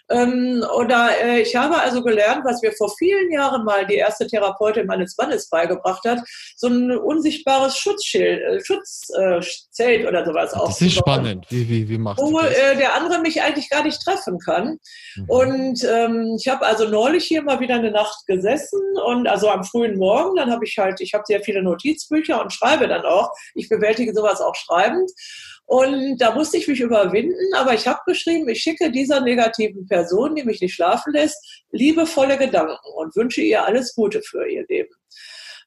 Ähm, 0.10 0.64
oder 0.76 1.10
äh, 1.22 1.42
ich 1.42 1.56
habe 1.56 1.78
also 1.78 2.04
gelernt, 2.04 2.46
was 2.46 2.62
mir 2.62 2.72
vor 2.72 2.94
vielen 2.98 3.32
Jahren 3.32 3.66
mal 3.66 3.86
die 3.86 3.96
erste 3.96 4.26
Therapeutin 4.28 4.86
meines 4.86 5.18
Mannes 5.18 5.50
beigebracht 5.50 6.04
hat, 6.06 6.20
so 6.56 6.68
ein 6.68 6.92
unsichtbares 6.98 7.78
Schutzschild, 7.78 8.42
äh, 8.42 8.62
Schutzzelt 8.64 10.04
äh, 10.04 10.08
oder 10.08 10.26
sowas 10.26 10.54
auch. 10.54 10.68
Das 10.68 10.82
ist 10.82 10.96
spannend. 10.96 11.46
Wie, 11.50 11.68
wie, 11.68 11.90
wie 11.90 11.98
machst 11.98 12.22
wo, 12.22 12.40
du 12.40 12.46
das? 12.46 12.58
Äh, 12.58 12.78
der 12.78 12.96
andere 12.96 13.20
mich 13.20 13.42
eigentlich 13.42 13.70
gar 13.70 13.84
nicht 13.84 14.02
treffen 14.02 14.40
kann. 14.40 14.80
Mhm. 15.16 15.26
Und 15.28 15.84
ähm, 15.84 16.38
ich 16.40 16.48
habe 16.48 16.66
also 16.66 16.88
neulich 16.88 17.26
hier 17.26 17.42
mal 17.42 17.60
wieder 17.60 17.76
eine 17.76 17.92
Nacht 17.92 18.26
gesessen 18.28 18.82
und 19.06 19.28
also 19.28 19.50
am 19.50 19.64
frühen 19.64 19.98
Morgen, 19.98 20.36
dann 20.36 20.52
habe 20.52 20.66
ich 20.66 20.78
halt, 20.78 21.02
ich 21.02 21.14
habe 21.14 21.24
sehr 21.28 21.42
viele 21.42 21.62
Notizbücher 21.64 22.42
und 22.42 22.54
schreibe 22.54 22.88
dann 22.88 23.06
auch. 23.06 23.32
Ich 23.56 23.70
bewältige 23.70 24.14
sowas 24.14 24.42
auch 24.42 24.56
schreibend. 24.56 25.12
Und 25.68 26.18
da 26.20 26.34
musste 26.34 26.56
ich 26.56 26.68
mich 26.70 26.80
überwinden, 26.80 27.54
aber 27.54 27.74
ich 27.74 27.88
habe 27.88 28.00
geschrieben, 28.06 28.48
ich 28.48 28.62
schicke 28.62 28.90
dieser 28.90 29.20
negativen 29.20 29.86
Person, 29.86 30.34
die 30.34 30.44
mich 30.44 30.62
nicht 30.62 30.74
schlafen 30.74 31.12
lässt, 31.12 31.66
liebevolle 31.72 32.38
Gedanken 32.38 32.90
und 32.96 33.14
wünsche 33.18 33.42
ihr 33.42 33.66
alles 33.66 33.94
Gute 33.94 34.22
für 34.22 34.48
ihr 34.48 34.66
Leben. 34.70 34.96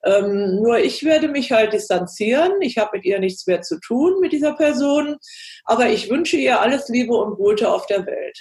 Ähm, 0.03 0.57
nur 0.57 0.79
ich 0.79 1.05
werde 1.05 1.29
mich 1.29 1.53
halt 1.53 1.75
distanzieren. 1.75 2.63
Ich 2.63 2.79
habe 2.79 2.97
mit 2.97 3.05
ihr 3.05 3.19
nichts 3.19 3.47
mehr 3.47 3.61
zu 3.61 3.79
tun, 3.79 4.21
mit 4.21 4.33
dieser 4.33 4.55
Person. 4.55 5.19
Aber 5.65 5.91
ich 5.91 6.09
wünsche 6.09 6.39
ihr 6.39 6.63
alles 6.63 6.89
Liebe 6.89 7.15
und 7.15 7.37
Gute 7.37 7.71
auf 7.71 7.85
der 7.85 8.07
Welt. 8.07 8.39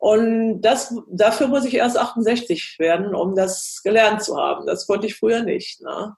Und 0.00 0.62
das, 0.62 0.92
dafür 1.10 1.46
muss 1.46 1.64
ich 1.64 1.74
erst 1.74 1.96
68 1.96 2.76
werden, 2.78 3.14
um 3.14 3.36
das 3.36 3.82
gelernt 3.84 4.24
zu 4.24 4.36
haben. 4.36 4.66
Das 4.66 4.86
konnte 4.88 5.06
ich 5.06 5.14
früher 5.14 5.42
nicht. 5.42 5.80
Ne? 5.82 6.16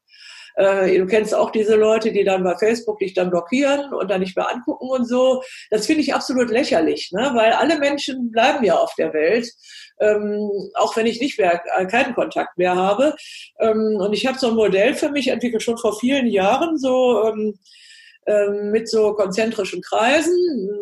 Äh, 0.56 0.98
du 0.98 1.06
kennst 1.06 1.34
auch 1.34 1.50
diese 1.50 1.76
Leute, 1.76 2.12
die 2.12 2.24
dann 2.24 2.44
bei 2.44 2.56
Facebook 2.56 2.98
dich 2.98 3.14
dann 3.14 3.30
blockieren 3.30 3.92
und 3.92 4.10
dann 4.10 4.20
nicht 4.20 4.36
mehr 4.36 4.50
angucken 4.50 4.88
und 4.88 5.06
so. 5.06 5.42
Das 5.70 5.86
finde 5.86 6.02
ich 6.02 6.14
absolut 6.14 6.50
lächerlich, 6.50 7.10
ne? 7.12 7.32
weil 7.34 7.52
alle 7.52 7.78
Menschen 7.78 8.30
bleiben 8.30 8.64
ja 8.64 8.76
auf 8.76 8.94
der 8.96 9.12
Welt. 9.12 9.48
Ähm, 10.00 10.50
auch 10.74 10.96
wenn 10.96 11.06
ich 11.06 11.20
nicht 11.20 11.38
mehr 11.38 11.62
äh, 11.76 11.86
keinen 11.86 12.14
Kontakt 12.14 12.58
mehr 12.58 12.74
habe. 12.74 13.14
Ähm, 13.60 13.98
und 14.00 14.12
ich 14.12 14.26
habe 14.26 14.38
so 14.38 14.48
ein 14.48 14.56
Modell 14.56 14.94
für 14.94 15.10
mich 15.10 15.28
entwickelt 15.28 15.62
schon 15.62 15.78
vor 15.78 15.98
vielen 15.98 16.26
Jahren, 16.26 16.76
so 16.76 17.28
ähm, 17.28 17.58
mit 18.70 18.88
so 18.88 19.14
konzentrischen 19.14 19.82
Kreisen. 19.82 20.34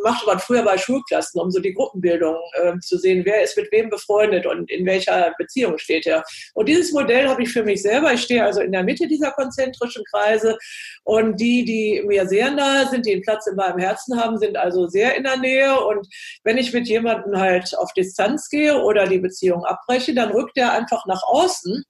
Machte 0.03 0.26
man 0.26 0.38
früher 0.38 0.62
bei 0.62 0.76
Schulklassen, 0.76 1.40
um 1.40 1.50
so 1.50 1.61
die 1.61 1.72
Gruppenbildung 1.72 2.37
äh, 2.55 2.79
zu 2.81 2.98
sehen, 2.98 3.22
wer 3.24 3.42
ist 3.42 3.57
mit 3.57 3.72
wem 3.72 3.88
befreundet 3.88 4.44
und 4.46 4.70
in 4.70 4.85
welcher 4.85 5.33
Beziehung 5.38 5.79
steht 5.79 6.07
er. 6.07 6.22
Und 6.55 6.68
dieses 6.68 6.92
Modell 6.92 7.29
habe 7.29 7.42
ich 7.42 7.50
für 7.50 7.62
mich 7.62 7.81
selber. 7.81 8.12
Ich 8.12 8.22
stehe 8.22 8.44
also 8.44 8.61
in 8.61 8.72
der 8.72 8.83
Mitte 8.83 9.09
dieser 9.09 9.31
konzentrischen 9.31 10.05
Kreise 10.11 10.59
und 11.05 11.40
die, 11.40 11.64
die 11.64 12.03
mir 12.07 12.26
sehr 12.26 12.50
nahe 12.50 12.88
sind, 12.88 13.07
die 13.07 13.12
einen 13.12 13.22
Platz 13.22 13.46
in 13.46 13.57
meinem 13.57 13.79
Herzen 13.79 14.20
haben, 14.20 14.38
sind 14.38 14.57
also 14.59 14.87
sehr 14.87 15.16
in 15.16 15.24
der 15.24 15.38
Nähe. 15.38 15.81
Und 15.81 16.07
wenn 16.44 16.59
ich 16.59 16.74
mit 16.74 16.88
jemandem 16.88 17.38
halt 17.38 17.74
auf 17.79 17.92
Distanz 17.94 18.50
gehe 18.50 18.76
oder 18.83 19.07
die 19.07 19.18
Beziehung 19.18 19.64
abbreche, 19.64 20.14
dann 20.14 20.33
rückt 20.33 20.59
er 20.59 20.72
einfach 20.72 21.07
nach 21.07 21.22
außen. 21.22 21.85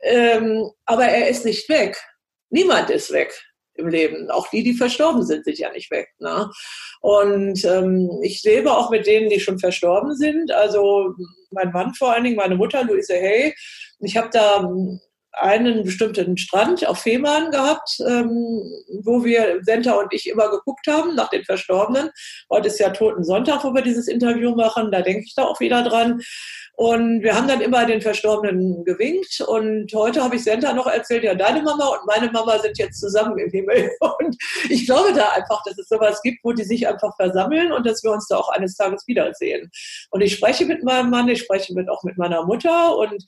Ähm, 0.00 0.70
aber 0.86 1.04
er 1.04 1.28
ist 1.28 1.44
nicht 1.44 1.68
weg. 1.68 1.96
Niemand 2.50 2.90
ist 2.90 3.12
weg 3.12 3.32
im 3.78 3.88
Leben. 3.88 4.30
Auch 4.30 4.48
die, 4.48 4.62
die 4.62 4.74
verstorben 4.74 5.24
sind, 5.24 5.44
sind 5.44 5.58
ja 5.58 5.70
nicht 5.72 5.90
weg. 5.90 6.08
Ne? 6.18 6.50
Und 7.00 7.64
ähm, 7.64 8.10
ich 8.22 8.42
lebe 8.42 8.72
auch 8.72 8.90
mit 8.90 9.06
denen, 9.06 9.30
die 9.30 9.40
schon 9.40 9.58
verstorben 9.58 10.14
sind. 10.16 10.52
Also 10.52 11.14
mein 11.50 11.70
Mann 11.72 11.94
vor 11.94 12.12
allen 12.12 12.24
Dingen, 12.24 12.36
meine 12.36 12.56
Mutter, 12.56 12.84
Luise 12.84 13.14
Hay. 13.14 13.54
Ich 14.00 14.16
habe 14.16 14.28
da 14.32 14.68
einen 15.32 15.84
bestimmten 15.84 16.36
Strand 16.36 16.86
auf 16.86 16.98
Fehmarn 17.00 17.50
gehabt, 17.50 18.00
ähm, 18.00 18.62
wo 19.02 19.24
wir, 19.24 19.60
Senta 19.62 19.92
und 19.92 20.12
ich, 20.12 20.28
immer 20.28 20.50
geguckt 20.50 20.86
haben 20.88 21.14
nach 21.14 21.28
den 21.28 21.44
Verstorbenen. 21.44 22.10
Heute 22.50 22.68
ist 22.68 22.80
ja 22.80 22.90
Toten 22.90 23.24
Sonntag, 23.24 23.62
wo 23.64 23.72
wir 23.74 23.82
dieses 23.82 24.08
Interview 24.08 24.54
machen. 24.54 24.90
Da 24.90 25.02
denke 25.02 25.24
ich 25.24 25.34
da 25.34 25.44
auch 25.44 25.60
wieder 25.60 25.82
dran. 25.82 26.20
Und 26.78 27.24
wir 27.24 27.34
haben 27.34 27.48
dann 27.48 27.60
immer 27.60 27.84
den 27.86 28.00
Verstorbenen 28.00 28.84
gewinkt. 28.84 29.40
Und 29.40 29.92
heute 29.94 30.22
habe 30.22 30.36
ich 30.36 30.44
Senta 30.44 30.72
noch 30.72 30.86
erzählt, 30.86 31.24
ja, 31.24 31.34
deine 31.34 31.60
Mama 31.60 31.88
und 31.88 32.06
meine 32.06 32.30
Mama 32.30 32.56
sind 32.60 32.78
jetzt 32.78 33.00
zusammen 33.00 33.36
im 33.36 33.50
Himmel. 33.50 33.90
Und 34.00 34.36
ich 34.68 34.86
glaube 34.86 35.12
da 35.12 35.30
einfach, 35.30 35.60
dass 35.64 35.76
es 35.76 35.88
sowas 35.88 36.22
gibt, 36.22 36.38
wo 36.44 36.52
die 36.52 36.62
sich 36.62 36.86
einfach 36.86 37.16
versammeln 37.16 37.72
und 37.72 37.84
dass 37.84 38.04
wir 38.04 38.12
uns 38.12 38.28
da 38.28 38.36
auch 38.36 38.50
eines 38.50 38.76
Tages 38.76 39.04
wiedersehen. 39.08 39.68
Und 40.10 40.20
ich 40.20 40.34
spreche 40.34 40.66
mit 40.66 40.84
meinem 40.84 41.10
Mann, 41.10 41.28
ich 41.28 41.40
spreche 41.40 41.74
mit, 41.74 41.88
auch 41.88 42.04
mit 42.04 42.16
meiner 42.16 42.44
Mutter 42.44 42.96
und 42.96 43.24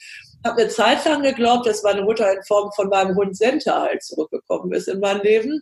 habe 0.47 0.61
eine 0.61 0.69
Zeit 0.69 1.05
lang 1.05 1.23
geglaubt, 1.23 1.67
dass 1.67 1.83
meine 1.83 2.03
Mutter 2.03 2.33
in 2.33 2.43
Form 2.45 2.71
von 2.77 2.89
meinem 2.89 3.17
Hund 3.17 3.37
Senta 3.37 3.83
halt 3.83 4.05
zurückgekommen 4.05 4.73
ist 4.73 4.87
in 4.87 5.01
mein 5.01 5.23
Leben. 5.23 5.61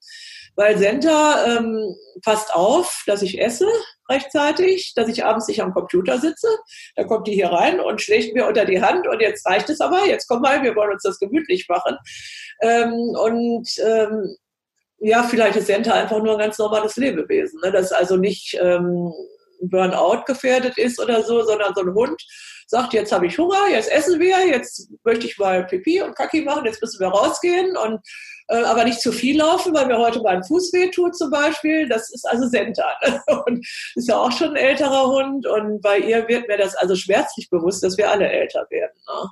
Weil 0.59 0.77
Senta 0.77 1.45
ähm, 1.47 1.95
passt 2.25 2.53
auf, 2.53 3.05
dass 3.07 3.23
ich 3.23 3.41
esse 3.41 3.69
rechtzeitig, 4.11 4.93
dass 4.97 5.09
ich 5.09 5.25
abends 5.25 5.47
nicht 5.47 5.63
am 5.63 5.73
Computer 5.73 6.19
sitze. 6.19 6.49
Da 6.97 7.05
kommt 7.05 7.29
die 7.29 7.35
hier 7.35 7.53
rein 7.53 7.79
und 7.79 8.03
schlägt 8.03 8.35
mir 8.35 8.45
unter 8.45 8.65
die 8.65 8.83
Hand 8.83 9.07
und 9.07 9.21
jetzt 9.21 9.47
reicht 9.47 9.71
es 9.71 9.81
aber, 9.81 10.05
jetzt 10.07 10.27
komm 10.27 10.43
mal, 10.43 10.61
wir 10.65 10.75
wollen 10.75 10.91
uns 10.91 11.05
das 11.05 11.21
gemütlich 11.21 11.69
machen. 11.69 11.97
Ähm, 12.61 12.93
und 12.93 13.69
ähm, 13.87 14.37
ja, 14.99 15.23
vielleicht 15.23 15.57
ist 15.57 15.69
Senta 15.69 15.93
einfach 15.93 16.21
nur 16.21 16.33
ein 16.33 16.41
ganz 16.41 16.59
normales 16.59 16.97
Lebewesen, 16.97 17.61
ne? 17.63 17.71
das 17.71 17.93
also 17.93 18.17
nicht 18.17 18.59
ähm, 18.61 19.13
Burnout 19.61 20.25
gefährdet 20.27 20.77
ist 20.77 21.01
oder 21.01 21.23
so, 21.23 21.45
sondern 21.45 21.73
so 21.73 21.83
ein 21.83 21.95
Hund 21.95 22.21
sagt, 22.67 22.95
jetzt 22.95 23.13
habe 23.13 23.29
ich 23.29 23.39
Hunger, 23.39 23.69
jetzt 23.71 23.93
essen 23.93 24.19
wir, 24.19 24.45
jetzt 24.49 24.91
möchte 25.05 25.27
ich 25.27 25.39
mal 25.39 25.65
Pipi 25.65 26.03
und 26.03 26.17
Kaki 26.17 26.41
machen, 26.41 26.65
jetzt 26.65 26.83
müssen 26.83 26.99
wir 26.99 27.09
rausgehen 27.09 27.77
und 27.77 28.01
aber 28.55 28.85
nicht 28.85 29.01
zu 29.01 29.13
viel 29.13 29.39
laufen, 29.39 29.75
weil 29.75 29.87
mir 29.87 29.99
heute 29.99 30.23
mein 30.23 30.43
Fuß 30.43 30.73
weh 30.73 30.91
tut 30.91 31.17
zum 31.17 31.31
Beispiel. 31.31 31.89
Das 31.89 32.11
ist 32.13 32.27
also 32.27 32.49
Senta. 32.49 32.87
Und 33.47 33.67
ist 33.95 34.09
ja 34.09 34.19
auch 34.19 34.33
schon 34.33 34.51
ein 34.51 34.57
älterer 34.57 35.07
Hund. 35.09 35.47
Und 35.47 35.81
bei 35.83 35.99
ihr 35.99 36.27
wird 36.29 36.49
mir 36.49 36.57
das 36.57 36.75
also 36.75 36.97
schmerzlich 36.97 37.51
bewusst, 37.51 37.83
dass 37.83 37.99
wir 37.99 38.11
alle 38.11 38.29
älter 38.29 38.67
werden. 38.71 38.99
Ne? 39.07 39.31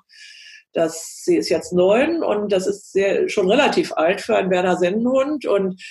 Das, 0.73 1.23
sie 1.25 1.37
ist 1.37 1.49
jetzt 1.49 1.73
neun 1.73 2.23
und 2.23 2.53
das 2.53 2.67
ist 2.67 2.93
sehr, 2.93 3.31
schon 3.31 3.51
relativ 3.51 3.95
alt 3.95 4.21
für 4.21 4.37
einen 4.37 4.51
Berner 4.51 4.77
Sennenhund. 4.77 5.47
Und 5.47 5.83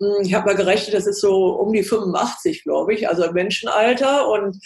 hm, 0.00 0.24
ich 0.24 0.34
habe 0.34 0.46
mal 0.46 0.56
gerechnet, 0.56 0.94
das 0.94 1.06
ist 1.06 1.20
so 1.20 1.54
um 1.54 1.72
die 1.72 1.84
85, 1.84 2.64
glaube 2.64 2.94
ich, 2.94 3.08
also 3.08 3.22
im 3.22 3.34
Menschenalter. 3.34 4.28
Und 4.28 4.58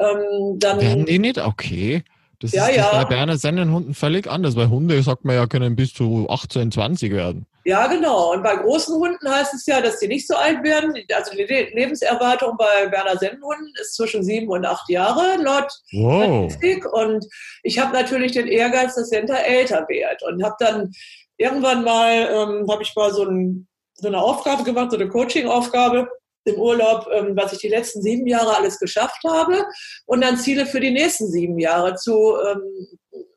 ähm, 0.00 0.58
dann. 0.58 0.80
Werden 0.80 1.04
die 1.04 1.18
nicht? 1.18 1.38
Okay. 1.38 2.02
Das 2.40 2.52
ja, 2.52 2.68
ist 2.68 2.76
ja. 2.76 2.92
bei 2.92 3.04
Berner 3.04 3.36
Sennenhunden 3.36 3.94
völlig 3.94 4.28
anders, 4.28 4.54
weil 4.54 4.70
Hunde, 4.70 5.02
sagt 5.02 5.24
man 5.24 5.34
ja, 5.34 5.46
können 5.46 5.74
bis 5.74 5.92
zu 5.92 6.28
18, 6.30 6.70
20 6.70 7.12
werden. 7.12 7.46
Ja, 7.68 7.86
genau. 7.86 8.32
Und 8.32 8.42
bei 8.42 8.56
großen 8.56 8.94
Hunden 8.94 9.30
heißt 9.30 9.52
es 9.52 9.66
ja, 9.66 9.82
dass 9.82 9.98
die 9.98 10.08
nicht 10.08 10.26
so 10.26 10.34
alt 10.34 10.64
werden. 10.64 10.94
Also 11.14 11.36
die 11.36 11.42
Lebenserwartung 11.44 12.56
bei 12.56 12.86
Berner 12.86 13.18
Sennenhunden 13.18 13.74
ist 13.78 13.94
zwischen 13.94 14.24
sieben 14.24 14.48
und 14.48 14.64
acht 14.64 14.88
Jahre 14.88 15.36
laut 15.36 15.70
wow. 15.92 16.24
Statistik. 16.24 16.90
Und 16.90 17.26
ich 17.62 17.78
habe 17.78 17.92
natürlich 17.92 18.32
den 18.32 18.46
Ehrgeiz, 18.46 18.94
dass 18.94 19.10
Senta 19.10 19.36
älter 19.36 19.84
wird. 19.86 20.22
Und 20.22 20.42
habe 20.42 20.56
dann 20.58 20.92
irgendwann 21.36 21.84
mal, 21.84 22.10
ähm, 22.10 22.66
habe 22.70 22.82
ich 22.82 22.96
mal 22.96 23.12
so, 23.12 23.24
ein, 23.24 23.68
so 23.92 24.08
eine 24.08 24.22
Aufgabe 24.22 24.64
gemacht, 24.64 24.90
so 24.90 24.96
eine 24.96 25.10
Coaching-Aufgabe 25.10 26.08
im 26.44 26.54
Urlaub, 26.54 27.06
ähm, 27.12 27.36
was 27.36 27.52
ich 27.52 27.58
die 27.58 27.68
letzten 27.68 28.00
sieben 28.00 28.26
Jahre 28.26 28.56
alles 28.56 28.78
geschafft 28.78 29.22
habe 29.26 29.66
und 30.06 30.22
dann 30.22 30.38
Ziele 30.38 30.64
für 30.64 30.80
die 30.80 30.90
nächsten 30.90 31.30
sieben 31.30 31.58
Jahre 31.58 31.96
zu 31.96 32.34
ähm, 32.50 32.62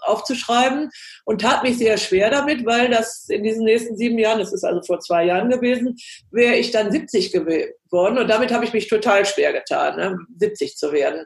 aufzuschreiben 0.02 0.90
und 1.26 1.42
tat 1.42 1.64
mich 1.64 1.78
sehr 1.78 1.98
schwer 1.98 2.30
damit, 2.30 2.66
weil 2.66 2.90
das 2.90 3.30
in 3.30 3.44
diesen 3.44 3.64
nächsten 3.64 3.96
sieben 3.98 4.18
Jahren, 4.18 4.40
das 4.40 4.54
ist 4.54 4.64
also 4.64 4.82
vor 4.82 5.00
zwei 5.00 5.26
Jahren 5.26 5.50
gewesen, 5.50 5.98
wäre 6.32 6.56
ich 6.56 6.72
dann 6.72 6.92
70 6.92 7.32
geworden 7.32 8.18
und 8.18 8.28
damit 8.28 8.52
habe 8.52 8.66
ich 8.66 8.74
mich 8.74 8.88
total 8.88 9.26
schwer 9.26 9.54
getan, 9.54 9.98
ne, 9.98 10.18
70 10.38 10.76
zu 10.76 10.92
werden. 10.92 11.26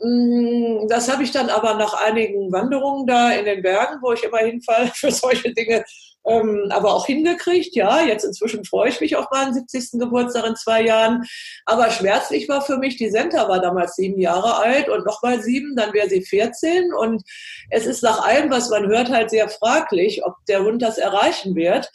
Mm, 0.00 0.88
das 0.88 1.10
habe 1.10 1.22
ich 1.22 1.30
dann 1.30 1.50
aber 1.50 1.74
nach 1.74 1.94
einigen 1.94 2.50
Wanderungen 2.52 3.06
da 3.06 3.32
in 3.32 3.44
den 3.44 3.62
Bergen, 3.62 4.00
wo 4.02 4.12
ich 4.12 4.24
immer 4.24 4.38
hinfalle 4.38 4.88
für 4.94 5.10
solche 5.10 5.52
Dinge, 5.52 5.84
ähm, 6.26 6.66
aber 6.70 6.94
auch 6.94 7.06
hingekriegt. 7.06 7.74
Ja, 7.74 8.02
jetzt 8.02 8.24
inzwischen 8.24 8.64
freue 8.64 8.90
ich 8.90 9.00
mich 9.00 9.16
auf 9.16 9.26
meinen 9.30 9.54
70. 9.54 10.00
Geburtstag 10.00 10.46
in 10.46 10.56
zwei 10.56 10.82
Jahren. 10.82 11.24
Aber 11.66 11.90
schmerzlich 11.90 12.48
war 12.48 12.62
für 12.62 12.78
mich, 12.78 12.96
die 12.96 13.10
Senta 13.10 13.48
war 13.48 13.60
damals 13.60 13.96
sieben 13.96 14.20
Jahre 14.20 14.56
alt 14.56 14.88
und 14.88 15.06
nochmal 15.06 15.40
sieben, 15.40 15.76
dann 15.76 15.92
wäre 15.92 16.08
sie 16.08 16.22
14. 16.22 16.92
Und 16.92 17.22
es 17.70 17.86
ist 17.86 18.02
nach 18.02 18.24
allem, 18.26 18.50
was 18.50 18.70
man 18.70 18.86
hört, 18.86 19.10
halt 19.10 19.30
sehr 19.30 19.48
fraglich, 19.48 20.24
ob 20.24 20.34
der 20.48 20.62
Hund 20.62 20.82
das 20.82 20.98
erreichen 20.98 21.54
wird. 21.54 21.90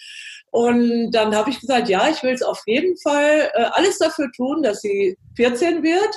Und 0.51 1.11
dann 1.11 1.35
habe 1.35 1.49
ich 1.49 1.59
gesagt, 1.59 1.89
ja, 1.89 2.07
ich 2.09 2.23
will 2.23 2.33
es 2.33 2.41
auf 2.41 2.61
jeden 2.65 2.97
Fall 2.97 3.51
äh, 3.53 3.65
alles 3.71 3.97
dafür 3.97 4.31
tun, 4.31 4.63
dass 4.63 4.81
sie 4.81 5.17
14 5.35 5.83
wird. 5.83 6.15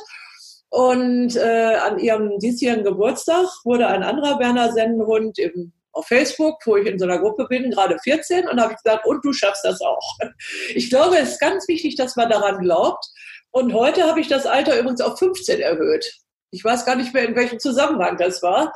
Und 0.70 1.34
äh, 1.34 1.74
an 1.74 1.98
ihrem 1.98 2.38
diesjährigen 2.38 2.84
Geburtstag 2.84 3.46
wurde 3.64 3.88
ein 3.88 4.02
anderer 4.02 4.38
Berner 4.38 4.72
Sennenhund 4.72 5.38
im 5.38 5.72
auf 5.98 6.06
Facebook, 6.06 6.60
wo 6.64 6.76
ich 6.76 6.86
in 6.86 6.98
so 6.98 7.04
einer 7.04 7.18
Gruppe 7.18 7.46
bin, 7.48 7.70
gerade 7.70 7.98
14 7.98 8.48
und 8.48 8.60
habe 8.60 8.74
gesagt, 8.74 9.04
und 9.04 9.24
du 9.24 9.32
schaffst 9.32 9.64
das 9.64 9.80
auch. 9.80 10.16
Ich 10.74 10.90
glaube, 10.90 11.18
es 11.18 11.32
ist 11.32 11.40
ganz 11.40 11.66
wichtig, 11.66 11.96
dass 11.96 12.14
man 12.14 12.30
daran 12.30 12.60
glaubt. 12.60 13.04
Und 13.50 13.72
heute 13.72 14.04
habe 14.04 14.20
ich 14.20 14.28
das 14.28 14.46
Alter 14.46 14.78
übrigens 14.78 15.00
auf 15.00 15.18
15 15.18 15.60
erhöht. 15.60 16.14
Ich 16.50 16.64
weiß 16.64 16.84
gar 16.84 16.94
nicht 16.94 17.12
mehr, 17.12 17.24
in 17.24 17.34
welchem 17.34 17.58
Zusammenhang 17.58 18.16
das 18.16 18.42
war. 18.42 18.72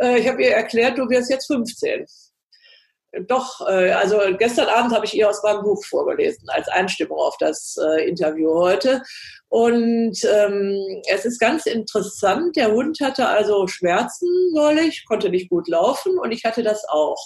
Äh, 0.00 0.18
ich 0.18 0.28
habe 0.28 0.42
ihr 0.42 0.50
erklärt, 0.50 0.98
du 0.98 1.08
wirst 1.08 1.30
jetzt 1.30 1.46
15. 1.46 2.06
Doch, 3.28 3.60
äh, 3.68 3.92
also 3.92 4.18
gestern 4.36 4.68
Abend 4.68 4.92
habe 4.92 5.06
ich 5.06 5.14
ihr 5.14 5.28
aus 5.28 5.42
meinem 5.42 5.62
Buch 5.62 5.84
vorgelesen, 5.84 6.48
als 6.48 6.68
Einstimmung 6.68 7.18
auf 7.18 7.36
das 7.38 7.76
äh, 7.76 8.08
Interview 8.08 8.52
heute. 8.54 9.02
Und 9.48 10.18
ähm, 10.24 11.02
es 11.12 11.24
ist 11.24 11.38
ganz 11.38 11.66
interessant, 11.66 12.56
der 12.56 12.72
Hund 12.72 12.98
hatte 13.00 13.28
also 13.28 13.66
Schmerzen 13.68 14.28
neulich, 14.52 15.04
konnte 15.06 15.30
nicht 15.30 15.48
gut 15.48 15.68
laufen 15.68 16.18
und 16.18 16.32
ich 16.32 16.44
hatte 16.44 16.62
das 16.62 16.84
auch. 16.88 17.18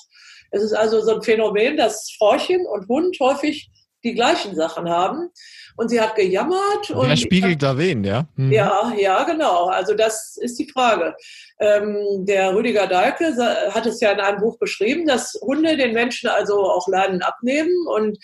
Es 0.50 0.62
ist 0.62 0.72
also 0.72 1.00
so 1.00 1.16
ein 1.16 1.22
Phänomen, 1.22 1.76
dass 1.76 2.14
Frauchen 2.18 2.66
und 2.66 2.88
Hund 2.88 3.16
häufig 3.20 3.70
die 4.04 4.14
gleichen 4.14 4.54
Sachen 4.54 4.88
haben. 4.88 5.30
Und 5.76 5.90
sie 5.90 6.00
hat 6.00 6.16
gejammert. 6.16 6.92
Wer 6.92 7.16
spiegelt 7.16 7.62
da 7.62 7.76
wen, 7.78 8.02
ja? 8.04 8.26
Mhm. 8.36 8.52
Ja, 8.52 8.92
ja, 8.96 9.22
genau. 9.24 9.66
Also 9.66 9.94
das 9.94 10.36
ist 10.40 10.58
die 10.58 10.68
Frage. 10.68 11.14
Ähm, 11.60 12.24
der 12.24 12.54
Rüdiger 12.54 12.86
Dahlke 12.86 13.34
hat 13.72 13.86
es 13.86 14.00
ja 14.00 14.12
in 14.12 14.20
einem 14.20 14.40
Buch 14.40 14.58
beschrieben, 14.58 15.06
dass 15.06 15.38
Hunde 15.40 15.76
den 15.76 15.94
Menschen 15.94 16.28
also 16.28 16.62
auch 16.62 16.88
Leiden 16.88 17.22
abnehmen 17.22 17.74
und 17.86 18.18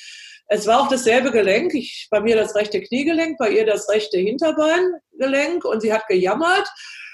es 0.48 0.66
war 0.66 0.80
auch 0.80 0.88
dasselbe 0.88 1.30
Gelenk. 1.30 1.74
Ich, 1.74 2.08
bei 2.10 2.20
mir 2.20 2.36
das 2.36 2.54
rechte 2.54 2.82
Kniegelenk, 2.82 3.38
bei 3.38 3.50
ihr 3.50 3.66
das 3.66 3.88
rechte 3.88 4.18
Hinterbeingelenk 4.18 5.64
und 5.64 5.80
sie 5.80 5.92
hat 5.92 6.06
gejammert. 6.08 6.68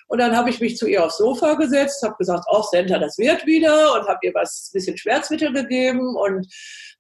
Und 0.09 0.19
dann 0.19 0.37
habe 0.37 0.51
ich 0.51 0.61
mich 0.61 0.77
zu 0.77 0.89
ihr 0.89 1.05
aufs 1.05 1.19
Sofa 1.19 1.55
gesetzt, 1.55 2.03
habe 2.03 2.17
gesagt, 2.19 2.45
auch 2.49 2.69
Senta, 2.69 2.99
das 2.99 3.17
wird 3.17 3.47
wieder 3.47 3.95
und 3.95 4.09
habe 4.09 4.19
ihr 4.23 4.35
was 4.35 4.71
bisschen 4.73 4.99
Schmerzmittel 4.99 5.53
gegeben 5.53 6.17
und 6.17 6.49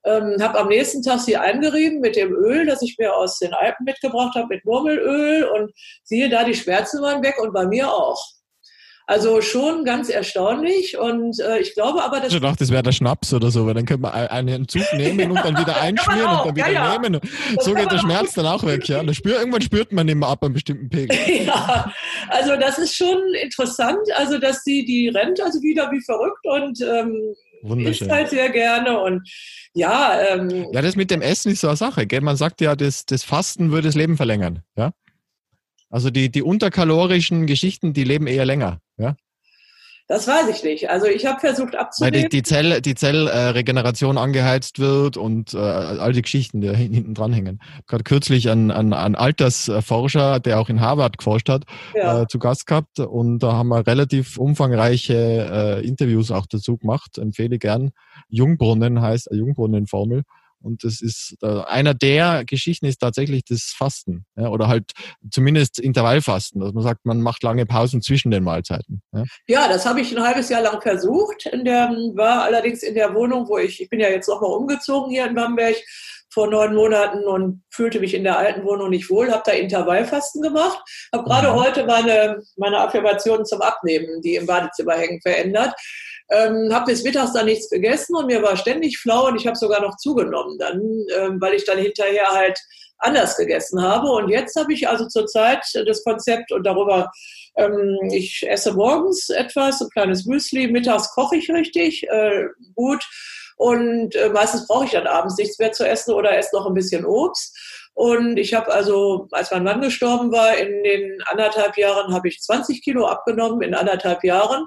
ähm, 0.04 0.36
habe 0.40 0.60
am 0.60 0.68
nächsten 0.68 1.02
Tag 1.02 1.18
sie 1.18 1.36
eingerieben 1.36 1.98
mit 1.98 2.14
dem 2.14 2.32
Öl, 2.32 2.66
das 2.66 2.82
ich 2.82 2.96
mir 2.98 3.12
aus 3.12 3.40
den 3.40 3.52
Alpen 3.52 3.84
mitgebracht 3.84 4.36
habe, 4.36 4.46
mit 4.54 4.64
Murmelöl 4.64 5.44
und 5.44 5.72
siehe 6.04 6.28
da, 6.28 6.44
die 6.44 6.54
Schmerzen 6.54 7.02
waren 7.02 7.22
weg 7.24 7.34
und 7.42 7.52
bei 7.52 7.66
mir 7.66 7.92
auch. 7.92 8.24
Also 9.10 9.40
schon 9.40 9.84
ganz 9.84 10.08
erstaunlich 10.08 10.96
und 10.96 11.40
äh, 11.40 11.58
ich 11.58 11.74
glaube 11.74 12.00
aber, 12.00 12.20
dass... 12.20 12.32
Ich 12.32 12.40
dachte, 12.40 12.58
das 12.58 12.70
wäre 12.70 12.84
der 12.84 12.92
Schnaps 12.92 13.34
oder 13.34 13.50
so, 13.50 13.66
weil 13.66 13.74
dann 13.74 13.84
könnte 13.84 14.02
man 14.02 14.12
einen 14.12 14.68
Zug 14.68 14.84
nehmen 14.96 15.32
und 15.32 15.36
dann 15.44 15.58
wieder 15.58 15.80
einschmieren 15.80 16.30
und 16.30 16.46
dann 16.46 16.54
wieder 16.54 16.70
ja, 16.70 16.96
nehmen. 16.96 17.20
so 17.58 17.74
geht 17.74 17.90
der 17.90 17.98
Schmerz 17.98 18.34
dann 18.34 18.46
auch 18.46 18.62
weg. 18.62 18.86
Ja. 18.86 19.02
Spür, 19.12 19.40
irgendwann 19.40 19.62
spürt 19.62 19.90
man 19.90 20.06
immer 20.06 20.28
ab 20.28 20.44
einem 20.44 20.54
bestimmten 20.54 20.88
Pegel. 20.88 21.18
ja, 21.44 21.92
also 22.28 22.54
das 22.54 22.78
ist 22.78 22.94
schon 22.94 23.20
interessant, 23.42 23.98
also 24.14 24.38
dass 24.38 24.62
sie, 24.62 24.84
die 24.84 25.08
rennt 25.08 25.40
also 25.40 25.60
wieder 25.60 25.90
wie 25.90 26.00
verrückt 26.04 26.44
und 26.44 26.80
ähm, 26.80 27.34
Wunderschön. 27.62 28.06
isst 28.06 28.10
halt 28.12 28.30
sehr 28.30 28.50
gerne 28.50 28.96
und 29.00 29.28
ja. 29.74 30.20
Ähm, 30.20 30.68
ja, 30.72 30.82
das 30.82 30.94
mit 30.94 31.10
dem 31.10 31.20
Essen 31.20 31.50
ist 31.50 31.62
so 31.62 31.66
eine 31.66 31.76
Sache. 31.76 32.06
Gell? 32.06 32.20
Man 32.20 32.36
sagt 32.36 32.60
ja, 32.60 32.76
das, 32.76 33.06
das 33.06 33.24
Fasten 33.24 33.72
würde 33.72 33.88
das 33.88 33.96
Leben 33.96 34.16
verlängern. 34.16 34.62
Ja? 34.76 34.92
Also 35.90 36.10
die, 36.10 36.30
die 36.30 36.42
unterkalorischen 36.42 37.46
Geschichten, 37.46 37.92
die 37.92 38.04
leben 38.04 38.26
eher 38.26 38.46
länger. 38.46 38.80
Ja? 38.96 39.16
Das 40.10 40.26
weiß 40.26 40.48
ich 40.48 40.64
nicht. 40.64 40.90
Also 40.90 41.06
ich 41.06 41.24
habe 41.24 41.38
versucht 41.38 41.76
abzunehmen. 41.76 42.14
Weil 42.14 42.22
die, 42.22 42.28
die, 42.28 42.42
Zell, 42.42 42.80
die 42.80 42.96
Zellregeneration 42.96 44.18
angeheizt 44.18 44.80
wird 44.80 45.16
und 45.16 45.54
äh, 45.54 45.58
all 45.58 46.12
die 46.12 46.22
Geschichten, 46.22 46.60
die 46.60 46.74
hinten 46.74 47.14
dranhängen. 47.14 47.60
Gerade 47.86 48.02
kürzlich 48.02 48.50
ein, 48.50 48.72
ein, 48.72 48.92
ein 48.92 49.14
Altersforscher, 49.14 50.40
der 50.40 50.58
auch 50.58 50.68
in 50.68 50.80
Harvard 50.80 51.16
geforscht 51.16 51.48
hat, 51.48 51.62
ja. 51.94 52.22
äh, 52.22 52.26
zu 52.26 52.40
Gast 52.40 52.66
gehabt 52.66 52.98
und 52.98 53.38
da 53.38 53.52
haben 53.52 53.68
wir 53.68 53.86
relativ 53.86 54.36
umfangreiche 54.36 55.14
äh, 55.14 55.86
Interviews 55.86 56.32
auch 56.32 56.46
dazu 56.46 56.76
gemacht. 56.76 57.16
Empfehle 57.16 57.60
gern. 57.60 57.92
Jungbrunnen 58.28 59.00
heißt, 59.00 59.30
äh, 59.30 59.36
Jungbrunnenformel. 59.36 60.24
Und 60.62 60.84
das 60.84 61.00
ist 61.00 61.36
äh, 61.42 61.62
einer 61.64 61.94
der 61.94 62.44
Geschichten 62.44 62.86
ist 62.86 62.98
tatsächlich 62.98 63.44
das 63.44 63.74
Fasten 63.76 64.24
ja, 64.36 64.48
oder 64.48 64.68
halt 64.68 64.92
zumindest 65.30 65.78
Intervallfasten, 65.78 66.60
dass 66.60 66.72
man 66.72 66.82
sagt, 66.82 67.04
man 67.04 67.20
macht 67.20 67.42
lange 67.42 67.66
Pausen 67.66 68.02
zwischen 68.02 68.30
den 68.30 68.44
Mahlzeiten. 68.44 69.02
Ja, 69.12 69.24
ja 69.46 69.68
das 69.68 69.86
habe 69.86 70.00
ich 70.00 70.16
ein 70.16 70.22
halbes 70.22 70.48
Jahr 70.48 70.62
lang 70.62 70.80
versucht. 70.80 71.46
In 71.46 71.64
der, 71.64 71.88
war 72.14 72.42
allerdings 72.42 72.82
in 72.82 72.94
der 72.94 73.14
Wohnung, 73.14 73.48
wo 73.48 73.58
ich, 73.58 73.80
ich 73.80 73.88
bin 73.88 74.00
ja 74.00 74.08
jetzt 74.08 74.28
nochmal 74.28 74.50
umgezogen 74.50 75.10
hier 75.10 75.26
in 75.26 75.34
Bamberg, 75.34 75.76
vor 76.32 76.48
neun 76.48 76.74
Monaten 76.74 77.24
und 77.24 77.62
fühlte 77.70 78.00
mich 78.00 78.14
in 78.14 78.24
der 78.24 78.38
alten 78.38 78.64
Wohnung 78.64 78.90
nicht 78.90 79.10
wohl, 79.10 79.30
habe 79.30 79.42
da 79.44 79.52
Intervallfasten 79.52 80.42
gemacht, 80.42 80.78
habe 81.12 81.24
gerade 81.24 81.48
mhm. 81.48 81.54
heute 81.54 81.84
meine, 81.84 82.40
meine 82.56 82.78
Affirmationen 82.78 83.44
zum 83.44 83.60
Abnehmen, 83.60 84.22
die 84.22 84.36
im 84.36 84.46
Badezimmer 84.46 84.94
hängen, 84.94 85.20
verändert. 85.20 85.74
Ähm, 86.30 86.72
habe 86.72 86.86
bis 86.86 87.02
mittags 87.02 87.32
dann 87.32 87.46
nichts 87.46 87.68
gegessen 87.68 88.14
und 88.14 88.26
mir 88.26 88.42
war 88.42 88.56
ständig 88.56 88.98
flau 88.98 89.26
und 89.26 89.36
ich 89.36 89.46
habe 89.46 89.56
sogar 89.56 89.82
noch 89.82 89.96
zugenommen 89.96 90.58
dann, 90.58 90.80
ähm, 91.16 91.40
weil 91.40 91.54
ich 91.54 91.64
dann 91.64 91.78
hinterher 91.78 92.30
halt 92.30 92.58
anders 92.98 93.36
gegessen 93.36 93.82
habe. 93.82 94.08
Und 94.08 94.28
jetzt 94.28 94.54
habe 94.56 94.72
ich 94.72 94.88
also 94.88 95.06
zurzeit 95.08 95.64
das 95.86 96.04
Konzept 96.04 96.52
und 96.52 96.64
darüber, 96.64 97.10
ähm, 97.56 97.98
ich 98.12 98.44
esse 98.48 98.72
morgens 98.72 99.28
etwas, 99.30 99.80
ein 99.80 99.88
kleines 99.90 100.24
Müsli, 100.26 100.68
mittags 100.68 101.10
koche 101.14 101.36
ich 101.36 101.50
richtig 101.50 102.08
äh, 102.08 102.44
gut 102.74 103.04
und 103.56 104.14
äh, 104.14 104.30
meistens 104.30 104.66
brauche 104.66 104.86
ich 104.86 104.92
dann 104.92 105.06
abends 105.06 105.36
nichts 105.36 105.58
mehr 105.58 105.72
zu 105.72 105.86
essen 105.86 106.14
oder 106.14 106.36
esse 106.36 106.54
noch 106.54 106.66
ein 106.66 106.74
bisschen 106.74 107.04
Obst. 107.04 107.54
Und 107.92 108.38
ich 108.38 108.54
habe 108.54 108.72
also, 108.72 109.28
als 109.32 109.50
mein 109.50 109.64
Mann 109.64 109.82
gestorben 109.82 110.32
war, 110.32 110.56
in 110.56 110.82
den 110.82 111.22
anderthalb 111.26 111.76
Jahren 111.76 112.14
habe 112.14 112.28
ich 112.28 112.40
20 112.40 112.82
Kilo 112.82 113.06
abgenommen, 113.06 113.60
in 113.60 113.74
anderthalb 113.74 114.24
Jahren. 114.24 114.66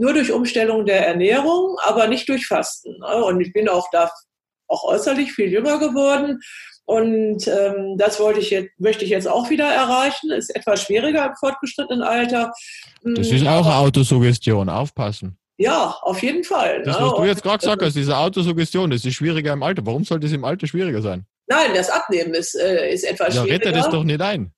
Nur 0.00 0.14
durch 0.14 0.32
Umstellung 0.32 0.86
der 0.86 1.06
Ernährung, 1.06 1.76
aber 1.84 2.08
nicht 2.08 2.26
durch 2.30 2.46
Fasten. 2.46 2.98
Ne? 3.00 3.22
Und 3.22 3.38
ich 3.42 3.52
bin 3.52 3.68
auch 3.68 3.86
da 3.92 4.10
auch 4.66 4.84
äußerlich 4.84 5.32
viel 5.32 5.52
jünger 5.52 5.78
geworden. 5.78 6.40
Und 6.86 7.46
ähm, 7.46 7.98
das 7.98 8.18
wollte 8.18 8.40
ich 8.40 8.48
jetzt, 8.48 8.70
möchte 8.78 9.04
ich 9.04 9.10
jetzt 9.10 9.28
auch 9.28 9.50
wieder 9.50 9.66
erreichen. 9.66 10.30
Ist 10.30 10.56
etwas 10.56 10.82
schwieriger 10.84 11.26
im 11.26 11.34
fortgeschrittenen 11.38 12.02
Alter. 12.02 12.50
Das 13.02 13.30
ist 13.30 13.46
auch 13.46 13.66
Autosuggestion, 13.66 14.70
aufpassen. 14.70 15.36
Ja, 15.58 15.94
auf 16.00 16.22
jeden 16.22 16.44
Fall. 16.44 16.82
Das, 16.82 16.98
ne? 16.98 17.06
was 17.06 17.16
du 17.16 17.24
jetzt 17.24 17.42
gerade 17.42 17.58
gesagt 17.58 17.82
hast, 17.82 17.94
diese 17.94 18.16
Autosuggestion, 18.16 18.88
das 18.88 19.04
ist 19.04 19.12
schwieriger 19.12 19.52
im 19.52 19.62
Alter. 19.62 19.84
Warum 19.84 20.04
sollte 20.04 20.26
es 20.26 20.32
im 20.32 20.46
Alter 20.46 20.66
schwieriger 20.66 21.02
sein? 21.02 21.26
Nein, 21.46 21.72
das 21.74 21.90
Abnehmen 21.90 22.32
ist, 22.32 22.54
äh, 22.54 22.90
ist 22.90 23.04
etwas 23.04 23.34
ja, 23.34 23.42
schwieriger. 23.42 23.64
Ja, 23.66 23.70
rette 23.70 23.78
das 23.78 23.90
doch 23.90 24.04
nicht 24.04 24.22
ein. 24.22 24.50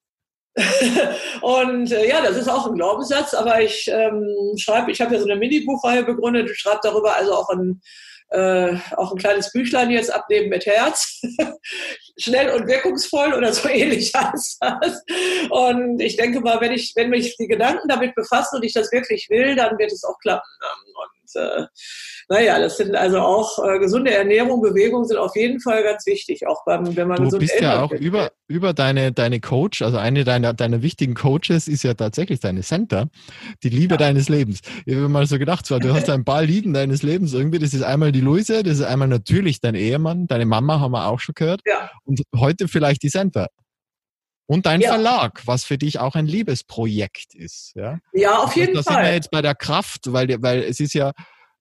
und 1.40 1.90
äh, 1.92 2.08
ja, 2.08 2.20
das 2.20 2.36
ist 2.36 2.48
auch 2.48 2.66
ein 2.66 2.74
Glaubenssatz, 2.74 3.32
aber 3.34 3.62
ich 3.62 3.88
ähm, 3.88 4.54
schreibe, 4.58 4.90
ich 4.90 5.00
habe 5.00 5.14
ja 5.14 5.20
so 5.20 5.26
eine 5.26 5.36
Mini-Buchreihe 5.36 6.04
begründet, 6.04 6.50
ich 6.50 6.58
schreibe 6.58 6.80
darüber 6.82 7.16
also 7.16 7.32
auch 7.34 7.48
ein 7.48 7.80
äh, 8.32 8.76
auch 8.96 9.12
ein 9.12 9.18
kleines 9.18 9.52
Büchlein 9.52 9.90
jetzt 9.90 10.10
abnehmen 10.10 10.48
mit 10.48 10.64
Herz. 10.66 11.20
Schnell 12.18 12.50
und 12.50 12.66
wirkungsvoll 12.66 13.34
oder 13.34 13.52
so 13.52 13.68
ähnlich 13.68 14.12
heißt 14.14 14.58
das. 14.60 15.02
Und 15.50 16.00
ich 16.00 16.16
denke 16.16 16.40
mal, 16.40 16.60
wenn 16.60 16.72
ich, 16.72 16.92
wenn 16.96 17.10
mich 17.10 17.36
die 17.36 17.46
Gedanken 17.46 17.88
damit 17.88 18.14
befassen 18.14 18.56
und 18.56 18.64
ich 18.64 18.72
das 18.72 18.90
wirklich 18.90 19.28
will, 19.28 19.54
dann 19.54 19.78
wird 19.78 19.92
es 19.92 20.04
auch 20.04 20.18
klappen. 20.18 20.48
Und 20.94 21.42
äh, 21.42 21.66
naja, 22.32 22.58
das 22.58 22.78
sind 22.78 22.96
also 22.96 23.20
auch 23.20 23.58
äh, 23.62 23.78
gesunde 23.78 24.10
Ernährung, 24.10 24.62
Bewegung 24.62 25.04
sind 25.04 25.18
auf 25.18 25.36
jeden 25.36 25.60
Fall 25.60 25.82
ganz 25.82 26.06
wichtig, 26.06 26.46
auch 26.46 26.64
beim, 26.64 26.96
wenn 26.96 27.06
man 27.06 27.18
du 27.18 27.24
gesund 27.24 27.40
bist 27.40 27.60
ja 27.60 27.82
auch 27.82 27.90
wird. 27.90 28.00
über 28.00 28.32
über 28.48 28.72
deine 28.72 29.12
deine 29.12 29.38
Coach, 29.38 29.82
also 29.82 29.98
eine 29.98 30.24
deiner 30.24 30.54
deiner 30.54 30.80
wichtigen 30.80 31.12
Coaches 31.12 31.68
ist 31.68 31.82
ja 31.82 31.92
tatsächlich 31.92 32.40
deine 32.40 32.62
Center, 32.62 33.08
die 33.62 33.68
Liebe 33.68 33.94
ja. 33.94 33.98
deines 33.98 34.30
Lebens. 34.30 34.60
Ich 34.86 34.94
habe 34.94 35.10
mal 35.10 35.26
so 35.26 35.38
gedacht, 35.38 35.66
zwar 35.66 35.78
du 35.78 35.92
hast 35.92 36.08
ein 36.08 36.24
paar 36.24 36.42
Lieben 36.42 36.72
deines 36.72 37.02
Lebens 37.02 37.34
irgendwie. 37.34 37.58
Das 37.58 37.74
ist 37.74 37.82
einmal 37.82 38.12
die 38.12 38.22
Luise, 38.22 38.62
das 38.62 38.78
ist 38.78 38.84
einmal 38.84 39.08
natürlich 39.08 39.60
dein 39.60 39.74
Ehemann, 39.74 40.26
deine 40.26 40.46
Mama 40.46 40.80
haben 40.80 40.92
wir 40.92 41.08
auch 41.08 41.20
schon 41.20 41.34
gehört, 41.34 41.60
ja. 41.66 41.90
und 42.04 42.22
heute 42.34 42.66
vielleicht 42.66 43.02
die 43.02 43.10
Center. 43.10 43.48
Und 44.46 44.66
dein 44.66 44.80
ja. 44.80 44.90
Verlag, 44.90 45.42
was 45.46 45.64
für 45.64 45.78
dich 45.78 45.98
auch 45.98 46.14
ein 46.14 46.26
Liebesprojekt 46.26 47.34
ist. 47.34 47.72
Ja, 47.74 47.98
ja 48.12 48.38
auf 48.38 48.56
jeden 48.56 48.74
Fall. 48.74 48.82
Da 48.84 48.92
sind 48.94 49.02
wir 49.02 49.14
jetzt 49.14 49.30
bei 49.30 49.40
der 49.40 49.54
Kraft, 49.54 50.12
weil, 50.12 50.28
weil 50.42 50.62
es 50.62 50.80
ist 50.80 50.94
ja, 50.94 51.12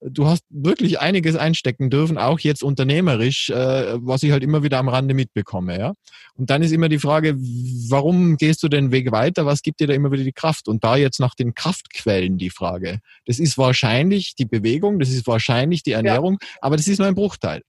du 0.01 0.27
hast 0.27 0.43
wirklich 0.49 0.99
einiges 0.99 1.35
einstecken 1.35 1.89
dürfen, 1.89 2.17
auch 2.17 2.39
jetzt 2.39 2.63
unternehmerisch, 2.63 3.49
äh, 3.49 3.97
was 3.99 4.23
ich 4.23 4.31
halt 4.31 4.43
immer 4.43 4.63
wieder 4.63 4.79
am 4.79 4.89
Rande 4.89 5.13
mitbekomme. 5.13 5.77
Ja? 5.77 5.93
Und 6.35 6.49
dann 6.49 6.63
ist 6.63 6.71
immer 6.71 6.89
die 6.89 6.99
Frage, 6.99 7.35
warum 7.37 8.37
gehst 8.37 8.63
du 8.63 8.67
den 8.67 8.91
Weg 8.91 9.11
weiter? 9.11 9.45
Was 9.45 9.61
gibt 9.61 9.79
dir 9.79 9.87
da 9.87 9.93
immer 9.93 10.11
wieder 10.11 10.23
die 10.23 10.33
Kraft? 10.33 10.67
Und 10.67 10.83
da 10.83 10.95
jetzt 10.95 11.19
nach 11.19 11.35
den 11.35 11.53
Kraftquellen 11.53 12.37
die 12.37 12.49
Frage. 12.49 12.99
Das 13.25 13.39
ist 13.39 13.57
wahrscheinlich 13.57 14.35
die 14.35 14.45
Bewegung, 14.45 14.99
das 14.99 15.09
ist 15.09 15.27
wahrscheinlich 15.27 15.83
die 15.83 15.91
Ernährung, 15.91 16.37
ja. 16.41 16.47
aber 16.61 16.77
das 16.77 16.87
ist 16.87 16.97
nur 16.97 17.07
ein 17.07 17.15
Bruchteil. 17.15 17.61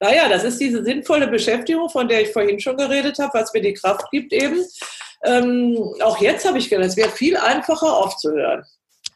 Naja, 0.00 0.28
das 0.28 0.44
ist 0.44 0.60
diese 0.60 0.84
sinnvolle 0.84 1.26
Beschäftigung, 1.26 1.90
von 1.90 2.06
der 2.06 2.22
ich 2.22 2.28
vorhin 2.28 2.60
schon 2.60 2.76
geredet 2.76 3.18
habe, 3.18 3.36
was 3.36 3.52
mir 3.52 3.60
die 3.60 3.74
Kraft 3.74 4.08
gibt 4.12 4.32
eben. 4.32 4.64
Ähm, 5.24 5.76
auch 6.00 6.20
jetzt 6.20 6.46
habe 6.46 6.58
ich 6.58 6.70
gedacht, 6.70 6.86
es 6.86 6.96
wäre 6.96 7.10
viel 7.10 7.36
einfacher 7.36 7.96
aufzuhören. 7.96 8.62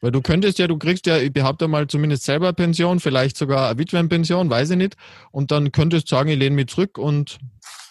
Weil 0.01 0.13
du 0.13 0.21
könntest 0.23 0.59
ja, 0.59 0.67
du 0.67 0.79
kriegst 0.79 1.07
ja, 1.07 1.19
ich 1.19 1.33
behaupte 1.33 1.67
mal, 1.67 1.87
zumindest 1.89 2.25
selber 2.25 2.53
Pension, 2.53 3.01
vielleicht 3.01 3.37
sogar 3.37 3.69
eine 3.69 3.79
Witwenpension, 3.79 4.49
weiß 4.49 4.71
ich 4.71 4.77
nicht. 4.77 4.97
Und 5.33 5.51
dann 5.51 5.73
könntest 5.73 6.11
du 6.11 6.17
sagen, 6.17 6.29
ich 6.31 6.39
lehne 6.39 6.57
mich 6.57 6.69
zurück 6.69 6.99
und. 6.99 7.39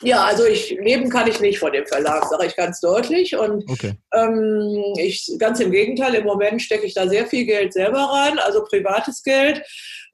Ja, 0.02 0.26
also 0.26 0.46
ich 0.46 0.78
leben 0.80 1.10
kann 1.10 1.28
ich 1.28 1.40
nicht 1.40 1.58
von 1.58 1.72
dem 1.72 1.88
Verlag, 1.88 2.26
sage 2.26 2.46
ich 2.46 2.56
ganz 2.56 2.80
deutlich. 2.80 3.36
Und 3.36 3.68
okay. 3.70 3.94
ähm, 4.14 4.84
ich 4.98 5.36
ganz 5.40 5.60
im 5.60 5.72
Gegenteil, 5.72 6.14
im 6.16 6.26
Moment 6.26 6.62
stecke 6.62 6.86
ich 6.86 6.94
da 6.94 7.08
sehr 7.08 7.26
viel 7.26 7.46
Geld 7.46 7.74
selber 7.74 8.02
rein, 8.02 8.38
also 8.40 8.64
privates 8.64 9.24
Geld. 9.24 9.64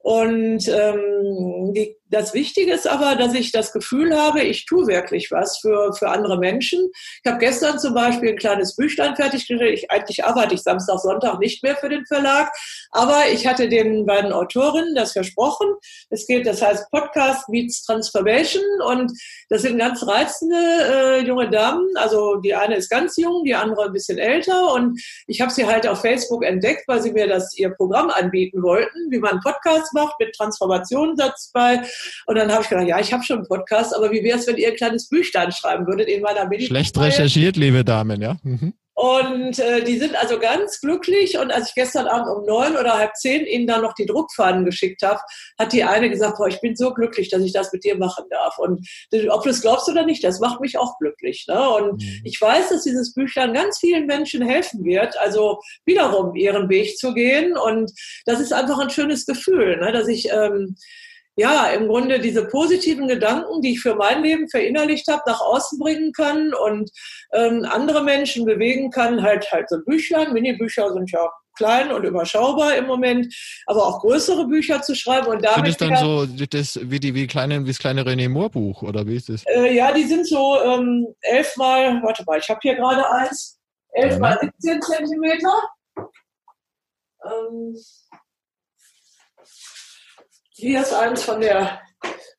Und 0.04 0.68
ähm, 0.68 1.72
die, 1.74 1.96
das 2.10 2.34
Wichtige 2.34 2.74
ist 2.74 2.86
aber, 2.86 3.16
dass 3.16 3.32
ich 3.32 3.52
das 3.52 3.72
Gefühl 3.72 4.14
habe, 4.14 4.42
ich 4.42 4.66
tue 4.66 4.86
wirklich 4.86 5.30
was 5.30 5.58
für, 5.60 5.94
für 5.94 6.10
andere 6.10 6.38
Menschen. 6.38 6.90
Ich 7.24 7.30
habe 7.30 7.38
gestern 7.40 7.78
zum 7.78 7.94
Beispiel 7.94 8.28
ein 8.28 8.36
kleines 8.36 8.76
Büchlein 8.76 9.16
fertiggestellt. 9.16 9.62
Ich, 9.62 9.90
eigentlich 9.90 10.22
arbeite 10.22 10.54
ich 10.54 10.60
Samstag, 10.60 10.98
Sonntag 10.98 11.38
nicht 11.38 11.62
mehr 11.62 11.74
für 11.76 11.88
den 11.88 12.04
Verlag, 12.04 12.52
aber 12.90 13.30
ich 13.32 13.46
hatte 13.46 13.70
den 13.70 14.04
beiden 14.04 14.30
Autorinnen 14.30 14.94
das 14.94 15.12
versprochen. 15.12 15.68
Es 16.10 16.26
geht, 16.26 16.46
das 16.46 16.60
heißt 16.60 16.90
Podcast 16.90 17.48
meets 17.48 17.82
Transformation 17.86 18.62
und 18.86 19.10
das 19.54 19.62
sind 19.62 19.78
ganz 19.78 20.04
reizende 20.04 20.56
äh, 20.56 21.24
junge 21.24 21.48
Damen. 21.48 21.86
Also 21.94 22.36
die 22.36 22.56
eine 22.56 22.74
ist 22.74 22.90
ganz 22.90 23.16
jung, 23.16 23.44
die 23.44 23.54
andere 23.54 23.86
ein 23.86 23.92
bisschen 23.92 24.18
älter 24.18 24.74
und 24.74 25.00
ich 25.28 25.40
habe 25.40 25.52
sie 25.52 25.64
halt 25.64 25.86
auf 25.86 26.00
Facebook 26.00 26.44
entdeckt, 26.44 26.88
weil 26.88 27.00
sie 27.00 27.12
mir 27.12 27.28
das 27.28 27.56
ihr 27.56 27.70
Programm 27.70 28.10
anbieten 28.10 28.64
wollten, 28.64 29.10
wie 29.10 29.18
man 29.18 29.38
Podcast 29.40 29.94
macht 29.94 30.14
mit 30.18 30.34
Transformationssatz 30.34 31.52
bei. 31.54 31.82
Und 32.26 32.36
dann 32.36 32.50
habe 32.50 32.64
ich 32.64 32.68
gedacht, 32.68 32.88
ja, 32.88 32.98
ich 32.98 33.12
habe 33.12 33.22
schon 33.22 33.38
einen 33.38 33.46
Podcast, 33.46 33.94
aber 33.94 34.10
wie 34.10 34.24
wäre 34.24 34.38
es, 34.38 34.46
wenn 34.48 34.56
ihr 34.56 34.68
ein 34.68 34.76
kleines 34.76 35.08
Büchlein 35.08 35.52
schreiben 35.52 35.86
würdet 35.86 36.08
in 36.08 36.22
meiner 36.22 36.48
Mini 36.48 36.66
Schlecht 36.66 36.98
recherchiert, 36.98 37.56
liebe 37.56 37.84
Damen, 37.84 38.20
ja. 38.20 38.36
Mhm. 38.42 38.74
Und 38.94 39.58
äh, 39.58 39.82
die 39.82 39.98
sind 39.98 40.14
also 40.14 40.38
ganz 40.38 40.80
glücklich. 40.80 41.36
Und 41.38 41.52
als 41.52 41.70
ich 41.70 41.74
gestern 41.74 42.06
Abend 42.06 42.28
um 42.28 42.44
neun 42.46 42.76
oder 42.76 42.96
halb 42.96 43.16
zehn 43.16 43.44
ihnen 43.44 43.66
dann 43.66 43.82
noch 43.82 43.94
die 43.94 44.06
Druckfahnen 44.06 44.64
geschickt 44.64 45.02
habe, 45.02 45.20
hat 45.58 45.72
die 45.72 45.82
eine 45.82 46.08
gesagt, 46.08 46.38
boah, 46.38 46.46
ich 46.46 46.60
bin 46.60 46.76
so 46.76 46.94
glücklich, 46.94 47.28
dass 47.28 47.42
ich 47.42 47.52
das 47.52 47.72
mit 47.72 47.84
dir 47.84 47.96
machen 47.96 48.24
darf. 48.30 48.56
Und 48.58 48.86
ob 49.30 49.42
du 49.42 49.50
es 49.50 49.62
glaubst 49.62 49.88
oder 49.88 50.06
nicht, 50.06 50.22
das 50.22 50.38
macht 50.38 50.60
mich 50.60 50.78
auch 50.78 50.96
glücklich. 50.98 51.44
Ne? 51.48 51.68
Und 51.70 52.02
mhm. 52.02 52.20
ich 52.22 52.40
weiß, 52.40 52.68
dass 52.68 52.84
dieses 52.84 53.14
Büchlein 53.14 53.52
ganz 53.52 53.78
vielen 53.78 54.06
Menschen 54.06 54.42
helfen 54.42 54.84
wird, 54.84 55.18
also 55.18 55.60
wiederum 55.84 56.36
ihren 56.36 56.68
Weg 56.68 56.96
zu 56.96 57.14
gehen. 57.14 57.56
Und 57.56 57.90
das 58.26 58.38
ist 58.38 58.52
einfach 58.52 58.78
ein 58.78 58.90
schönes 58.90 59.26
Gefühl, 59.26 59.78
ne? 59.78 59.90
dass 59.90 60.06
ich 60.06 60.30
ähm, 60.30 60.76
ja, 61.36 61.66
im 61.68 61.88
Grunde 61.88 62.20
diese 62.20 62.46
positiven 62.46 63.08
Gedanken, 63.08 63.60
die 63.60 63.72
ich 63.72 63.80
für 63.80 63.96
mein 63.96 64.22
Leben 64.22 64.48
verinnerlicht 64.48 65.08
habe, 65.08 65.22
nach 65.26 65.40
außen 65.40 65.78
bringen 65.78 66.12
kann 66.12 66.54
und 66.54 66.90
ähm, 67.32 67.66
andere 67.68 68.02
Menschen 68.04 68.44
bewegen 68.44 68.90
kann, 68.90 69.22
halt 69.22 69.50
halt 69.50 69.68
so 69.68 69.78
Büchlein, 69.84 70.32
Mini-Bücher 70.32 70.92
sind 70.92 71.10
ja 71.10 71.28
klein 71.56 71.92
und 71.92 72.04
überschaubar 72.04 72.76
im 72.76 72.86
Moment, 72.86 73.34
aber 73.66 73.86
auch 73.86 74.00
größere 74.00 74.46
Bücher 74.46 74.82
zu 74.82 74.94
schreiben 74.94 75.26
und 75.28 75.44
damit. 75.44 75.78
Sind 75.78 75.90
das 75.92 76.00
dann 76.00 76.26
so 76.26 76.26
das, 76.26 76.78
wie 76.82 77.00
die 77.00 77.14
wie 77.14 77.26
kleine 77.26 77.64
wie 77.64 77.68
das 77.68 77.78
kleine 77.78 78.02
René 78.02 78.28
Moore 78.28 78.50
Buch 78.50 78.82
oder 78.82 79.06
wie 79.06 79.16
ist 79.16 79.28
das? 79.28 79.44
Äh, 79.46 79.74
ja, 79.74 79.92
die 79.92 80.04
sind 80.04 80.26
so 80.26 80.60
ähm, 80.62 81.06
elf 81.20 81.56
mal, 81.56 82.02
warte 82.02 82.24
mal, 82.26 82.38
ich 82.38 82.48
habe 82.48 82.60
hier 82.62 82.74
gerade 82.74 83.08
eins, 83.10 83.58
elf 83.92 84.14
ja, 84.14 84.18
mal 84.18 84.38
17 84.40 84.82
Zentimeter. 84.82 85.62
Ähm, 87.24 87.76
hier 90.56 90.80
ist 90.80 90.94
eins 90.94 91.24
von 91.24 91.40
der 91.40 91.80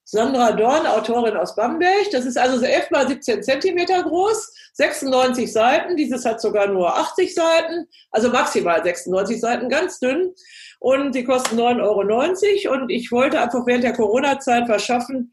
Sandra 0.06 0.54
Dorn, 0.54 0.86
Autorin 0.86 1.36
aus 1.36 1.56
Bamberg. 1.56 2.10
Das 2.12 2.26
ist 2.26 2.38
also 2.38 2.58
so 2.58 2.66
11 2.66 2.92
mal 2.92 3.08
17 3.08 3.44
Zentimeter 3.44 4.04
groß, 4.04 4.54
96 4.74 5.52
Seiten. 5.52 5.98
Dieses 5.98 6.24
hat 6.24 6.40
sogar 6.40 6.68
nur 6.68 6.96
80 6.96 7.34
Seiten, 7.34 7.88
also 8.12 8.30
maximal 8.30 8.82
96 8.82 9.42
Seiten, 9.42 9.68
ganz 9.68 10.00
dünn. 10.00 10.34
Und 10.80 11.14
die 11.14 11.24
kosten 11.24 11.60
9,90 11.60 12.70
Euro. 12.70 12.82
Und 12.82 12.90
ich 12.90 13.12
wollte 13.12 13.42
einfach 13.42 13.66
während 13.66 13.84
der 13.84 13.94
Corona-Zeit 13.94 14.70
was 14.70 14.84
schaffen, 14.86 15.18
und 15.18 15.32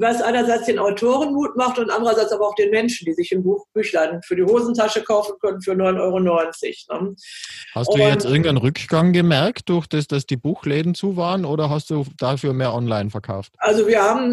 was 0.00 0.22
einerseits 0.22 0.66
den 0.66 0.78
Autoren 0.78 1.34
Mut 1.34 1.54
macht 1.56 1.78
und 1.78 1.90
andererseits 1.90 2.32
aber 2.32 2.48
auch 2.48 2.54
den 2.54 2.70
Menschen, 2.70 3.04
die 3.04 3.12
sich 3.12 3.30
ein 3.32 3.42
Buch, 3.42 3.66
Büchlein 3.74 4.22
für 4.24 4.36
die 4.36 4.42
Hosentasche 4.42 5.02
kaufen 5.02 5.34
können 5.40 5.60
für 5.60 5.72
9,90 5.72 6.00
Euro. 6.00 6.20
Ne? 6.20 7.16
Hast 7.74 7.88
und, 7.88 7.98
du 7.98 8.04
jetzt 8.04 8.24
irgendeinen 8.24 8.56
Rückgang 8.56 9.12
gemerkt, 9.12 9.68
durch 9.68 9.86
das, 9.86 10.06
dass 10.06 10.24
die 10.24 10.36
Buchläden 10.36 10.94
zu 10.94 11.16
waren 11.16 11.44
oder 11.44 11.68
hast 11.68 11.90
du 11.90 12.06
dafür 12.18 12.54
mehr 12.54 12.72
online 12.72 13.10
verkauft? 13.10 13.52
Also 13.58 13.86
wir 13.86 14.02
haben, 14.02 14.32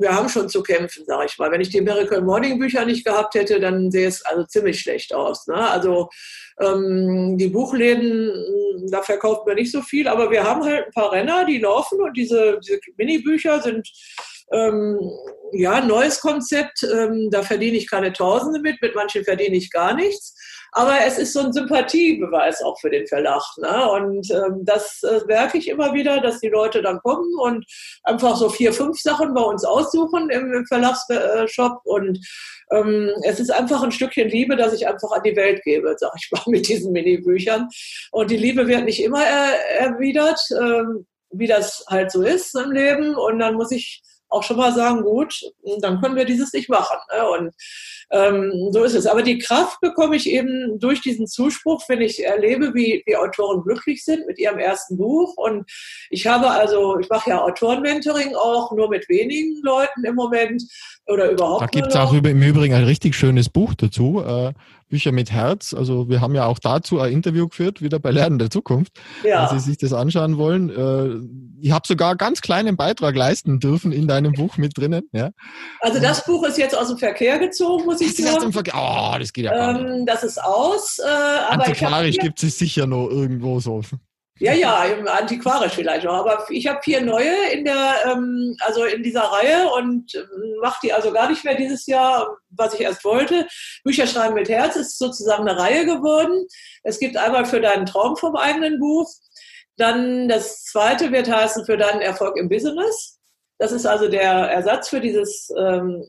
wir 0.00 0.12
haben 0.12 0.28
schon 0.28 0.48
zu 0.48 0.62
kämpfen, 0.62 1.04
sage 1.06 1.26
ich 1.26 1.38
mal. 1.38 1.52
Wenn 1.52 1.60
ich 1.60 1.70
die 1.70 1.80
Miracle 1.80 2.22
Morning 2.22 2.58
Bücher 2.58 2.84
nicht 2.84 3.04
gehabt 3.04 3.34
hätte, 3.34 3.60
dann 3.60 3.92
sähe 3.92 4.08
es 4.08 4.24
also 4.24 4.44
ziemlich 4.44 4.80
schlecht 4.80 5.14
aus. 5.14 5.46
Ne? 5.46 5.54
Also 5.54 6.08
ähm, 6.60 7.36
die 7.38 7.48
Buchläden, 7.48 8.32
da 8.90 9.02
verkauft 9.02 9.46
man 9.46 9.54
nicht 9.54 9.70
so 9.70 9.82
viel, 9.82 10.08
aber 10.08 10.30
wir 10.32 10.42
haben 10.42 10.64
halt 10.64 10.86
ein 10.86 10.92
paar 10.92 11.12
Renner, 11.12 11.44
die 11.44 11.58
laufen 11.58 12.00
und 12.00 12.16
diese, 12.16 12.58
diese 12.60 12.80
Mini-Bücher 12.96 13.60
sind 13.62 13.88
ähm, 14.52 14.98
ja, 15.52 15.80
neues 15.80 16.20
Konzept. 16.20 16.82
Ähm, 16.82 17.28
da 17.30 17.42
verdiene 17.42 17.76
ich 17.76 17.90
keine 17.90 18.12
Tausende 18.12 18.60
mit, 18.60 18.80
mit 18.82 18.94
manchen 18.94 19.24
verdiene 19.24 19.56
ich 19.56 19.70
gar 19.70 19.94
nichts. 19.94 20.34
Aber 20.72 20.98
es 21.06 21.16
ist 21.16 21.32
so 21.32 21.40
ein 21.40 21.52
Sympathiebeweis 21.52 22.60
auch 22.62 22.78
für 22.78 22.90
den 22.90 23.06
Verlag. 23.06 23.42
Ne? 23.58 23.90
Und 23.90 24.30
ähm, 24.30 24.64
das 24.64 25.02
äh, 25.02 25.20
merke 25.26 25.56
ich 25.56 25.68
immer 25.68 25.94
wieder, 25.94 26.20
dass 26.20 26.40
die 26.40 26.48
Leute 26.48 26.82
dann 26.82 26.98
kommen 26.98 27.32
und 27.38 27.64
einfach 28.02 28.36
so 28.36 28.50
vier, 28.50 28.72
fünf 28.72 29.00
Sachen 29.00 29.32
bei 29.32 29.40
uns 29.40 29.64
aussuchen 29.64 30.28
im, 30.28 30.52
im 30.52 30.66
Verlagsshop. 30.66 31.80
Und 31.84 32.18
ähm, 32.72 33.10
es 33.22 33.40
ist 33.40 33.50
einfach 33.50 33.82
ein 33.82 33.92
Stückchen 33.92 34.28
Liebe, 34.28 34.56
das 34.56 34.74
ich 34.74 34.86
einfach 34.86 35.12
an 35.12 35.22
die 35.22 35.36
Welt 35.36 35.62
gebe, 35.64 35.94
sag 35.98 36.12
ich 36.16 36.30
mal, 36.30 36.42
mit 36.50 36.68
diesen 36.68 36.92
Mini-Büchern. 36.92 37.68
Und 38.10 38.30
die 38.30 38.36
Liebe 38.36 38.66
wird 38.66 38.84
nicht 38.84 39.02
immer 39.02 39.24
er 39.24 39.80
erwidert, 39.80 40.40
ähm, 40.60 41.06
wie 41.30 41.46
das 41.46 41.84
halt 41.88 42.10
so 42.10 42.22
ist 42.22 42.54
im 42.54 42.72
Leben. 42.72 43.14
Und 43.14 43.38
dann 43.38 43.54
muss 43.54 43.70
ich 43.70 44.02
auch 44.36 44.42
schon 44.42 44.56
mal 44.56 44.72
sagen, 44.72 45.02
gut, 45.02 45.34
dann 45.80 46.00
können 46.00 46.16
wir 46.16 46.24
dieses 46.24 46.52
nicht 46.52 46.68
machen. 46.68 46.98
Ne? 47.12 47.28
Und 47.28 47.54
ähm, 48.10 48.70
so 48.72 48.84
ist 48.84 48.94
es. 48.94 49.06
Aber 49.06 49.22
die 49.22 49.38
Kraft 49.38 49.80
bekomme 49.80 50.16
ich 50.16 50.30
eben 50.30 50.78
durch 50.78 51.00
diesen 51.00 51.26
Zuspruch, 51.26 51.82
wenn 51.88 52.00
ich 52.00 52.24
erlebe, 52.24 52.74
wie 52.74 53.02
die 53.06 53.16
Autoren 53.16 53.62
glücklich 53.62 54.04
sind 54.04 54.26
mit 54.26 54.38
ihrem 54.38 54.58
ersten 54.58 54.96
Buch. 54.96 55.36
Und 55.36 55.68
ich 56.10 56.26
habe 56.26 56.50
also, 56.50 56.98
ich 56.98 57.08
mache 57.08 57.30
ja 57.30 57.42
Autorenmentoring 57.42 58.34
auch 58.34 58.72
nur 58.72 58.88
mit 58.88 59.08
wenigen 59.08 59.60
Leuten 59.62 60.04
im 60.04 60.14
Moment 60.14 60.62
oder 61.06 61.30
überhaupt. 61.30 61.62
Da 61.62 61.66
gibt 61.66 61.88
es 61.88 61.96
auch 61.96 62.12
im 62.12 62.42
Übrigen 62.42 62.74
ein 62.74 62.84
richtig 62.84 63.14
schönes 63.14 63.48
Buch 63.48 63.74
dazu. 63.74 64.22
Äh, 64.26 64.52
Bücher 64.88 65.12
mit 65.12 65.30
Herz. 65.32 65.74
Also 65.74 66.08
wir 66.08 66.20
haben 66.20 66.34
ja 66.34 66.46
auch 66.46 66.58
dazu 66.58 67.00
ein 67.00 67.12
Interview 67.12 67.48
geführt, 67.48 67.82
wieder 67.82 67.98
bei 67.98 68.10
Lernen 68.10 68.38
der 68.38 68.50
Zukunft, 68.50 68.92
ja. 69.24 69.50
wenn 69.50 69.58
Sie 69.58 69.64
sich 69.64 69.78
das 69.78 69.92
anschauen 69.92 70.38
wollen. 70.38 70.70
Äh, 70.70 71.64
ich 71.64 71.72
habe 71.72 71.86
sogar 71.86 72.16
ganz 72.16 72.40
kleinen 72.40 72.76
Beitrag 72.76 73.16
leisten 73.16 73.60
dürfen 73.60 73.92
in 73.92 74.06
deinem 74.06 74.32
Buch 74.32 74.56
mit 74.56 74.76
drinnen. 74.76 75.08
Ja. 75.12 75.30
Also 75.80 76.00
das 76.00 76.24
Buch 76.24 76.44
ist 76.44 76.58
jetzt 76.58 76.76
aus 76.76 76.88
dem 76.88 76.98
Verkehr 76.98 77.38
gezogen, 77.38 77.84
muss 77.84 78.00
ich 78.00 78.14
sagen. 78.16 78.36
Aus 78.36 78.42
dem 78.42 78.52
Verkehr? 78.52 78.74
Oh, 78.76 79.18
das 79.18 79.32
geht 79.32 79.46
ja 79.46 79.52
gar 79.52 79.72
nicht. 79.72 79.90
Ähm, 79.90 80.06
das 80.06 80.22
ist 80.22 80.42
aus. 80.42 80.98
Äh, 80.98 81.54
Antiquarisch 81.54 82.18
gibt 82.18 82.42
es 82.42 82.58
sicher 82.58 82.86
noch 82.86 83.08
irgendwo 83.08 83.60
so. 83.60 83.82
Ja, 84.38 84.52
ja, 84.52 84.84
antiquarisch 85.06 85.72
vielleicht 85.72 86.04
noch. 86.04 86.12
Aber 86.12 86.44
ich 86.50 86.66
habe 86.66 86.80
vier 86.82 87.00
neue 87.00 87.34
in 87.52 87.64
der, 87.64 87.94
ähm, 88.04 88.54
also 88.60 88.84
in 88.84 89.02
dieser 89.02 89.22
Reihe 89.22 89.70
und 89.70 90.14
ähm, 90.14 90.56
mache 90.60 90.78
die 90.82 90.92
also 90.92 91.10
gar 91.10 91.30
nicht 91.30 91.42
mehr 91.42 91.54
dieses 91.54 91.86
Jahr, 91.86 92.36
was 92.50 92.74
ich 92.74 92.80
erst 92.80 93.02
wollte. 93.04 93.46
Bücher 93.82 94.06
schreiben 94.06 94.34
mit 94.34 94.50
Herz 94.50 94.76
ist 94.76 94.98
sozusagen 94.98 95.48
eine 95.48 95.58
Reihe 95.58 95.86
geworden. 95.86 96.46
Es 96.82 96.98
gibt 96.98 97.16
einmal 97.16 97.46
für 97.46 97.62
deinen 97.62 97.86
Traum 97.86 98.16
vom 98.18 98.36
eigenen 98.36 98.78
Buch. 98.78 99.10
Dann 99.78 100.28
das 100.28 100.64
zweite 100.64 101.12
wird 101.12 101.30
heißen 101.30 101.64
für 101.64 101.78
deinen 101.78 102.02
Erfolg 102.02 102.36
im 102.36 102.50
Business. 102.50 103.18
Das 103.58 103.72
ist 103.72 103.86
also 103.86 104.08
der 104.08 104.30
Ersatz 104.30 104.90
für 104.90 105.00
dieses, 105.00 105.50
ähm, 105.58 106.04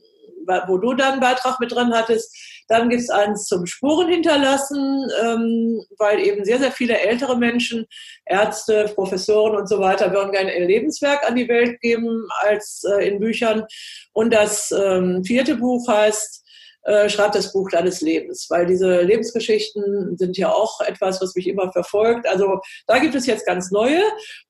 wo 0.68 0.78
du 0.78 0.94
dann 0.94 1.14
einen 1.14 1.22
Beitrag 1.22 1.62
mit 1.62 1.72
drin 1.72 1.94
hattest 1.94 2.36
dann 2.68 2.90
gibt 2.90 3.02
es 3.02 3.10
eins 3.10 3.46
zum 3.46 3.66
Spuren 3.66 4.10
hinterlassen, 4.10 5.10
ähm, 5.24 5.84
weil 5.98 6.20
eben 6.20 6.44
sehr, 6.46 6.60
sehr 6.60 6.72
viele 6.72 6.98
ältere 7.00 7.38
Menschen, 7.38 7.86
Ärzte, 8.26 8.92
Professoren 8.94 9.56
und 9.56 9.70
so 9.70 9.80
weiter, 9.80 10.12
würden 10.12 10.32
gerne 10.32 10.58
ihr 10.58 10.66
Lebenswerk 10.66 11.28
an 11.28 11.36
die 11.36 11.48
Welt 11.48 11.80
geben 11.82 12.28
als 12.42 12.84
äh, 12.84 13.08
in 13.08 13.20
Büchern. 13.20 13.66
Und 14.14 14.34
das 14.34 14.72
ähm, 14.72 15.24
vierte 15.24 15.56
Buch 15.56 15.88
heißt 15.88 16.44
äh, 16.88 17.10
schreib 17.10 17.34
das 17.34 17.52
Buch 17.52 17.70
deines 17.70 18.00
Lebens, 18.00 18.48
weil 18.50 18.66
diese 18.66 19.02
Lebensgeschichten 19.02 20.16
sind 20.18 20.38
ja 20.38 20.54
auch 20.54 20.80
etwas, 20.80 21.22
was 21.22 21.36
mich 21.36 21.48
immer 21.48 21.70
verfolgt. 21.74 22.26
Also 22.28 22.62
da 22.88 23.00
gibt 23.00 23.14
es 23.14 23.26
jetzt 23.26 23.46
ganz 23.46 23.72
neue. 23.72 24.02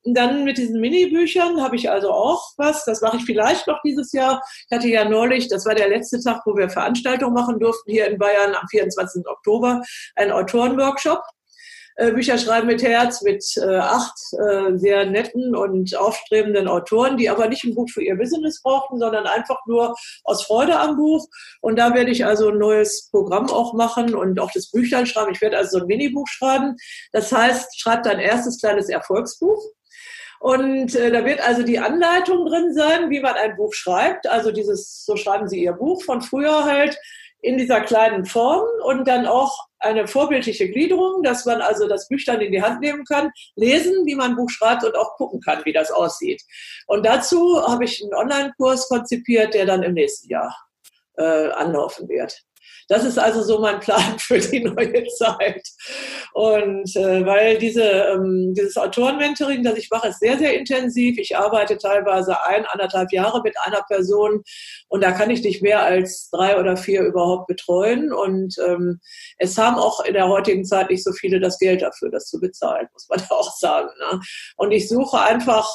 Und 0.04 0.16
dann 0.16 0.44
mit 0.44 0.60
diesen 0.60 0.80
Mini-Büchern 0.80 1.60
habe 1.64 1.76
ich 1.76 1.90
also 1.90 2.12
auch 2.12 2.54
was. 2.58 2.86
Das 2.86 3.02
mache 3.02 3.18
ich 3.18 3.26
vielleicht 3.26 3.66
noch 3.66 3.82
dieses 3.84 4.12
Jahr. 4.12 4.40
Ich 4.70 4.78
hatte 4.78 4.88
ja 4.88 5.10
neulich, 5.10 5.48
das 5.48 5.66
war 5.66 5.74
der 5.74 5.90
letzte 5.90 6.22
Tag, 6.22 6.42
wo 6.46 6.56
wir 6.56 6.70
Veranstaltungen 6.70 7.34
machen 7.34 7.60
durften 7.60 7.90
hier 7.90 8.06
in 8.06 8.20
Bayern 8.20 8.54
am 8.54 8.68
24. 8.70 9.26
Oktober, 9.28 9.82
einen 10.16 10.32
Autorenworkshop. 10.32 11.24
Äh, 11.98 12.12
Bücher 12.12 12.38
schreiben 12.38 12.68
mit 12.68 12.84
Herz 12.84 13.24
mit 13.24 13.44
äh, 13.58 13.78
acht 13.78 14.18
äh, 14.34 14.78
sehr 14.78 15.06
netten 15.08 15.56
und 15.56 15.96
aufstrebenden 15.96 16.68
Autoren, 16.68 17.18
die 17.18 17.28
aber 17.28 17.48
nicht 17.48 17.64
ein 17.64 17.74
Buch 17.74 17.90
für 17.90 18.04
ihr 18.04 18.16
Business 18.16 18.62
brauchten, 18.62 19.00
sondern 19.00 19.26
einfach 19.26 19.58
nur 19.66 19.96
aus 20.24 20.44
Freude 20.44 20.80
am 20.80 20.96
Buch. 20.96 21.28
Und 21.60 21.78
da 21.80 21.96
werde 21.96 22.12
ich 22.12 22.24
also 22.24 22.50
ein 22.50 22.60
neues 22.60 23.10
Programm 23.10 23.50
auch 23.50 23.74
machen 23.74 24.14
und 24.14 24.40
auch 24.40 24.52
das 24.52 24.70
Büchlein 24.70 25.08
schreiben. 25.08 25.32
Ich 25.32 25.42
werde 25.42 25.58
also 25.58 25.80
so 25.80 25.84
ein 25.84 25.88
Minibuch 25.88 26.28
schreiben. 26.28 26.76
Das 27.14 27.32
heißt, 27.32 27.80
schreibt 27.80 28.06
dein 28.06 28.20
erstes 28.20 28.60
kleines 28.60 28.90
Erfolgsbuch. 28.90 29.60
Und 30.40 30.94
äh, 30.96 31.10
da 31.10 31.26
wird 31.26 31.42
also 31.42 31.64
die 31.64 31.80
Anleitung 31.80 32.46
drin 32.46 32.76
sein, 32.76 33.10
wie 33.10 33.22
man 33.22 33.34
ein 33.34 33.56
Buch 33.56 33.74
schreibt. 33.74 34.28
Also 34.28 34.52
dieses, 34.52 35.04
so 35.04 35.16
schreiben 35.16 35.48
Sie 35.48 35.64
Ihr 35.64 35.74
Buch 35.74 36.04
von 36.04 36.22
früher 36.22 36.64
halt 36.66 36.96
in 37.42 37.58
dieser 37.58 37.82
kleinen 37.82 38.26
Form 38.26 38.68
und 38.84 39.08
dann 39.08 39.26
auch 39.26 39.67
eine 39.80 40.08
vorbildliche 40.08 40.70
Gliederung, 40.70 41.24
dass 41.24 41.46
man 41.46 41.62
also 41.62 41.88
das 41.88 42.08
Büchlein 42.08 42.42
in 42.42 42.52
die 42.52 42.62
Hand 42.62 42.82
nehmen 42.82 43.06
kann, 43.06 43.32
lesen, 43.56 44.06
wie 44.06 44.16
man 44.16 44.32
ein 44.32 44.36
Buch 44.36 44.50
schreibt 44.50 44.84
und 44.84 44.96
auch 44.96 45.16
gucken 45.16 45.42
kann, 45.42 45.64
wie 45.66 45.74
das 45.74 45.92
aussieht. 45.92 46.42
Und 46.88 47.06
dazu 47.06 47.62
habe 47.68 47.86
ich 47.86 48.02
einen 48.02 48.14
Online-Kurs 48.14 48.88
konzipiert, 48.90 49.54
der 49.54 49.66
dann 49.66 49.84
im 49.84 49.94
nächsten 49.94 50.30
Jahr 50.30 50.56
äh, 51.18 51.50
anlaufen 51.52 52.08
wird. 52.10 52.47
Das 52.88 53.04
ist 53.04 53.20
also 53.20 53.44
so 53.44 53.60
mein 53.60 53.80
Plan 53.80 54.18
für 54.20 54.40
die 54.40 54.64
neue 54.64 55.06
Zeit. 55.08 55.68
Und 56.34 56.96
äh, 56.96 57.26
weil 57.26 57.58
diese, 57.58 57.84
ähm, 57.84 58.54
dieses 58.56 58.78
Autorenmentoring, 58.78 59.64
das 59.64 59.78
ich 59.78 59.90
mache, 59.90 60.10
ist 60.10 60.20
sehr, 60.20 60.38
sehr 60.38 60.58
intensiv. 60.58 61.18
Ich 61.18 61.36
arbeite 61.36 61.78
teilweise 61.78 62.44
ein, 62.46 62.66
anderthalb 62.66 63.12
Jahre 63.12 63.42
mit 63.44 63.56
einer 63.64 63.84
Person 63.84 64.44
und 64.88 65.04
da 65.04 65.12
kann 65.12 65.30
ich 65.30 65.44
nicht 65.44 65.62
mehr 65.62 65.82
als 65.82 66.30
drei 66.32 66.60
oder 66.60 66.78
vier 66.78 67.02
überhaupt 67.02 67.48
betreuen. 67.48 68.14
Und 68.14 68.56
ähm, 68.66 69.00
es 69.38 69.58
haben 69.58 69.78
auch 69.78 70.04
in 70.06 70.14
der 70.14 70.28
heutigen 70.28 70.66
Zeit 70.66 70.90
nicht 70.90 71.04
so 71.04 71.12
viele 71.12 71.40
das 71.40 71.60
Geld 71.60 71.82
dafür, 71.82 72.10
das 72.10 72.26
zu 72.26 72.40
bezahlen, 72.40 72.88
muss 72.94 73.08
man 73.10 73.22
auch 73.30 73.56
sagen. 73.58 73.90
Ne? 74.00 74.20
Und 74.56 74.72
ich 74.72 74.88
suche 74.88 75.20
einfach 75.20 75.68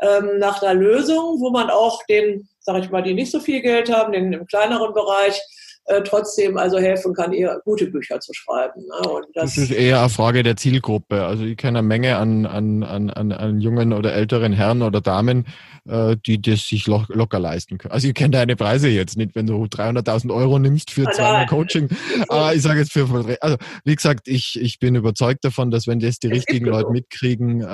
ähm, 0.00 0.38
nach 0.38 0.62
einer 0.62 0.74
Lösung, 0.74 1.40
wo 1.40 1.50
man 1.50 1.70
auch 1.70 2.02
den, 2.06 2.48
sage 2.60 2.80
ich 2.80 2.90
mal, 2.90 3.02
die 3.02 3.14
nicht 3.14 3.30
so 3.30 3.40
viel 3.40 3.60
Geld 3.62 3.90
haben, 3.92 4.12
den 4.12 4.32
im 4.32 4.46
kleineren 4.46 4.92
Bereich, 4.92 5.40
äh, 5.88 6.02
trotzdem 6.02 6.56
also 6.58 6.78
helfen 6.78 7.14
kann, 7.14 7.32
ihr 7.32 7.60
gute 7.64 7.86
Bücher 7.86 8.20
zu 8.20 8.34
schreiben. 8.34 8.82
Ne? 8.82 9.08
Und 9.08 9.26
das, 9.34 9.54
das 9.54 9.64
ist 9.64 9.72
eher 9.72 10.00
eine 10.00 10.10
Frage 10.10 10.42
der 10.42 10.56
Zielgruppe. 10.56 11.24
Also 11.24 11.44
ich 11.44 11.56
kenne 11.56 11.78
eine 11.78 11.88
Menge 11.88 12.16
an, 12.16 12.44
an, 12.44 12.82
an, 12.82 13.32
an 13.32 13.60
jungen 13.60 13.94
oder 13.94 14.12
älteren 14.12 14.52
Herren 14.52 14.82
oder 14.82 15.00
Damen, 15.00 15.46
äh, 15.88 16.16
die 16.24 16.40
das 16.40 16.66
sich 16.68 16.86
lo 16.86 17.04
locker 17.08 17.38
leisten 17.38 17.78
können. 17.78 17.92
Also 17.92 18.08
ich 18.08 18.14
kenne 18.14 18.30
deine 18.30 18.56
Preise 18.56 18.88
jetzt 18.88 19.16
nicht, 19.16 19.34
wenn 19.34 19.46
du 19.46 19.64
300.000 19.64 20.34
Euro 20.34 20.58
nimmst 20.58 20.90
für 20.90 21.06
ah, 21.08 21.12
zweimal 21.12 21.46
Coaching. 21.46 21.88
Aber 22.28 22.54
ich 22.54 22.62
sage 22.62 22.80
jetzt 22.80 22.92
für, 22.92 23.08
also 23.40 23.56
wie 23.84 23.94
gesagt, 23.94 24.28
ich, 24.28 24.58
ich 24.60 24.78
bin 24.78 24.94
überzeugt 24.94 25.44
davon, 25.44 25.70
dass 25.70 25.86
wenn 25.86 26.00
das 26.00 26.18
die 26.18 26.28
es 26.28 26.34
richtigen 26.34 26.66
Leute 26.66 26.90
mitkriegen, 26.90 27.62
äh, 27.62 27.66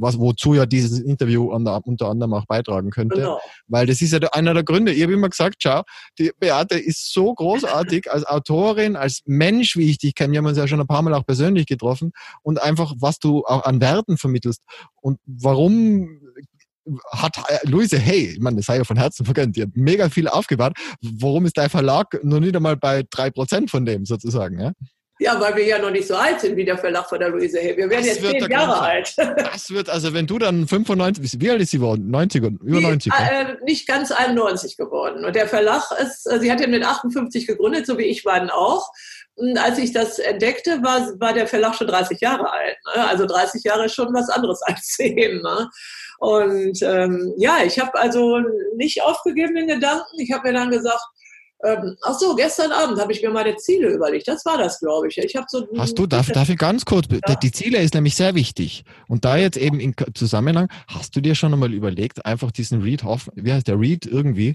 was, 0.00 0.18
wozu 0.18 0.54
ja 0.54 0.66
dieses 0.66 1.00
Interview 1.00 1.52
unter, 1.52 1.80
unter 1.86 2.08
anderem 2.08 2.34
auch 2.34 2.46
beitragen 2.46 2.90
könnte. 2.90 3.16
Genau. 3.16 3.40
Weil 3.68 3.86
das 3.86 4.02
ist 4.02 4.12
ja 4.12 4.20
einer 4.32 4.54
der 4.54 4.64
Gründe. 4.64 4.92
Ich 4.92 5.02
habe 5.02 5.12
immer 5.12 5.28
gesagt, 5.28 5.56
schau, 5.60 5.82
die 6.18 6.30
Beate 6.38 6.78
ist 6.78 7.12
so 7.12 7.32
großartig 7.34 8.10
als 8.10 8.24
Autorin, 8.26 8.96
als 8.96 9.22
Mensch, 9.24 9.76
wie 9.76 9.90
ich 9.90 9.98
dich 9.98 10.14
kenne. 10.14 10.32
Wir 10.32 10.38
haben 10.38 10.46
uns 10.46 10.58
ja 10.58 10.68
schon 10.68 10.80
ein 10.80 10.86
paar 10.86 11.02
Mal 11.02 11.14
auch 11.14 11.26
persönlich 11.26 11.66
getroffen 11.66 12.12
und 12.42 12.60
einfach, 12.60 12.94
was 12.98 13.18
du 13.18 13.44
auch 13.44 13.64
an 13.64 13.80
Werten 13.80 14.18
vermittelst 14.18 14.62
und 15.00 15.18
warum 15.26 16.21
hat 17.10 17.36
äh, 17.48 17.58
Luise 17.68 17.98
Hey, 17.98 18.32
ich 18.32 18.40
meine, 18.40 18.56
das 18.56 18.66
sei 18.66 18.78
ja 18.78 18.84
von 18.84 18.96
Herzen 18.96 19.24
vergönnt, 19.24 19.56
die 19.56 19.62
hat 19.62 19.70
mega 19.74 20.08
viel 20.08 20.28
aufgebaut. 20.28 20.72
Warum 21.00 21.46
ist 21.46 21.56
dein 21.56 21.70
Verlag 21.70 22.22
noch 22.22 22.40
nicht 22.40 22.56
einmal 22.56 22.76
bei 22.76 23.04
drei 23.10 23.30
Prozent 23.30 23.70
von 23.70 23.84
dem 23.84 24.04
sozusagen? 24.04 24.60
Ja? 24.60 24.72
Ja, 25.22 25.40
weil 25.40 25.54
wir 25.54 25.64
ja 25.64 25.78
noch 25.78 25.90
nicht 25.90 26.08
so 26.08 26.16
alt 26.16 26.40
sind 26.40 26.56
wie 26.56 26.64
der 26.64 26.76
Verlag 26.76 27.08
von 27.08 27.20
der 27.20 27.28
Luise 27.28 27.60
Hey. 27.60 27.76
Wir 27.76 27.88
werden 27.88 28.04
das 28.04 28.20
jetzt 28.20 28.28
zehn 28.28 28.50
Jahre 28.50 28.80
alt. 28.80 29.14
Das 29.16 29.70
wird, 29.70 29.88
also 29.88 30.12
wenn 30.12 30.26
du 30.26 30.38
dann 30.38 30.66
95, 30.66 31.40
wie 31.40 31.50
alt 31.50 31.60
ist 31.60 31.70
sie 31.70 31.78
geworden? 31.78 32.10
90, 32.10 32.42
über 32.42 32.80
90? 32.80 33.12
Äh, 33.12 33.54
nicht 33.64 33.86
ganz 33.86 34.10
91 34.10 34.76
geworden. 34.76 35.24
Und 35.24 35.36
der 35.36 35.46
Verlag 35.46 35.92
ist, 36.00 36.26
äh, 36.26 36.40
sie 36.40 36.50
hat 36.50 36.60
ihn 36.60 36.70
mit 36.70 36.84
58 36.84 37.46
gegründet, 37.46 37.86
so 37.86 37.98
wie 37.98 38.04
ich 38.04 38.24
beiden 38.24 38.50
auch. 38.50 38.90
Und 39.34 39.58
als 39.58 39.78
ich 39.78 39.92
das 39.92 40.18
entdeckte, 40.18 40.82
war, 40.82 41.08
war 41.20 41.32
der 41.32 41.46
Verlag 41.46 41.74
schon 41.74 41.86
30 41.86 42.20
Jahre 42.20 42.50
alt. 42.50 42.76
Ne? 42.94 43.06
Also 43.06 43.24
30 43.24 43.62
Jahre 43.62 43.86
ist 43.86 43.94
schon 43.94 44.12
was 44.12 44.28
anderes 44.28 44.60
als 44.66 44.88
10. 44.88 45.40
Ne? 45.40 45.70
Und 46.22 46.80
ähm, 46.82 47.34
ja, 47.36 47.64
ich 47.66 47.80
habe 47.80 47.98
also 47.98 48.38
nicht 48.76 49.02
aufgegeben 49.02 49.56
den 49.56 49.66
Gedanken. 49.66 50.20
Ich 50.20 50.30
habe 50.30 50.46
mir 50.46 50.54
dann 50.54 50.70
gesagt, 50.70 51.02
ähm, 51.64 51.96
ach 52.00 52.16
so, 52.16 52.36
gestern 52.36 52.70
Abend 52.70 53.00
habe 53.00 53.10
ich 53.10 53.22
mir 53.22 53.30
meine 53.30 53.56
Ziele 53.56 53.88
überlegt. 53.88 54.28
Das 54.28 54.44
war 54.44 54.56
das, 54.56 54.78
glaube 54.78 55.08
ich. 55.08 55.18
Ich 55.18 55.34
habe 55.34 55.46
so. 55.48 55.66
Hast 55.76 55.98
du, 55.98 56.06
darf, 56.06 56.28
darf 56.28 56.48
ich 56.48 56.58
ganz 56.58 56.84
kurz, 56.84 57.08
ja. 57.10 57.34
die 57.34 57.50
Ziele 57.50 57.78
ist 57.78 57.94
nämlich 57.94 58.14
sehr 58.14 58.36
wichtig. 58.36 58.84
Und 59.08 59.24
da 59.24 59.36
jetzt 59.36 59.56
eben 59.56 59.80
im 59.80 59.94
Zusammenhang, 60.14 60.68
hast 60.86 61.16
du 61.16 61.20
dir 61.20 61.34
schon 61.34 61.52
einmal 61.52 61.74
überlegt, 61.74 62.24
einfach 62.24 62.52
diesen 62.52 62.82
Reed 62.82 63.02
Hoffman, 63.02 63.44
wie 63.44 63.52
heißt 63.52 63.66
der 63.66 63.80
Reed 63.80 64.06
irgendwie, 64.06 64.54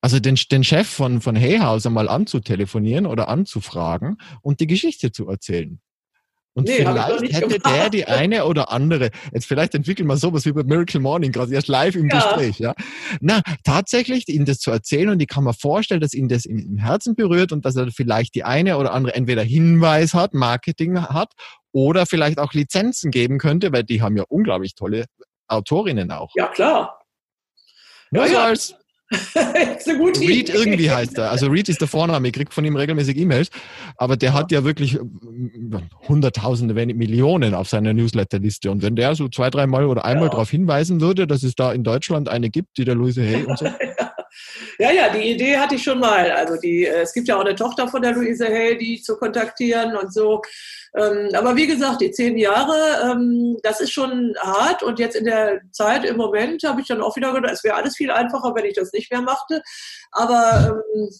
also 0.00 0.18
den, 0.18 0.34
den 0.50 0.64
Chef 0.64 0.88
von, 0.88 1.20
von 1.20 1.36
Hayhauser 1.36 1.90
mal 1.90 2.08
anzutelefonieren 2.08 3.06
oder 3.06 3.28
anzufragen 3.28 4.16
und 4.42 4.58
die 4.58 4.66
Geschichte 4.66 5.12
zu 5.12 5.28
erzählen? 5.28 5.80
Und 6.54 6.68
nee, 6.68 6.76
vielleicht 6.76 7.34
hätte 7.34 7.58
gemacht. 7.58 7.66
der 7.66 7.90
die 7.90 8.04
eine 8.06 8.44
oder 8.44 8.70
andere, 8.70 9.10
jetzt 9.32 9.46
vielleicht 9.46 9.74
entwickeln 9.74 10.06
wir 10.06 10.18
sowas 10.18 10.44
wie 10.44 10.52
bei 10.52 10.62
Miracle 10.62 11.00
Morning, 11.00 11.32
gerade 11.32 11.54
erst 11.54 11.68
live 11.68 11.94
im 11.94 12.08
ja. 12.10 12.16
Gespräch, 12.16 12.58
ja. 12.58 12.74
Na, 13.20 13.40
tatsächlich, 13.64 14.28
ihnen 14.28 14.44
das 14.44 14.58
zu 14.58 14.70
erzählen 14.70 15.08
und 15.08 15.22
ich 15.22 15.28
kann 15.28 15.44
mir 15.44 15.54
vorstellen, 15.54 16.02
dass 16.02 16.12
ihn 16.12 16.28
das 16.28 16.44
im 16.44 16.76
Herzen 16.76 17.14
berührt 17.14 17.52
und 17.52 17.64
dass 17.64 17.76
er 17.76 17.90
vielleicht 17.90 18.34
die 18.34 18.44
eine 18.44 18.76
oder 18.76 18.92
andere 18.92 19.14
entweder 19.14 19.42
Hinweis 19.42 20.12
hat, 20.12 20.34
Marketing 20.34 21.00
hat 21.00 21.32
oder 21.72 22.04
vielleicht 22.04 22.38
auch 22.38 22.52
Lizenzen 22.52 23.10
geben 23.10 23.38
könnte, 23.38 23.72
weil 23.72 23.84
die 23.84 24.02
haben 24.02 24.16
ja 24.16 24.24
unglaublich 24.28 24.74
tolle 24.74 25.06
Autorinnen 25.48 26.10
auch. 26.10 26.32
Ja, 26.34 26.48
klar. 26.48 27.02
Ja, 28.10 28.26
ja. 28.26 28.44
als 28.44 28.76
Reed 30.20 30.50
irgendwie 30.50 30.90
heißt 30.90 31.18
er. 31.18 31.30
Also 31.30 31.46
Reed 31.48 31.68
ist 31.68 31.80
der 31.80 31.88
Vorname. 31.88 32.28
Ich 32.28 32.34
kriege 32.34 32.52
von 32.52 32.64
ihm 32.64 32.76
regelmäßig 32.76 33.16
E-Mails. 33.16 33.50
Aber 33.96 34.16
der 34.16 34.32
hat 34.32 34.50
ja 34.52 34.64
wirklich 34.64 34.94
äh, 34.94 35.00
Hunderttausende, 36.08 36.74
wenn 36.74 36.88
nicht 36.88 36.98
Millionen 36.98 37.54
auf 37.54 37.68
seiner 37.68 37.92
Newsletterliste. 37.92 38.70
Und 38.70 38.82
wenn 38.82 38.96
der 38.96 39.14
so 39.14 39.28
zwei, 39.28 39.50
dreimal 39.50 39.86
oder 39.86 40.04
einmal 40.04 40.26
ja. 40.26 40.30
darauf 40.30 40.50
hinweisen 40.50 41.00
würde, 41.00 41.26
dass 41.26 41.42
es 41.42 41.54
da 41.54 41.72
in 41.72 41.84
Deutschland 41.84 42.28
eine 42.28 42.50
gibt, 42.50 42.78
die 42.78 42.84
der 42.84 42.94
Luise 42.94 43.22
Hay 43.22 43.44
und 43.44 43.58
so. 43.58 43.66
Ja, 43.98 44.11
ja, 44.78 45.08
die 45.10 45.30
Idee 45.30 45.58
hatte 45.58 45.74
ich 45.74 45.82
schon 45.82 45.98
mal. 45.98 46.30
Also 46.30 46.56
die, 46.56 46.86
äh, 46.86 47.02
es 47.02 47.12
gibt 47.12 47.28
ja 47.28 47.36
auch 47.36 47.44
eine 47.44 47.54
Tochter 47.54 47.88
von 47.88 48.02
der 48.02 48.12
Luise 48.12 48.46
Hay, 48.46 48.78
die 48.78 49.00
zu 49.00 49.16
kontaktieren 49.16 49.96
und 49.96 50.12
so. 50.12 50.42
Ähm, 50.96 51.30
aber 51.34 51.56
wie 51.56 51.66
gesagt, 51.66 52.00
die 52.00 52.10
zehn 52.10 52.36
Jahre, 52.36 53.12
ähm, 53.12 53.56
das 53.62 53.80
ist 53.80 53.92
schon 53.92 54.34
hart. 54.40 54.82
Und 54.82 54.98
jetzt 54.98 55.16
in 55.16 55.24
der 55.24 55.60
Zeit 55.70 56.04
im 56.04 56.16
Moment 56.16 56.62
habe 56.64 56.80
ich 56.80 56.88
dann 56.88 57.02
auch 57.02 57.16
wieder 57.16 57.32
gedacht, 57.32 57.54
es 57.54 57.64
wäre 57.64 57.76
alles 57.76 57.96
viel 57.96 58.10
einfacher, 58.10 58.54
wenn 58.54 58.64
ich 58.64 58.74
das 58.74 58.92
nicht 58.92 59.10
mehr 59.10 59.22
machte. 59.22 59.62
Aber 60.10 60.82
ähm, 60.94 61.10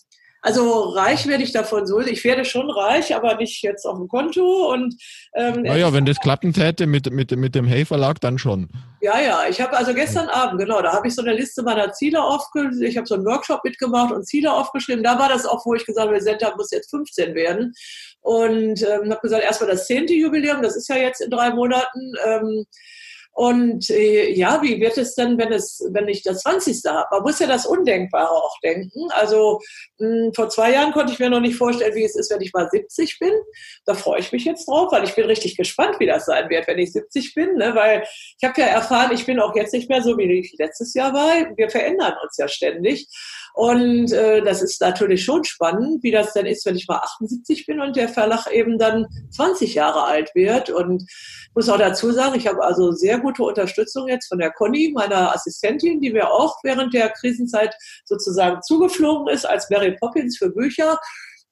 also 0.44 0.80
reich 0.90 1.28
werde 1.28 1.44
ich 1.44 1.52
davon 1.52 1.86
so. 1.86 2.00
Ich 2.00 2.24
werde 2.24 2.44
schon 2.44 2.68
reich, 2.68 3.14
aber 3.14 3.36
nicht 3.36 3.62
jetzt 3.62 3.86
auf 3.86 3.96
dem 3.96 4.08
Konto. 4.08 4.72
Und 4.72 4.96
ähm, 5.34 5.62
naja, 5.62 5.92
wenn 5.92 6.04
das 6.04 6.18
klappen 6.18 6.52
täte 6.52 6.88
mit, 6.88 7.12
mit, 7.12 7.30
mit 7.36 7.54
dem 7.54 7.64
Hey-Verlag, 7.64 8.20
dann 8.20 8.38
schon. 8.38 8.68
Ja, 9.00 9.20
ja. 9.20 9.44
Ich 9.48 9.60
habe 9.60 9.76
also 9.76 9.94
gestern 9.94 10.28
Abend, 10.28 10.58
genau, 10.58 10.82
da 10.82 10.94
habe 10.94 11.06
ich 11.06 11.14
so 11.14 11.22
eine 11.22 11.32
Liste 11.32 11.62
meiner 11.62 11.92
Ziele 11.92 12.20
aufgeschrieben. 12.20 12.82
Ich 12.82 12.96
habe 12.96 13.06
so 13.06 13.14
einen 13.14 13.24
Workshop 13.24 13.62
mitgemacht 13.62 14.12
und 14.12 14.26
Ziele 14.26 14.52
aufgeschrieben. 14.52 15.04
Da 15.04 15.16
war 15.16 15.28
das 15.28 15.46
auch, 15.46 15.64
wo 15.64 15.74
ich 15.74 15.86
gesagt 15.86 16.08
habe, 16.08 16.20
Senta 16.20 16.52
muss 16.56 16.72
jetzt 16.72 16.90
15 16.90 17.36
werden. 17.36 17.72
Und 18.20 18.82
ähm, 18.82 19.10
habe 19.10 19.20
gesagt, 19.22 19.44
erstmal 19.44 19.70
das 19.70 19.86
zehnte 19.86 20.12
Jubiläum, 20.12 20.60
das 20.60 20.74
ist 20.74 20.88
ja 20.88 20.96
jetzt 20.96 21.20
in 21.20 21.30
drei 21.30 21.50
Monaten. 21.50 22.14
Ähm, 22.26 22.66
und 23.34 23.88
äh, 23.88 24.30
ja, 24.32 24.60
wie 24.62 24.78
wird 24.78 24.98
es 24.98 25.14
denn, 25.14 25.38
wenn 25.38 25.52
es, 25.52 25.82
wenn 25.90 26.06
ich 26.06 26.22
das 26.22 26.42
20. 26.42 26.82
habe? 26.86 27.06
Man 27.10 27.22
muss 27.22 27.38
ja 27.38 27.46
das 27.46 27.64
Undenkbare 27.64 28.30
auch 28.30 28.58
denken. 28.62 29.10
Also 29.12 29.58
mh, 29.98 30.06
hm, 30.06 30.34
vor 30.34 30.50
zwei 30.50 30.72
Jahren 30.72 30.92
konnte 30.92 31.14
ich 31.14 31.18
mir 31.18 31.30
noch 31.30 31.40
nicht 31.40 31.56
vorstellen, 31.56 31.94
wie 31.94 32.04
es 32.04 32.14
ist, 32.14 32.30
wenn 32.30 32.42
ich 32.42 32.52
mal 32.52 32.68
70 32.70 33.18
bin. 33.18 33.32
Da 33.86 33.94
freue 33.94 34.20
ich 34.20 34.32
mich 34.32 34.44
jetzt 34.44 34.68
drauf, 34.68 34.92
weil 34.92 35.04
ich 35.04 35.14
bin 35.14 35.24
richtig 35.24 35.56
gespannt, 35.56 35.98
wie 35.98 36.06
das 36.06 36.26
sein 36.26 36.50
wird, 36.50 36.68
wenn 36.68 36.78
ich 36.78 36.92
70 36.92 37.34
bin. 37.34 37.54
Ne? 37.54 37.74
Weil 37.74 38.02
ich 38.04 38.46
habe 38.46 38.60
ja 38.60 38.66
erfahren, 38.66 39.12
ich 39.12 39.24
bin 39.24 39.40
auch 39.40 39.56
jetzt 39.56 39.72
nicht 39.72 39.88
mehr 39.88 40.02
so, 40.02 40.18
wie 40.18 40.30
ich 40.40 40.54
letztes 40.58 40.92
Jahr 40.92 41.14
war. 41.14 41.56
Wir 41.56 41.70
verändern 41.70 42.14
uns 42.22 42.36
ja 42.36 42.48
ständig. 42.48 43.08
Und 43.54 44.12
äh, 44.12 44.42
das 44.42 44.62
ist 44.62 44.80
natürlich 44.80 45.24
schon 45.24 45.44
spannend, 45.44 46.02
wie 46.02 46.10
das 46.10 46.32
denn 46.32 46.46
ist, 46.46 46.64
wenn 46.64 46.76
ich 46.76 46.88
mal 46.88 46.98
78 46.98 47.66
bin 47.66 47.80
und 47.80 47.96
der 47.96 48.08
Verlag 48.08 48.50
eben 48.50 48.78
dann 48.78 49.06
20 49.30 49.74
Jahre 49.74 50.04
alt 50.04 50.34
wird. 50.34 50.70
Und 50.70 51.04
muss 51.54 51.68
auch 51.68 51.78
dazu 51.78 52.12
sagen, 52.12 52.36
ich 52.36 52.46
habe 52.46 52.64
also 52.64 52.92
sehr 52.92 53.18
gute 53.18 53.42
Unterstützung 53.42 54.08
jetzt 54.08 54.28
von 54.28 54.38
der 54.38 54.52
Conny, 54.52 54.92
meiner 54.94 55.34
Assistentin, 55.34 56.00
die 56.00 56.12
mir 56.12 56.30
auch 56.30 56.56
während 56.62 56.94
der 56.94 57.10
Krisenzeit 57.10 57.74
sozusagen 58.06 58.62
zugeflogen 58.62 59.28
ist 59.28 59.44
als 59.44 59.68
Mary 59.68 59.96
Poppins 60.00 60.38
für 60.38 60.50
Bücher. 60.50 60.98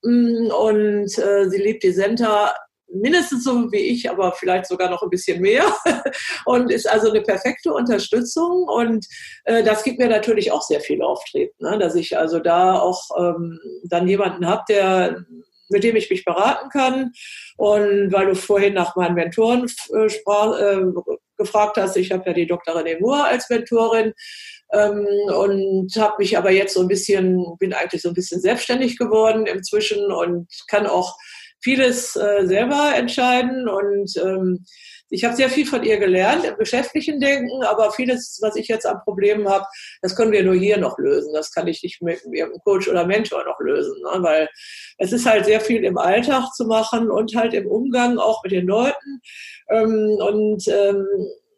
Mm, 0.02 0.50
und 0.50 1.18
äh, 1.18 1.48
sie 1.50 1.58
liebt 1.58 1.82
die 1.82 1.92
Senta 1.92 2.54
mindestens 2.92 3.44
so 3.44 3.70
wie 3.72 3.78
ich, 3.78 4.10
aber 4.10 4.32
vielleicht 4.32 4.66
sogar 4.66 4.90
noch 4.90 5.02
ein 5.02 5.10
bisschen 5.10 5.40
mehr 5.40 5.64
und 6.44 6.70
ist 6.70 6.88
also 6.88 7.10
eine 7.10 7.22
perfekte 7.22 7.72
Unterstützung 7.72 8.64
und 8.64 9.06
äh, 9.44 9.62
das 9.62 9.82
gibt 9.82 9.98
mir 9.98 10.08
natürlich 10.08 10.52
auch 10.52 10.62
sehr 10.62 10.80
viel 10.80 11.02
Auftrieb, 11.02 11.52
ne? 11.58 11.78
dass 11.78 11.94
ich 11.94 12.16
also 12.18 12.38
da 12.38 12.78
auch 12.78 13.02
ähm, 13.18 13.58
dann 13.84 14.08
jemanden 14.08 14.46
habe, 14.46 14.62
der 14.68 15.24
mit 15.72 15.84
dem 15.84 15.94
ich 15.94 16.10
mich 16.10 16.24
beraten 16.24 16.68
kann 16.68 17.12
und 17.56 18.12
weil 18.12 18.26
du 18.26 18.34
vorhin 18.34 18.74
nach 18.74 18.96
meinen 18.96 19.14
Mentoren 19.14 19.70
äh, 19.94 20.08
sprach, 20.08 20.58
äh, 20.58 20.82
gefragt 21.36 21.76
hast, 21.76 21.96
ich 21.96 22.12
habe 22.12 22.24
ja 22.26 22.32
die 22.32 22.46
Dr. 22.46 22.76
René 22.76 23.22
als 23.22 23.48
Mentorin 23.48 24.12
ähm, 24.72 25.06
und 25.34 25.90
habe 25.96 26.14
mich 26.18 26.36
aber 26.36 26.50
jetzt 26.50 26.74
so 26.74 26.80
ein 26.80 26.88
bisschen, 26.88 27.56
bin 27.58 27.72
eigentlich 27.72 28.02
so 28.02 28.08
ein 28.08 28.14
bisschen 28.14 28.40
selbstständig 28.40 28.98
geworden 28.98 29.46
inzwischen 29.46 30.12
und 30.12 30.48
kann 30.68 30.86
auch 30.86 31.16
vieles 31.62 32.16
äh, 32.16 32.46
selber 32.46 32.92
entscheiden 32.96 33.68
und 33.68 34.16
ähm, 34.16 34.64
ich 35.12 35.24
habe 35.24 35.34
sehr 35.34 35.50
viel 35.50 35.66
von 35.66 35.82
ihr 35.82 35.98
gelernt 35.98 36.44
im 36.44 36.56
geschäftlichen 36.56 37.20
Denken, 37.20 37.64
aber 37.64 37.90
vieles, 37.90 38.38
was 38.42 38.54
ich 38.54 38.68
jetzt 38.68 38.86
an 38.86 39.00
Problemen 39.02 39.48
habe, 39.48 39.66
das 40.02 40.14
können 40.14 40.30
wir 40.30 40.44
nur 40.44 40.54
hier 40.54 40.78
noch 40.78 40.98
lösen. 40.98 41.32
Das 41.34 41.52
kann 41.52 41.66
ich 41.66 41.82
nicht 41.82 42.00
mit 42.00 42.20
einem 42.24 42.58
Coach 42.64 42.88
oder 42.88 43.04
Mentor 43.04 43.44
noch 43.44 43.58
lösen, 43.58 44.00
ne? 44.02 44.22
weil 44.22 44.48
es 44.98 45.12
ist 45.12 45.26
halt 45.26 45.46
sehr 45.46 45.60
viel 45.60 45.84
im 45.84 45.98
Alltag 45.98 46.54
zu 46.54 46.64
machen 46.64 47.10
und 47.10 47.34
halt 47.34 47.54
im 47.54 47.66
Umgang 47.66 48.18
auch 48.18 48.42
mit 48.44 48.52
den 48.52 48.68
Leuten. 48.68 49.20
Ähm, 49.68 50.16
und 50.20 50.68
ähm, 50.68 51.06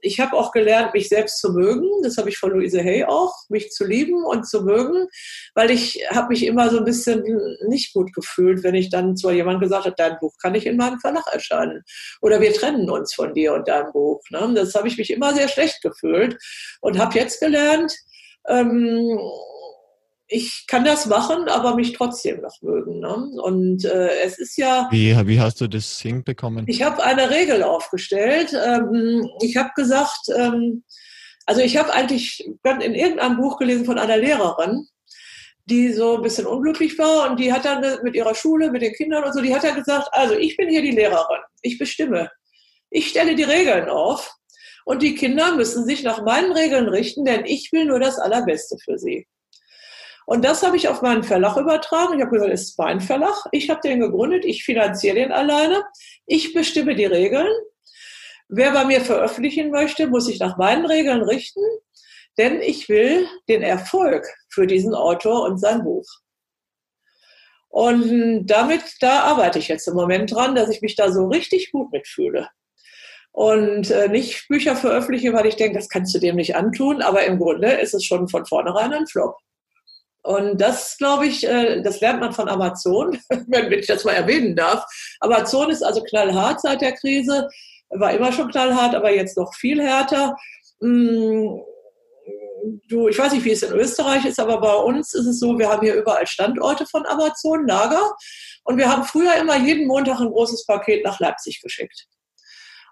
ich 0.02 0.20
habe 0.20 0.36
auch 0.36 0.52
gelernt, 0.52 0.92
mich 0.92 1.08
selbst 1.08 1.38
zu 1.38 1.52
mögen. 1.52 1.88
Das 2.02 2.18
habe 2.18 2.28
ich 2.28 2.36
von 2.36 2.50
Louise 2.50 2.82
Hay 2.82 3.04
auch, 3.04 3.32
mich 3.48 3.70
zu 3.70 3.84
lieben 3.84 4.24
und 4.24 4.46
zu 4.46 4.62
mögen, 4.62 5.06
weil 5.54 5.70
ich 5.70 6.04
habe 6.10 6.28
mich 6.28 6.44
immer 6.44 6.68
so 6.70 6.78
ein 6.78 6.84
bisschen 6.84 7.24
nicht 7.68 7.94
gut 7.94 8.12
gefühlt, 8.12 8.64
wenn 8.64 8.74
ich 8.74 8.90
dann 8.90 9.16
zu 9.16 9.30
jemandem 9.30 9.62
gesagt 9.62 9.86
habe, 9.86 9.94
dein 9.96 10.18
Buch 10.18 10.34
kann 10.42 10.52
nicht 10.52 10.66
in 10.66 10.76
meinem 10.76 10.98
Verlag 11.00 11.24
erscheinen. 11.32 11.84
Oder 12.20 12.40
wir 12.40 12.52
trennen 12.52 12.90
uns 12.90 13.14
von 13.14 13.32
dir 13.32 13.54
und 13.54 13.68
deinem 13.68 13.92
Buch. 13.92 14.20
Ne? 14.30 14.52
Das 14.54 14.74
habe 14.74 14.88
ich 14.88 14.98
mich 14.98 15.10
immer 15.10 15.34
sehr 15.34 15.48
schlecht 15.48 15.80
gefühlt 15.82 16.36
und 16.80 16.98
habe 16.98 17.18
jetzt 17.18 17.40
gelernt, 17.40 17.94
ähm, 18.48 19.18
ich 20.32 20.64
kann 20.66 20.84
das 20.84 21.06
machen, 21.06 21.48
aber 21.48 21.74
mich 21.74 21.92
trotzdem 21.92 22.40
noch 22.40 22.60
mögen. 22.62 23.00
Ne? 23.00 23.14
Und 23.42 23.84
äh, 23.84 24.20
es 24.24 24.38
ist 24.38 24.56
ja. 24.56 24.88
Wie, 24.90 25.14
wie 25.26 25.40
hast 25.40 25.60
du 25.60 25.68
das 25.68 26.00
hinbekommen? 26.00 26.64
Ich 26.68 26.82
habe 26.82 27.02
eine 27.02 27.30
Regel 27.30 27.62
aufgestellt. 27.62 28.52
Ähm, 28.52 29.28
ich 29.40 29.56
habe 29.56 29.70
gesagt, 29.76 30.28
ähm, 30.34 30.84
also 31.46 31.60
ich 31.60 31.76
habe 31.76 31.92
eigentlich 31.92 32.44
in 32.64 32.94
irgendeinem 32.94 33.36
Buch 33.36 33.58
gelesen 33.58 33.84
von 33.84 33.98
einer 33.98 34.16
Lehrerin, 34.16 34.86
die 35.66 35.92
so 35.92 36.16
ein 36.16 36.22
bisschen 36.22 36.46
unglücklich 36.46 36.98
war 36.98 37.30
und 37.30 37.38
die 37.38 37.52
hat 37.52 37.64
dann 37.64 37.84
mit 38.02 38.14
ihrer 38.14 38.34
Schule, 38.34 38.70
mit 38.70 38.82
den 38.82 38.94
Kindern 38.94 39.24
und 39.24 39.32
so, 39.32 39.40
die 39.40 39.54
hat 39.54 39.64
dann 39.64 39.74
gesagt, 39.74 40.08
also 40.12 40.34
ich 40.34 40.56
bin 40.56 40.68
hier 40.68 40.82
die 40.82 40.92
Lehrerin, 40.92 41.40
ich 41.62 41.78
bestimme. 41.78 42.30
Ich 42.90 43.08
stelle 43.08 43.34
die 43.34 43.42
Regeln 43.42 43.88
auf 43.88 44.34
und 44.84 45.02
die 45.02 45.14
Kinder 45.14 45.54
müssen 45.56 45.84
sich 45.84 46.02
nach 46.02 46.22
meinen 46.22 46.52
Regeln 46.52 46.88
richten, 46.88 47.24
denn 47.24 47.44
ich 47.44 47.70
will 47.72 47.86
nur 47.86 48.00
das 48.00 48.18
Allerbeste 48.18 48.76
für 48.84 48.98
sie. 48.98 49.26
Und 50.26 50.44
das 50.44 50.62
habe 50.62 50.76
ich 50.76 50.88
auf 50.88 51.02
meinen 51.02 51.24
Verlag 51.24 51.56
übertragen. 51.56 52.14
Ich 52.14 52.20
habe 52.20 52.32
gesagt, 52.32 52.52
es 52.52 52.62
ist 52.62 52.78
mein 52.78 53.00
Verlag. 53.00 53.34
Ich 53.52 53.68
habe 53.70 53.80
den 53.82 54.00
gegründet. 54.00 54.44
Ich 54.44 54.64
finanziere 54.64 55.16
den 55.16 55.32
alleine. 55.32 55.82
Ich 56.26 56.54
bestimme 56.54 56.94
die 56.94 57.06
Regeln. 57.06 57.52
Wer 58.48 58.72
bei 58.72 58.84
mir 58.84 59.00
veröffentlichen 59.00 59.70
möchte, 59.70 60.06
muss 60.06 60.26
sich 60.26 60.38
nach 60.38 60.58
meinen 60.58 60.84
Regeln 60.84 61.22
richten, 61.22 61.62
denn 62.36 62.60
ich 62.60 62.86
will 62.88 63.26
den 63.48 63.62
Erfolg 63.62 64.26
für 64.50 64.66
diesen 64.66 64.94
Autor 64.94 65.44
und 65.44 65.58
sein 65.58 65.82
Buch. 65.84 66.04
Und 67.68 68.46
damit, 68.46 68.82
da 69.00 69.22
arbeite 69.22 69.58
ich 69.58 69.68
jetzt 69.68 69.88
im 69.88 69.94
Moment 69.94 70.32
dran, 70.32 70.54
dass 70.54 70.68
ich 70.68 70.82
mich 70.82 70.96
da 70.96 71.10
so 71.10 71.28
richtig 71.28 71.72
gut 71.72 71.90
mitfühle. 71.90 72.50
Und 73.30 73.90
äh, 73.90 74.08
nicht 74.08 74.46
Bücher 74.48 74.76
veröffentliche, 74.76 75.32
weil 75.32 75.46
ich 75.46 75.56
denke, 75.56 75.78
das 75.78 75.88
kannst 75.88 76.14
du 76.14 76.18
dem 76.18 76.36
nicht 76.36 76.54
antun, 76.54 77.00
aber 77.00 77.24
im 77.24 77.38
Grunde 77.38 77.72
ist 77.72 77.94
es 77.94 78.04
schon 78.04 78.28
von 78.28 78.44
vornherein 78.44 78.92
ein 78.92 79.06
Flop. 79.06 79.34
Und 80.22 80.60
das, 80.60 80.96
glaube 80.98 81.26
ich, 81.26 81.46
äh, 81.46 81.82
das 81.82 82.00
lernt 82.00 82.20
man 82.20 82.32
von 82.32 82.48
Amazon, 82.48 83.18
wenn 83.48 83.72
ich 83.72 83.86
das 83.86 84.04
mal 84.04 84.12
erwähnen 84.12 84.54
darf. 84.54 84.84
Amazon 85.20 85.70
ist 85.70 85.82
also 85.82 86.02
knallhart 86.02 86.60
seit 86.60 86.80
der 86.80 86.92
Krise, 86.92 87.48
war 87.90 88.12
immer 88.12 88.32
schon 88.32 88.50
knallhart, 88.50 88.94
aber 88.94 89.12
jetzt 89.12 89.36
noch 89.36 89.54
viel 89.54 89.82
härter. 89.82 90.36
Mm, 90.80 91.58
du, 92.88 93.08
ich 93.08 93.18
weiß 93.18 93.32
nicht, 93.32 93.44
wie 93.44 93.50
es 93.50 93.62
in 93.62 93.72
Österreich 93.72 94.24
ist, 94.24 94.38
aber 94.38 94.60
bei 94.60 94.74
uns 94.74 95.12
ist 95.14 95.26
es 95.26 95.40
so, 95.40 95.58
wir 95.58 95.68
haben 95.68 95.84
hier 95.84 95.94
überall 95.94 96.26
Standorte 96.26 96.86
von 96.86 97.04
Amazon, 97.06 97.66
Lager. 97.66 98.14
Und 98.64 98.78
wir 98.78 98.88
haben 98.88 99.04
früher 99.04 99.34
immer 99.34 99.56
jeden 99.56 99.88
Montag 99.88 100.20
ein 100.20 100.30
großes 100.30 100.66
Paket 100.66 101.04
nach 101.04 101.18
Leipzig 101.18 101.60
geschickt. 101.60 102.06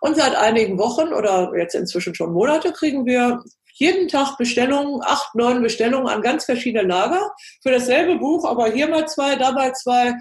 Und 0.00 0.16
seit 0.16 0.34
einigen 0.34 0.78
Wochen 0.78 1.12
oder 1.12 1.52
jetzt 1.56 1.74
inzwischen 1.74 2.14
schon 2.14 2.32
Monate 2.32 2.72
kriegen 2.72 3.06
wir 3.06 3.42
jeden 3.80 4.08
Tag 4.08 4.36
Bestellungen, 4.36 5.00
acht, 5.02 5.34
neun 5.34 5.62
Bestellungen 5.62 6.08
an 6.08 6.22
ganz 6.22 6.44
verschiedene 6.44 6.86
Lager 6.86 7.32
für 7.62 7.70
dasselbe 7.70 8.16
Buch, 8.16 8.44
aber 8.44 8.70
hier 8.70 8.88
mal 8.88 9.08
zwei, 9.08 9.36
da 9.36 9.52
mal 9.52 9.72
zwei. 9.74 10.14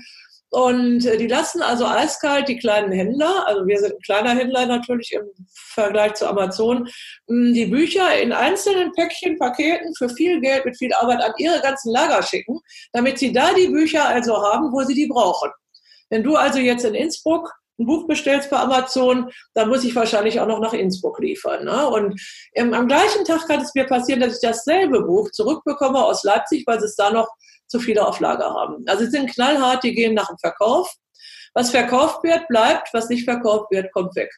Und 0.49 1.05
äh, 1.05 1.17
die 1.17 1.27
lassen 1.27 1.61
also 1.61 1.85
eiskalt 1.85 2.47
die 2.47 2.57
kleinen 2.57 2.91
Händler, 2.91 3.45
also 3.47 3.67
wir 3.67 3.77
sind 3.77 3.93
ein 3.93 4.01
kleiner 4.01 4.31
Händler 4.31 4.65
natürlich 4.65 5.11
im 5.11 5.27
Vergleich 5.53 6.15
zu 6.15 6.27
Amazon, 6.27 6.89
die 7.27 7.67
Bücher 7.67 8.19
in 8.19 8.31
einzelnen 8.31 8.91
Päckchen, 8.93 9.37
Paketen 9.37 9.93
für 9.95 10.09
viel 10.09 10.39
Geld, 10.41 10.65
mit 10.65 10.77
viel 10.77 10.93
Arbeit 10.93 11.21
an 11.21 11.33
ihre 11.37 11.61
ganzen 11.61 11.91
Lager 11.91 12.23
schicken, 12.23 12.59
damit 12.93 13.19
sie 13.19 13.31
da 13.31 13.53
die 13.53 13.67
Bücher 13.67 14.07
also 14.07 14.41
haben, 14.41 14.71
wo 14.71 14.81
sie 14.83 14.95
die 14.95 15.07
brauchen. 15.07 15.51
Wenn 16.09 16.23
du 16.23 16.35
also 16.35 16.57
jetzt 16.57 16.85
in 16.85 16.95
Innsbruck 16.95 17.53
ein 17.79 17.85
Buch 17.85 18.07
bestellst 18.07 18.49
bei 18.49 18.57
Amazon, 18.57 19.31
dann 19.53 19.69
muss 19.69 19.83
ich 19.83 19.95
wahrscheinlich 19.95 20.39
auch 20.39 20.47
noch 20.47 20.59
nach 20.59 20.73
Innsbruck 20.73 21.19
liefern. 21.19 21.65
Ne? 21.65 21.87
Und 21.87 22.21
ähm, 22.53 22.73
am 22.73 22.87
gleichen 22.87 23.25
Tag 23.25 23.47
kann 23.47 23.61
es 23.61 23.73
mir 23.73 23.85
passieren, 23.85 24.19
dass 24.19 24.35
ich 24.35 24.41
dasselbe 24.41 25.03
Buch 25.03 25.31
zurückbekomme 25.31 26.03
aus 26.03 26.23
Leipzig, 26.23 26.65
weil 26.67 26.79
sie 26.79 26.85
es 26.85 26.95
da 26.95 27.11
noch 27.11 27.29
zu 27.67 27.79
viele 27.79 28.05
auf 28.05 28.19
Lager 28.19 28.53
haben. 28.53 28.83
Also 28.87 29.05
sie 29.05 29.11
sind 29.11 29.31
knallhart, 29.31 29.83
die 29.83 29.93
gehen 29.93 30.13
nach 30.13 30.27
dem 30.27 30.37
Verkauf. 30.37 30.91
Was 31.53 31.71
verkauft 31.71 32.23
wird, 32.23 32.47
bleibt, 32.47 32.89
was 32.93 33.09
nicht 33.09 33.23
verkauft 33.23 33.71
wird, 33.71 33.91
kommt 33.93 34.15
weg. 34.15 34.31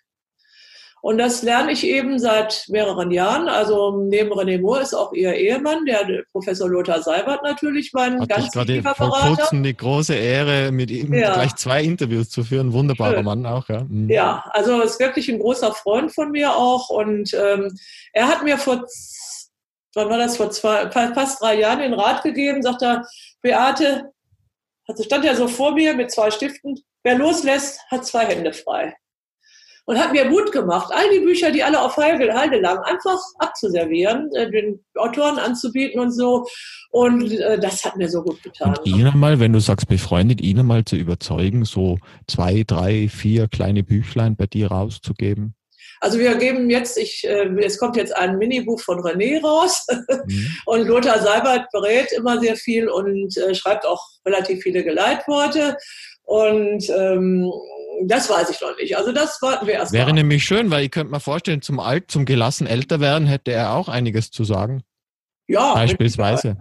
Und 1.01 1.17
das 1.17 1.41
lerne 1.41 1.71
ich 1.71 1.83
eben 1.83 2.19
seit 2.19 2.65
mehreren 2.69 3.09
Jahren. 3.09 3.49
Also 3.49 4.03
neben 4.07 4.31
René 4.31 4.61
Moore 4.61 4.81
ist 4.81 4.93
auch 4.93 5.13
ihr 5.13 5.33
Ehemann, 5.33 5.85
der 5.85 6.23
Professor 6.31 6.69
Lothar 6.69 7.01
Seibert 7.01 7.41
natürlich 7.43 7.91
mein 7.91 8.21
Hat 8.21 8.29
ganz 8.29 8.51
gerade 8.51 8.83
vor 8.83 9.09
kurzem 9.09 9.63
die 9.63 9.75
große 9.75 10.13
Ehre, 10.13 10.71
mit 10.71 10.91
ihm 10.91 11.11
ja. 11.13 11.33
gleich 11.33 11.55
zwei 11.55 11.81
Interviews 11.81 12.29
zu 12.29 12.43
führen. 12.43 12.71
Wunderbarer 12.71 13.15
Schön. 13.15 13.25
Mann 13.25 13.45
auch, 13.47 13.67
ja. 13.67 13.83
Mhm. 13.83 14.09
Ja, 14.11 14.45
also 14.51 14.79
ist 14.81 14.99
wirklich 14.99 15.27
ein 15.29 15.39
großer 15.39 15.73
Freund 15.73 16.13
von 16.13 16.29
mir 16.29 16.55
auch. 16.55 16.89
Und 16.89 17.33
ähm, 17.33 17.75
er 18.13 18.27
hat 18.27 18.43
mir 18.43 18.59
vor, 18.59 18.85
wann 19.95 20.09
war 20.09 20.19
das, 20.19 20.37
vor 20.37 20.51
zwei, 20.51 20.91
fast 20.91 21.41
drei 21.41 21.59
Jahren 21.59 21.79
den 21.79 21.93
Rat 21.95 22.21
gegeben, 22.21 22.61
sagt 22.61 22.83
er, 22.83 23.07
Beate, 23.41 24.11
also 24.87 25.01
stand 25.03 25.25
ja 25.25 25.33
so 25.33 25.47
vor 25.47 25.73
mir 25.73 25.95
mit 25.95 26.11
zwei 26.11 26.29
Stiften, 26.29 26.79
wer 27.01 27.17
loslässt, 27.17 27.79
hat 27.89 28.05
zwei 28.05 28.27
Hände 28.27 28.53
frei 28.53 28.93
und 29.85 29.97
hat 29.97 30.11
mir 30.11 30.25
Mut 30.25 30.51
gemacht, 30.51 30.91
all 30.93 31.09
die 31.09 31.19
Bücher, 31.19 31.51
die 31.51 31.63
alle 31.63 31.81
auf 31.81 31.97
Halde, 31.97 32.33
Halde 32.33 32.59
lagen, 32.59 32.83
einfach 32.83 33.19
abzuservieren, 33.39 34.29
äh, 34.35 34.49
den 34.49 34.79
Autoren 34.95 35.39
anzubieten 35.39 35.99
und 35.99 36.11
so. 36.11 36.45
Und 36.91 37.31
äh, 37.31 37.59
das 37.59 37.83
hat 37.83 37.97
mir 37.97 38.09
so 38.09 38.21
gut 38.21 38.41
getan. 38.43 38.75
Und 38.77 38.85
Ihnen 38.85 39.17
mal, 39.17 39.39
wenn 39.39 39.53
du 39.53 39.59
sagst 39.59 39.87
befreundet, 39.87 40.41
Ihnen 40.41 40.65
mal 40.65 40.85
zu 40.85 40.95
überzeugen, 40.95 41.65
so 41.65 41.97
zwei, 42.27 42.63
drei, 42.65 43.09
vier 43.09 43.47
kleine 43.47 43.83
Büchlein 43.83 44.35
bei 44.35 44.47
dir 44.47 44.67
rauszugeben? 44.67 45.55
Also 46.03 46.17
wir 46.17 46.35
geben 46.35 46.71
jetzt, 46.71 46.97
ich, 46.97 47.23
äh, 47.25 47.47
es 47.59 47.77
kommt 47.77 47.95
jetzt 47.95 48.15
ein 48.15 48.39
Minibuch 48.39 48.81
von 48.81 48.99
René 48.99 49.39
raus 49.41 49.85
mhm. 50.25 50.57
und 50.65 50.87
Lothar 50.87 51.21
Seibert 51.21 51.69
berät 51.71 52.11
immer 52.11 52.39
sehr 52.39 52.55
viel 52.55 52.89
und 52.89 53.37
äh, 53.37 53.53
schreibt 53.53 53.85
auch 53.85 54.03
relativ 54.25 54.63
viele 54.63 54.83
Geleitworte. 54.83 55.77
Und 56.31 56.89
ähm, 56.97 57.51
das 58.05 58.29
weiß 58.29 58.49
ich 58.51 58.61
noch 58.61 58.77
nicht. 58.77 58.95
Also 58.95 59.11
das 59.11 59.41
warten 59.41 59.67
wir 59.67 59.73
erst 59.73 59.91
Wäre 59.91 60.07
mal. 60.07 60.13
nämlich 60.13 60.45
schön, 60.45 60.71
weil 60.71 60.85
ich 60.85 60.91
könnte 60.91 61.11
mir 61.11 61.19
vorstellen, 61.19 61.61
zum 61.61 61.81
alt, 61.81 62.09
zum 62.09 62.23
gelassen 62.23 62.67
älter 62.67 63.01
werden, 63.01 63.27
hätte 63.27 63.51
er 63.51 63.73
auch 63.73 63.89
einiges 63.89 64.31
zu 64.31 64.45
sagen. 64.45 64.81
Ja. 65.47 65.73
Beispielsweise. 65.73 66.55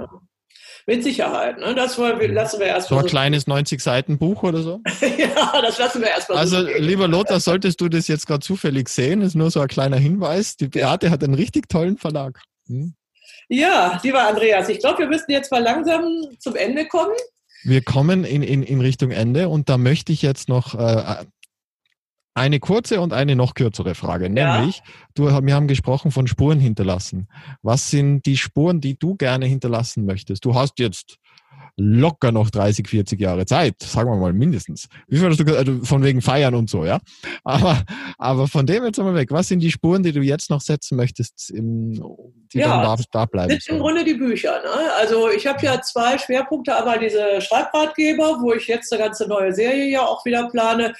Mit 0.86 1.04
Sicherheit. 1.04 1.58
Ne? 1.58 1.76
Das 1.76 1.96
wir, 1.98 2.32
lassen 2.32 2.58
wir 2.58 2.66
erstmal. 2.66 2.98
So 2.98 3.04
ein 3.04 3.08
so 3.08 3.10
kleines 3.10 3.46
90-Seiten-Buch 3.46 4.42
oder 4.42 4.60
so? 4.62 4.80
ja, 5.18 5.62
das 5.62 5.78
lassen 5.78 6.00
wir 6.00 6.08
erstmal. 6.08 6.38
Also, 6.38 6.62
so 6.62 6.68
lieber 6.78 7.06
Lothar, 7.06 7.38
solltest 7.38 7.80
du 7.80 7.88
das 7.88 8.08
jetzt 8.08 8.26
gerade 8.26 8.40
zufällig 8.40 8.88
sehen, 8.88 9.22
ist 9.22 9.36
nur 9.36 9.52
so 9.52 9.60
ein 9.60 9.68
kleiner 9.68 9.98
Hinweis. 9.98 10.56
Die 10.56 10.66
Beate 10.66 11.10
hat 11.10 11.22
einen 11.22 11.34
richtig 11.34 11.68
tollen 11.68 11.96
Verlag. 11.96 12.40
Hm? 12.66 12.94
Ja, 13.48 14.00
lieber 14.02 14.26
Andreas, 14.26 14.68
ich 14.68 14.80
glaube, 14.80 14.98
wir 14.98 15.06
müssen 15.06 15.30
jetzt 15.30 15.52
mal 15.52 15.62
langsam 15.62 16.02
zum 16.40 16.56
Ende 16.56 16.88
kommen. 16.88 17.14
Wir 17.62 17.82
kommen 17.82 18.24
in, 18.24 18.42
in, 18.42 18.62
in 18.62 18.80
Richtung 18.80 19.10
Ende 19.10 19.48
und 19.48 19.68
da 19.68 19.78
möchte 19.78 20.12
ich 20.12 20.22
jetzt 20.22 20.48
noch 20.48 20.74
äh, 20.74 21.24
eine 22.34 22.60
kurze 22.60 23.00
und 23.00 23.12
eine 23.12 23.36
noch 23.36 23.54
kürzere 23.54 23.94
Frage. 23.94 24.30
Nämlich, 24.30 24.76
ja. 24.76 24.82
du, 25.14 25.24
wir 25.24 25.54
haben 25.54 25.66
gesprochen 25.68 26.10
von 26.10 26.26
Spuren 26.26 26.60
hinterlassen. 26.60 27.28
Was 27.62 27.90
sind 27.90 28.24
die 28.24 28.36
Spuren, 28.36 28.80
die 28.80 28.98
du 28.98 29.16
gerne 29.16 29.46
hinterlassen 29.46 30.06
möchtest? 30.06 30.44
Du 30.44 30.54
hast 30.54 30.78
jetzt 30.78 31.16
locker 31.76 32.32
noch 32.32 32.50
30, 32.50 32.88
40 32.88 33.20
Jahre 33.20 33.46
Zeit, 33.46 33.74
sagen 33.80 34.10
wir 34.10 34.16
mal 34.16 34.32
mindestens. 34.32 34.88
Wie 35.08 35.18
viel 35.18 35.28
hast 35.28 35.40
du 35.40 35.56
also 35.56 35.84
von 35.84 36.02
wegen 36.02 36.22
Feiern 36.22 36.54
und 36.54 36.70
so, 36.70 36.84
ja? 36.84 37.00
Aber, 37.44 37.82
aber 38.18 38.48
von 38.48 38.66
dem 38.66 38.84
jetzt 38.84 38.98
einmal 38.98 39.14
weg. 39.14 39.30
Was 39.30 39.48
sind 39.48 39.60
die 39.60 39.70
Spuren, 39.70 40.02
die 40.02 40.12
du 40.12 40.20
jetzt 40.20 40.50
noch 40.50 40.60
setzen 40.60 40.96
möchtest, 40.96 41.50
im, 41.50 41.92
die 42.52 42.58
ja, 42.58 42.68
dann 42.68 42.82
da, 42.82 43.04
da 43.12 43.24
bleiben? 43.24 43.54
Das 43.54 43.64
sind 43.64 43.76
im 43.76 43.80
Grunde 43.80 44.04
die 44.04 44.14
Bücher. 44.14 44.60
Ne? 44.62 44.92
Also 44.98 45.30
ich 45.30 45.46
habe 45.46 45.64
ja 45.64 45.80
zwei 45.80 46.18
Schwerpunkte, 46.18 46.74
aber 46.74 46.98
diese 46.98 47.40
Schreibratgeber, 47.40 48.38
wo 48.42 48.52
ich 48.52 48.66
jetzt 48.66 48.92
eine 48.92 49.02
ganze 49.02 49.26
neue 49.26 49.52
Serie 49.52 49.90
ja 49.90 50.02
auch 50.02 50.24
wieder 50.24 50.48
plane 50.48 50.94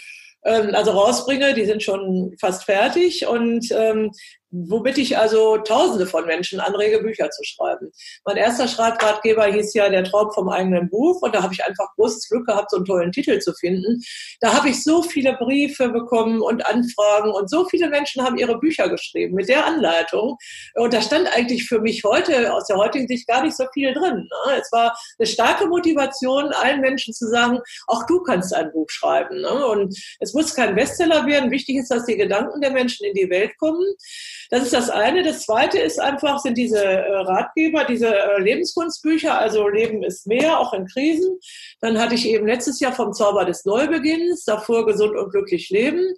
ähm, 0.45 0.75
also 0.75 0.93
rausbringe, 0.93 1.55
die 1.55 1.67
sind 1.67 1.83
schon 1.83 2.35
fast 2.41 2.65
fertig 2.65 3.27
und 3.27 3.71
ähm, 3.73 4.11
womit 4.51 4.99
ich 4.99 5.17
also 5.17 5.59
Tausende 5.59 6.07
von 6.07 6.27
Menschen 6.27 6.61
anrege, 6.61 7.01
Bücher 7.01 7.31
zu 7.31 7.43
schreiben. 7.45 7.91
Mein 8.25 8.37
erster 8.37 8.67
Schreibratgeber 8.67 9.47
hieß 9.47 9.75
ja 9.75 9.89
Der 9.89 10.05
Traum 10.05 10.31
vom 10.33 10.49
eigenen 10.49 10.89
Buch 10.91 11.23
und 11.23 11.35
da 11.35 11.43
habe 11.43 11.55
ich 11.55 11.65
einfach 11.65 11.89
großes 11.97 12.29
Glück 12.29 12.47
gehabt, 12.47 12.71
so 12.71 12.77
einen 12.79 12.87
tollen 12.87 13.13
Titel 13.13 13.39
zu 13.39 13.53
finden. 13.55 14.03
Da 14.41 14.55
habe 14.55 14.71
ich 14.71 14.83
so 14.83 15.03
viele 15.03 15.35
Briefe 15.37 15.91
bekommen 15.91 16.41
und 16.41 16.67
Anfragen 16.67 17.31
und 17.31 17.49
so 17.49 17.67
viele 17.67 17.89
Menschen 17.89 18.25
haben 18.25 18.39
ihre 18.39 18.59
Bücher 18.59 18.89
geschrieben 18.89 19.35
mit 19.35 19.49
der 19.49 19.65
Anleitung. 19.65 20.37
Und 20.75 20.93
da 20.93 21.01
stand 21.01 21.29
eigentlich 21.35 21.67
für 21.67 21.81
mich 21.81 22.03
heute, 22.05 22.53
aus 22.53 22.67
der 22.67 22.77
heutigen 22.77 23.07
Sicht, 23.07 23.27
gar 23.29 23.43
nicht 23.43 23.57
so 23.57 23.65
viel 23.73 23.93
drin. 23.93 24.29
Ne? 24.47 24.61
Es 24.61 24.71
war 24.73 24.97
eine 25.19 25.27
starke 25.27 25.67
Motivation, 25.67 26.53
allen 26.53 26.81
Menschen 26.81 27.15
zu 27.15 27.29
sagen, 27.29 27.61
auch 27.87 28.07
du 28.07 28.23
kannst 28.23 28.55
ein 28.55 28.73
Buch 28.73 28.89
schreiben. 28.89 29.41
Ne? 29.41 29.67
Und 29.67 29.97
es 30.19 30.35
muss 30.35 30.55
kein 30.55 30.75
Bestseller 30.75 31.27
werden. 31.27 31.51
Wichtig 31.51 31.77
ist, 31.77 31.91
dass 31.91 32.07
die 32.07 32.17
Gedanken 32.17 32.61
der 32.61 32.73
Menschen 32.73 33.07
in 33.07 33.15
die 33.15 33.31
Welt 33.31 33.57
kommen. 33.59 33.85
Das 34.51 34.65
ist 34.65 34.73
das 34.73 34.91
eine. 34.91 35.23
Das 35.23 35.45
zweite 35.47 35.79
ist 35.79 36.01
einfach, 36.01 36.41
sind 36.41 36.59
diese 36.59 36.83
äh, 36.83 37.17
Ratgeber, 37.19 37.85
diese 37.85 38.13
äh, 38.13 38.41
Lebenskunstbücher, 38.41 39.39
also 39.39 39.69
Leben 39.69 40.03
ist 40.03 40.27
mehr, 40.27 40.59
auch 40.59 40.75
in 40.75 40.87
Krisen. 40.87 41.39
Dann 41.81 41.99
hatte 41.99 42.17
ich 42.17 42.29
eben 42.29 42.47
letztes 42.47 42.81
Jahr 42.81 42.93
vom 42.93 43.13
Zauber 43.13 43.45
des 43.45 43.65
Neubeginns, 43.65 44.45
davor 44.45 44.87
gesund 44.87 45.17
und 45.17 45.31
glücklich 45.31 45.71
leben. 45.71 46.15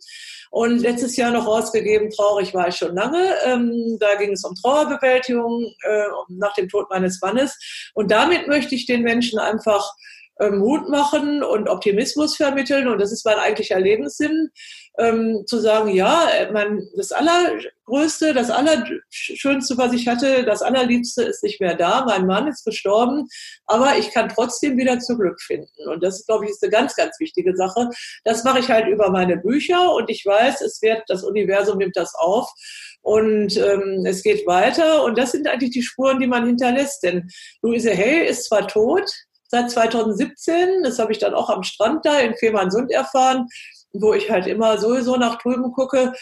Und 0.50 0.80
letztes 0.80 1.16
Jahr 1.16 1.30
noch 1.30 1.46
rausgegeben, 1.46 2.10
traurig 2.10 2.52
war 2.52 2.68
ich 2.68 2.76
schon 2.76 2.94
lange. 2.94 3.22
Ähm, 3.44 3.96
da 4.00 4.14
ging 4.16 4.32
es 4.32 4.44
um 4.44 4.54
Trauerbewältigung 4.54 5.64
äh, 5.82 6.04
nach 6.28 6.54
dem 6.54 6.68
Tod 6.68 6.90
meines 6.90 7.20
Mannes. 7.22 7.58
Und 7.94 8.10
damit 8.10 8.48
möchte 8.48 8.74
ich 8.74 8.86
den 8.86 9.02
Menschen 9.02 9.38
einfach 9.38 9.94
ähm, 10.40 10.58
Mut 10.58 10.88
machen 10.88 11.42
und 11.42 11.68
Optimismus 11.68 12.36
vermitteln. 12.36 12.88
Und 12.88 13.00
das 13.00 13.12
ist 13.12 13.24
mein 13.24 13.38
eigentlicher 13.38 13.80
Lebenssinn, 13.80 14.50
ähm, 14.98 15.44
zu 15.46 15.58
sagen, 15.58 15.90
ja, 15.90 16.28
mein, 16.52 16.86
das 16.96 17.12
Allergrößte, 17.12 18.34
das 18.34 18.50
Allerschönste, 18.50 19.78
was 19.78 19.92
ich 19.92 20.06
hatte, 20.06 20.44
das 20.44 20.62
Allerliebste 20.62 21.22
ist 21.22 21.42
nicht 21.42 21.60
mehr 21.60 21.74
da. 21.74 22.04
Mein 22.04 22.26
Mann 22.26 22.48
ist 22.48 22.64
gestorben, 22.64 23.26
aber 23.66 23.96
ich 23.98 24.10
kann 24.10 24.28
trotzdem 24.28 24.76
wieder 24.76 24.98
zu 24.98 25.16
Glück 25.16 25.40
finden. 25.40 25.88
Und 25.88 26.02
das, 26.02 26.26
glaube 26.26 26.44
ich, 26.44 26.50
ist 26.50 26.62
eine 26.62 26.72
ganz, 26.72 26.94
ganz 26.94 27.18
wichtige 27.20 27.56
Sache. 27.56 27.88
Das 28.24 28.44
mache 28.44 28.58
ich 28.58 28.68
halt 28.68 28.86
über 28.86 29.10
meine 29.10 29.38
Bücher 29.38 29.94
und 29.94 30.10
ich 30.10 30.24
weiß, 30.26 30.60
es 30.60 30.82
wird, 30.82 31.02
das 31.08 31.24
Universum 31.24 31.78
nimmt 31.78 31.96
das 31.96 32.14
auf. 32.14 32.50
Und 33.00 33.56
ähm, 33.56 34.04
es 34.06 34.22
geht 34.22 34.46
weiter. 34.46 35.02
Und 35.02 35.18
das 35.18 35.32
sind 35.32 35.48
eigentlich 35.48 35.72
die 35.72 35.82
Spuren, 35.82 36.20
die 36.20 36.28
man 36.28 36.46
hinterlässt. 36.46 37.02
Denn 37.02 37.28
Louise 37.60 37.90
Hay 37.90 38.26
ist 38.26 38.44
zwar 38.44 38.68
tot, 38.68 39.10
seit 39.48 39.70
2017. 39.70 40.84
Das 40.84 41.00
habe 41.00 41.10
ich 41.10 41.18
dann 41.18 41.34
auch 41.34 41.50
am 41.50 41.64
Strand 41.64 42.04
da 42.06 42.20
in 42.20 42.36
Fehmarnsund 42.36 42.92
erfahren, 42.92 43.48
wo 43.92 44.14
ich 44.14 44.30
halt 44.30 44.46
immer 44.46 44.78
sowieso 44.78 45.16
nach 45.16 45.38
drüben 45.38 45.72
gucke, 45.72 46.12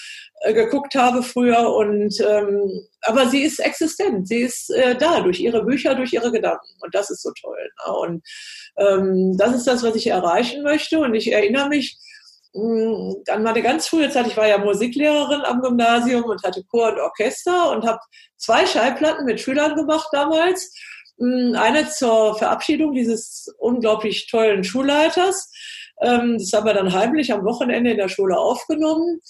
äh, 0.40 0.52
geguckt 0.52 0.94
habe 0.94 1.22
früher. 1.22 1.72
Und 1.74 2.20
ähm, 2.20 2.86
aber 3.02 3.28
sie 3.28 3.42
ist 3.42 3.60
existent, 3.60 4.28
sie 4.28 4.40
ist 4.40 4.70
äh, 4.70 4.96
da 4.96 5.20
durch 5.20 5.40
ihre 5.40 5.64
Bücher, 5.64 5.94
durch 5.94 6.12
ihre 6.12 6.32
Gedanken. 6.32 6.68
Und 6.80 6.94
das 6.94 7.10
ist 7.10 7.22
so 7.22 7.30
toll. 7.40 7.58
Ne? 7.86 7.92
Und 7.94 8.22
ähm, 8.76 9.36
das 9.38 9.54
ist 9.54 9.66
das, 9.66 9.82
was 9.82 9.94
ich 9.94 10.08
erreichen 10.08 10.62
möchte. 10.62 10.98
Und 10.98 11.14
ich 11.14 11.32
erinnere 11.32 11.68
mich, 11.68 11.96
mm, 12.54 13.12
an 13.28 13.42
meine 13.42 13.62
ganz 13.62 13.86
frühe 13.86 14.10
Zeit, 14.10 14.26
ich 14.26 14.36
war 14.36 14.48
ja 14.48 14.58
Musiklehrerin 14.58 15.42
am 15.42 15.60
Gymnasium 15.60 16.24
und 16.24 16.42
hatte 16.42 16.64
Chor 16.70 16.92
und 16.92 17.00
Orchester 17.00 17.70
und 17.70 17.86
habe 17.86 18.00
zwei 18.36 18.66
Schallplatten 18.66 19.24
mit 19.24 19.40
Schülern 19.40 19.76
gemacht 19.76 20.08
damals. 20.12 20.72
Hm, 21.18 21.54
eine 21.54 21.88
zur 21.88 22.36
Verabschiedung 22.36 22.94
dieses 22.94 23.54
unglaublich 23.58 24.26
tollen 24.26 24.64
Schulleiters. 24.64 25.50
Ähm, 26.02 26.36
das 26.38 26.52
haben 26.52 26.66
wir 26.66 26.74
dann 26.74 26.92
heimlich 26.92 27.32
am 27.32 27.44
Wochenende 27.44 27.90
in 27.90 27.96
der 27.98 28.08
Schule 28.08 28.38
aufgenommen 28.38 29.20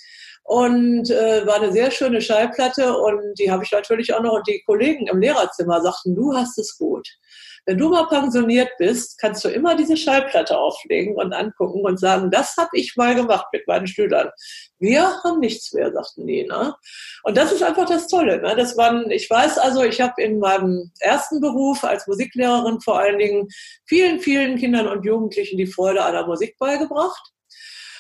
und 0.45 1.11
äh, 1.11 1.47
war 1.47 1.57
eine 1.57 1.73
sehr 1.73 1.91
schöne 1.91 2.21
Schallplatte 2.21 2.97
und 2.97 3.39
die 3.39 3.51
habe 3.51 3.65
ich 3.65 3.71
natürlich 3.71 4.13
auch 4.15 4.23
noch 4.23 4.33
und 4.33 4.49
die 4.49 4.63
Kollegen 4.67 5.07
im 5.07 5.21
Lehrerzimmer 5.21 5.81
sagten, 5.81 6.15
du 6.15 6.35
hast 6.35 6.59
es 6.59 6.77
gut. 6.77 7.07
Wenn 7.71 7.79
du 7.79 7.89
mal 7.89 8.09
pensioniert 8.09 8.71
bist, 8.79 9.17
kannst 9.21 9.45
du 9.45 9.49
immer 9.49 9.77
diese 9.77 9.97
Schallplatte 9.97 10.59
auflegen 10.59 11.15
und 11.15 11.33
angucken 11.33 11.83
und 11.85 12.01
sagen, 12.01 12.29
das 12.29 12.57
habe 12.57 12.71
ich 12.73 12.97
mal 12.97 13.15
gemacht 13.15 13.47
mit 13.53 13.65
meinen 13.69 13.87
Schülern. 13.87 14.29
Wir 14.81 15.05
haben 15.23 15.39
nichts 15.39 15.73
mehr, 15.73 15.93
sagten 15.93 16.27
die. 16.27 16.43
Ne? 16.49 16.75
Und 17.23 17.37
das 17.37 17.53
ist 17.53 17.63
einfach 17.63 17.87
das 17.87 18.09
Tolle. 18.09 18.43
Ne? 18.43 18.57
Das 18.57 18.77
waren, 18.77 19.09
ich 19.13 19.31
weiß 19.31 19.59
also, 19.59 19.85
ich 19.85 20.01
habe 20.01 20.21
in 20.21 20.41
meinem 20.41 20.91
ersten 20.99 21.41
Beruf 21.41 21.85
als 21.85 22.09
Musiklehrerin 22.09 22.81
vor 22.81 22.99
allen 22.99 23.21
Dingen 23.21 23.47
vielen, 23.87 24.19
vielen 24.19 24.57
Kindern 24.57 24.89
und 24.89 25.05
Jugendlichen 25.05 25.57
die 25.57 25.69
Freude 25.69 26.03
an 26.03 26.15
der 26.15 26.27
Musik 26.27 26.59
beigebracht. 26.59 27.23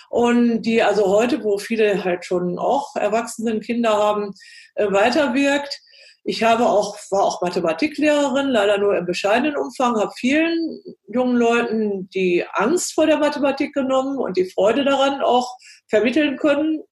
Und 0.09 0.62
die 0.62 0.83
also 0.83 1.07
heute, 1.07 1.45
wo 1.45 1.59
viele 1.59 2.03
halt 2.03 2.25
schon 2.25 2.59
auch 2.59 2.97
Erwachsenen 2.97 3.61
Kinder 3.61 3.97
haben, 3.97 4.35
äh, 4.75 4.91
weiterwirkt. 4.91 5.81
Ich 6.23 6.43
habe 6.43 6.66
auch, 6.66 6.99
war 7.11 7.25
auch 7.25 7.41
Mathematiklehrerin, 7.41 8.49
leider 8.49 8.79
nur 8.79 8.97
im 8.97 9.07
bescheidenen 9.07 9.57
Umfang, 9.57 9.99
habe 9.99 10.12
vielen 10.16 10.81
jungen 11.09 11.37
Leuten 11.37 12.09
die 12.11 12.45
Angst 12.53 12.93
vor 12.93 13.07
der 13.07 13.18
Mathematik 13.18 13.73
genommen 13.73 14.18
und 14.18 14.37
die 14.37 14.51
Freude 14.51 14.85
daran 14.85 15.23
auch 15.23 15.57
vermitteln 15.89 16.37
können. 16.37 16.83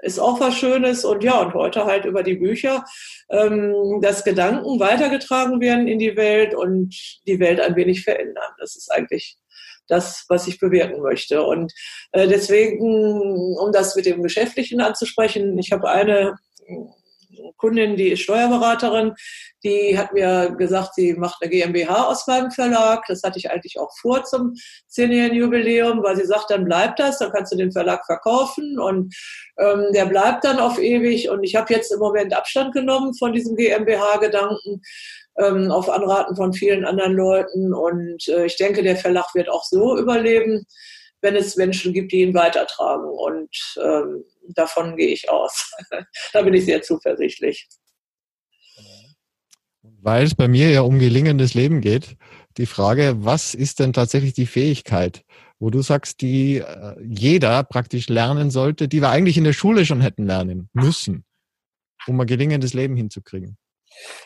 Ist 0.00 0.18
auch 0.18 0.40
was 0.40 0.56
Schönes. 0.56 1.04
Und 1.04 1.22
ja, 1.24 1.40
und 1.40 1.54
heute 1.54 1.84
halt 1.84 2.04
über 2.04 2.22
die 2.22 2.34
Bücher, 2.34 2.84
ähm, 3.30 4.00
dass 4.02 4.24
Gedanken 4.24 4.80
weitergetragen 4.80 5.60
werden 5.60 5.86
in 5.86 5.98
die 5.98 6.16
Welt 6.16 6.54
und 6.54 6.94
die 7.26 7.38
Welt 7.38 7.60
ein 7.60 7.76
wenig 7.76 8.02
verändern. 8.02 8.52
Das 8.58 8.76
ist 8.76 8.90
eigentlich 8.90 9.38
das, 9.88 10.24
was 10.28 10.46
ich 10.46 10.58
bewirken 10.58 11.02
möchte. 11.02 11.42
Und 11.44 11.72
äh, 12.12 12.26
deswegen, 12.26 13.56
um 13.56 13.72
das 13.72 13.94
mit 13.96 14.06
dem 14.06 14.22
Geschäftlichen 14.22 14.80
anzusprechen, 14.80 15.56
ich 15.58 15.72
habe 15.72 15.88
eine 15.88 16.36
Kundin, 17.56 17.96
die 17.96 18.08
ist 18.08 18.22
Steuerberaterin, 18.22 19.14
die 19.64 19.96
hat 19.96 20.12
mir 20.12 20.54
gesagt, 20.58 20.94
sie 20.94 21.14
macht 21.14 21.36
eine 21.40 21.50
GmbH 21.50 22.06
aus 22.06 22.26
meinem 22.26 22.50
Verlag. 22.50 23.04
Das 23.06 23.22
hatte 23.22 23.38
ich 23.38 23.50
eigentlich 23.50 23.78
auch 23.78 23.90
vor 24.00 24.24
zum 24.24 24.54
zehnjährigen 24.88 25.38
Jubiläum, 25.38 26.02
weil 26.02 26.16
sie 26.16 26.26
sagt, 26.26 26.50
dann 26.50 26.64
bleibt 26.64 26.98
das, 26.98 27.18
dann 27.18 27.32
kannst 27.32 27.52
du 27.52 27.56
den 27.56 27.72
Verlag 27.72 28.04
verkaufen 28.06 28.78
und 28.78 29.14
ähm, 29.58 29.86
der 29.94 30.06
bleibt 30.06 30.44
dann 30.44 30.58
auf 30.58 30.78
ewig. 30.78 31.30
Und 31.30 31.44
ich 31.44 31.56
habe 31.56 31.72
jetzt 31.72 31.92
im 31.92 32.00
Moment 32.00 32.36
Abstand 32.36 32.74
genommen 32.74 33.14
von 33.14 33.32
diesem 33.32 33.56
GmbH-Gedanken 33.56 34.82
ähm, 35.38 35.70
auf 35.70 35.88
Anraten 35.88 36.36
von 36.36 36.52
vielen 36.52 36.84
anderen 36.84 37.14
Leuten. 37.14 37.72
Und 37.72 38.28
äh, 38.28 38.46
ich 38.46 38.56
denke, 38.56 38.82
der 38.82 38.96
Verlag 38.96 39.34
wird 39.34 39.48
auch 39.48 39.64
so 39.64 39.96
überleben, 39.98 40.66
wenn 41.22 41.36
es 41.36 41.56
Menschen 41.56 41.92
gibt, 41.92 42.12
die 42.12 42.22
ihn 42.22 42.34
weitertragen. 42.34 43.04
Und 43.04 43.56
ähm, 43.82 44.24
davon 44.48 44.96
gehe 44.96 45.08
ich 45.08 45.30
aus. 45.30 45.72
da 46.32 46.42
bin 46.42 46.54
ich 46.54 46.66
sehr 46.66 46.82
zuversichtlich. 46.82 47.68
Weil 49.82 50.24
es 50.24 50.34
bei 50.34 50.48
mir 50.48 50.70
ja 50.70 50.82
um 50.82 50.98
gelingendes 50.98 51.54
Leben 51.54 51.80
geht, 51.80 52.16
die 52.56 52.66
Frage, 52.66 53.14
was 53.18 53.54
ist 53.54 53.78
denn 53.78 53.92
tatsächlich 53.92 54.34
die 54.34 54.46
Fähigkeit, 54.46 55.24
wo 55.58 55.70
du 55.70 55.80
sagst, 55.80 56.20
die 56.20 56.58
äh, 56.58 56.96
jeder 57.00 57.62
praktisch 57.62 58.08
lernen 58.08 58.50
sollte, 58.50 58.88
die 58.88 59.00
wir 59.00 59.10
eigentlich 59.10 59.38
in 59.38 59.44
der 59.44 59.52
Schule 59.52 59.86
schon 59.86 60.00
hätten 60.00 60.26
lernen 60.26 60.68
müssen, 60.72 61.24
um 62.06 62.20
ein 62.20 62.26
gelingendes 62.26 62.74
Leben 62.74 62.96
hinzukriegen? 62.96 63.56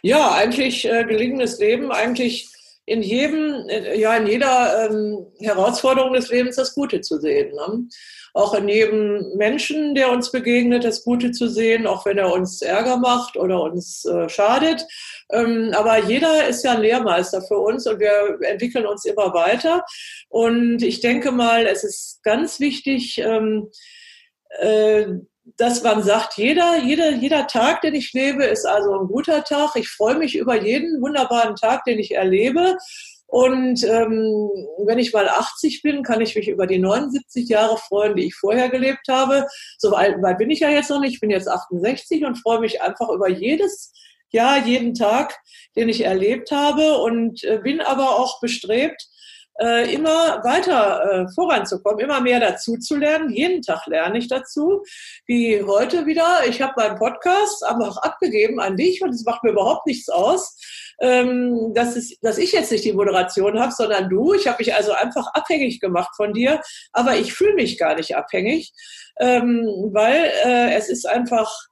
Ja, 0.03 0.35
eigentlich 0.35 0.89
äh, 0.89 1.05
gelingendes 1.05 1.59
Leben, 1.59 1.93
eigentlich 1.93 2.49
in 2.87 3.03
jedem, 3.03 3.69
ja, 3.95 4.17
in 4.17 4.27
jeder 4.29 4.89
ähm, 4.89 5.27
Herausforderung 5.41 6.13
des 6.13 6.31
Lebens 6.31 6.57
das 6.57 6.75
Gute 6.75 7.01
zu 7.01 7.19
sehen. 7.19 7.55
Ne? 7.55 7.89
Auch 8.33 8.55
in 8.55 8.69
jedem 8.69 9.37
Menschen, 9.37 9.95
der 9.95 10.13
uns 10.13 10.31
begegnet, 10.31 10.85
das 10.85 11.03
Gute 11.03 11.33
zu 11.33 11.49
sehen, 11.49 11.87
auch 11.87 12.07
wenn 12.07 12.19
er 12.19 12.33
uns 12.33 12.63
Ärger 12.63 12.97
macht 12.99 13.37
oder 13.37 13.63
uns 13.63 14.05
äh, 14.05 14.29
schadet. 14.29 14.87
Ähm, 15.33 15.73
aber 15.75 15.99
jeder 16.05 16.47
ist 16.47 16.63
ja 16.63 16.75
ein 16.75 16.83
Lehrmeister 16.83 17.43
für 17.43 17.59
uns 17.59 17.87
und 17.89 17.99
wir 17.99 18.39
entwickeln 18.43 18.87
uns 18.87 19.05
immer 19.05 19.35
weiter. 19.35 19.85
Und 20.29 20.83
ich 20.83 21.01
denke 21.01 21.33
mal, 21.33 21.67
es 21.67 21.83
ist 21.83 22.23
ganz 22.23 22.61
wichtig, 22.61 23.19
ähm, 23.19 23.69
äh, 24.61 25.07
dass 25.57 25.83
man 25.83 26.03
sagt, 26.03 26.37
jeder, 26.37 26.79
jeder, 26.79 27.11
jeder 27.13 27.47
Tag, 27.47 27.81
den 27.81 27.95
ich 27.95 28.13
lebe, 28.13 28.45
ist 28.45 28.67
also 28.67 28.99
ein 28.99 29.07
guter 29.07 29.45
Tag. 29.45 29.77
Ich 29.77 29.89
freue 29.89 30.19
mich 30.19 30.37
über 30.37 30.61
jeden 30.61 31.01
wunderbaren 31.01 31.55
Tag, 31.55 31.85
den 31.85 31.99
ich 32.01 32.15
erlebe. 32.15 32.77
Und 33.29 33.85
ähm, 33.85 34.51
wenn 34.85 34.99
ich 34.99 35.13
mal 35.13 35.29
80 35.29 35.83
bin, 35.83 36.03
kann 36.03 36.21
ich 36.21 36.35
mich 36.35 36.49
über 36.49 36.67
die 36.67 36.79
79 36.79 37.49
Jahre 37.49 37.77
freuen, 37.77 38.17
die 38.17 38.27
ich 38.27 38.35
vorher 38.35 38.69
gelebt 38.69 39.09
habe. 39.09 39.47
So 39.79 39.93
weit, 39.93 40.21
weit 40.23 40.39
bin 40.39 40.51
ich 40.51 40.61
ja 40.61 40.71
jetzt 40.71 40.91
noch 40.91 41.01
nicht. 41.01 41.15
Ich 41.15 41.21
bin 41.21 41.31
jetzt 41.31 41.49
68 41.49 42.25
und 42.25 42.37
freue 42.37 42.61
mich 42.61 42.83
einfach 42.83 43.09
über 43.09 43.29
jedes 43.29 43.93
Jahr, 44.31 44.65
jeden 44.65 44.95
Tag, 44.95 45.39
den 45.77 45.89
ich 45.89 46.05
erlebt 46.05 46.51
habe 46.51 46.99
und 46.99 47.45
äh, 47.45 47.59
bin 47.63 47.81
aber 47.81 48.19
auch 48.19 48.41
bestrebt, 48.41 49.07
äh, 49.61 49.93
immer 49.95 50.43
weiter 50.45 51.05
äh, 51.05 51.33
voranzukommen, 51.35 52.01
immer 52.01 52.21
mehr 52.21 52.41
dazu 52.41 52.77
zu 52.77 52.97
lernen. 52.97 53.31
Jeden 53.31 53.63
Tag 53.63 53.87
lerne 53.87 54.19
ich 54.19 54.29
dazu. 54.29 54.83
Wie 55.27 55.63
heute 55.63 56.07
wieder. 56.07 56.47
Ich 56.49 56.61
habe 56.63 56.75
meinen 56.77 56.99
Podcast 56.99 57.65
einfach 57.65 57.97
abgegeben 57.99 58.61
an 58.61 58.77
dich 58.77 59.03
und 59.03 59.11
es 59.11 59.25
macht 59.25 59.45
mir 59.45 59.51
überhaupt 59.51 59.87
nichts 59.87 60.09
aus, 60.09 60.57
ähm, 61.01 61.73
dass, 61.75 61.97
es, 61.97 62.19
dass 62.21 62.39
ich 62.39 62.53
jetzt 62.53 62.73
nicht 62.73 62.85
die 62.85 62.93
Moderation 62.93 63.59
habe, 63.59 63.73
sondern 63.73 64.09
du. 64.09 64.35
Ich 64.35 64.47
habe 64.47 64.59
mich 64.59 64.75
also 64.75 64.93
einfach 64.93 65.29
abhängig 65.35 65.81
gemacht 65.81 66.15
von 66.17 66.33
dir, 66.33 66.61
aber 66.93 67.17
ich 67.17 67.33
fühle 67.33 67.55
mich 67.55 67.79
gar 67.79 67.95
nicht 67.95 68.17
abhängig, 68.17 68.73
ähm, 69.19 69.91
weil 69.93 70.31
äh, 70.45 70.75
es 70.75 70.89
ist 70.89 71.07
einfach 71.07 71.69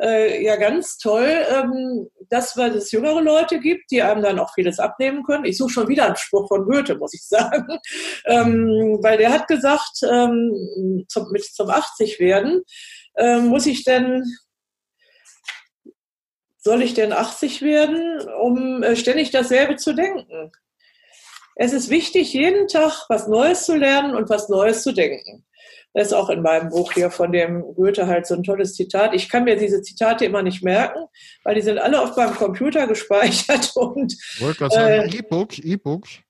äh, 0.00 0.42
ja 0.44 0.56
ganz 0.56 0.98
toll, 0.98 1.28
ähm, 1.50 2.08
dass 2.28 2.56
es 2.56 2.92
jüngere 2.92 3.20
Leute 3.20 3.60
gibt, 3.60 3.90
die 3.90 4.02
einem 4.02 4.22
dann 4.22 4.38
auch 4.38 4.52
vieles 4.54 4.78
abnehmen 4.78 5.24
können. 5.24 5.44
Ich 5.44 5.56
suche 5.56 5.70
schon 5.70 5.88
wieder 5.88 6.06
einen 6.06 6.16
Spruch 6.16 6.48
von 6.48 6.64
Goethe, 6.64 6.96
muss 6.96 7.14
ich 7.14 7.22
sagen, 7.26 7.78
ähm, 8.26 8.98
weil 9.02 9.18
der 9.18 9.32
hat 9.32 9.48
gesagt, 9.48 10.02
ähm, 10.02 11.04
zum, 11.08 11.30
mit 11.30 11.44
zum 11.44 11.70
80 11.70 12.20
werden, 12.20 12.62
ähm, 13.16 13.46
muss 13.46 13.66
ich 13.66 13.84
denn 13.84 14.24
soll 16.60 16.82
ich 16.82 16.92
denn 16.92 17.12
80 17.12 17.62
werden, 17.62 18.20
um 18.42 18.82
äh, 18.82 18.96
ständig 18.96 19.30
dasselbe 19.30 19.76
zu 19.76 19.94
denken? 19.94 20.50
Es 21.54 21.72
ist 21.72 21.88
wichtig, 21.88 22.32
jeden 22.34 22.68
Tag 22.68 23.06
was 23.08 23.26
Neues 23.26 23.64
zu 23.64 23.74
lernen 23.76 24.14
und 24.14 24.28
was 24.28 24.48
Neues 24.48 24.82
zu 24.82 24.92
denken. 24.92 25.44
Das 25.98 26.06
ist 26.06 26.12
auch 26.12 26.30
in 26.30 26.42
meinem 26.42 26.68
Buch 26.68 26.92
hier 26.92 27.10
von 27.10 27.32
dem 27.32 27.60
Goethe 27.74 28.06
halt 28.06 28.24
so 28.24 28.36
ein 28.36 28.44
tolles 28.44 28.74
Zitat. 28.74 29.14
Ich 29.14 29.28
kann 29.28 29.42
mir 29.42 29.56
diese 29.56 29.82
Zitate 29.82 30.26
immer 30.26 30.42
nicht 30.42 30.62
merken, 30.62 31.06
weil 31.42 31.56
die 31.56 31.60
sind 31.60 31.78
alle 31.78 32.00
auf 32.00 32.16
meinem 32.16 32.36
Computer 32.36 32.86
gespeichert 32.86 33.72
und 33.74 34.14
äh, 34.76 35.08
E-Books, 35.10 35.58
E-Books. 35.58 36.20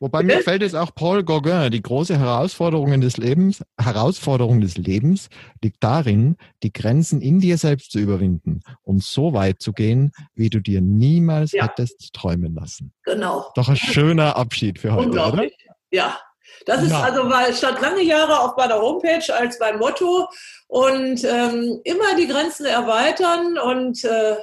Wobei 0.00 0.22
mir 0.22 0.40
fällt 0.40 0.62
es 0.62 0.74
auch 0.74 0.94
Paul 0.94 1.24
Gauguin, 1.24 1.70
die 1.72 1.82
große 1.82 2.18
Herausforderung 2.18 2.98
des 3.02 3.18
Lebens, 3.18 3.62
Herausforderung 3.78 4.62
des 4.62 4.78
Lebens 4.78 5.28
liegt 5.62 5.84
darin, 5.84 6.36
die 6.62 6.72
Grenzen 6.72 7.20
in 7.20 7.38
dir 7.38 7.58
selbst 7.58 7.92
zu 7.92 7.98
überwinden 7.98 8.62
und 8.82 9.02
so 9.02 9.34
weit 9.34 9.60
zu 9.60 9.74
gehen, 9.74 10.10
wie 10.34 10.48
du 10.48 10.60
dir 10.60 10.80
niemals 10.80 11.52
ja. 11.52 11.64
hättest 11.64 12.14
träumen 12.14 12.54
lassen. 12.54 12.94
Genau. 13.04 13.44
Doch 13.54 13.68
ein 13.68 13.76
schöner 13.76 14.36
Abschied 14.36 14.78
für 14.78 14.94
heute, 14.94 15.10
oder? 15.10 15.46
Ja, 15.90 16.18
das 16.66 16.82
ist 16.82 16.90
ja. 16.90 17.02
also, 17.02 17.28
weil 17.30 17.54
stand 17.54 17.80
lange 17.80 18.02
Jahre 18.02 18.40
auf 18.40 18.56
meiner 18.56 18.80
Homepage 18.80 19.34
als 19.34 19.58
mein 19.60 19.78
Motto 19.78 20.28
und 20.68 21.22
ähm, 21.24 21.80
immer 21.84 22.14
die 22.16 22.26
Grenzen 22.26 22.66
erweitern 22.66 23.58
und 23.58 24.04
äh, 24.04 24.36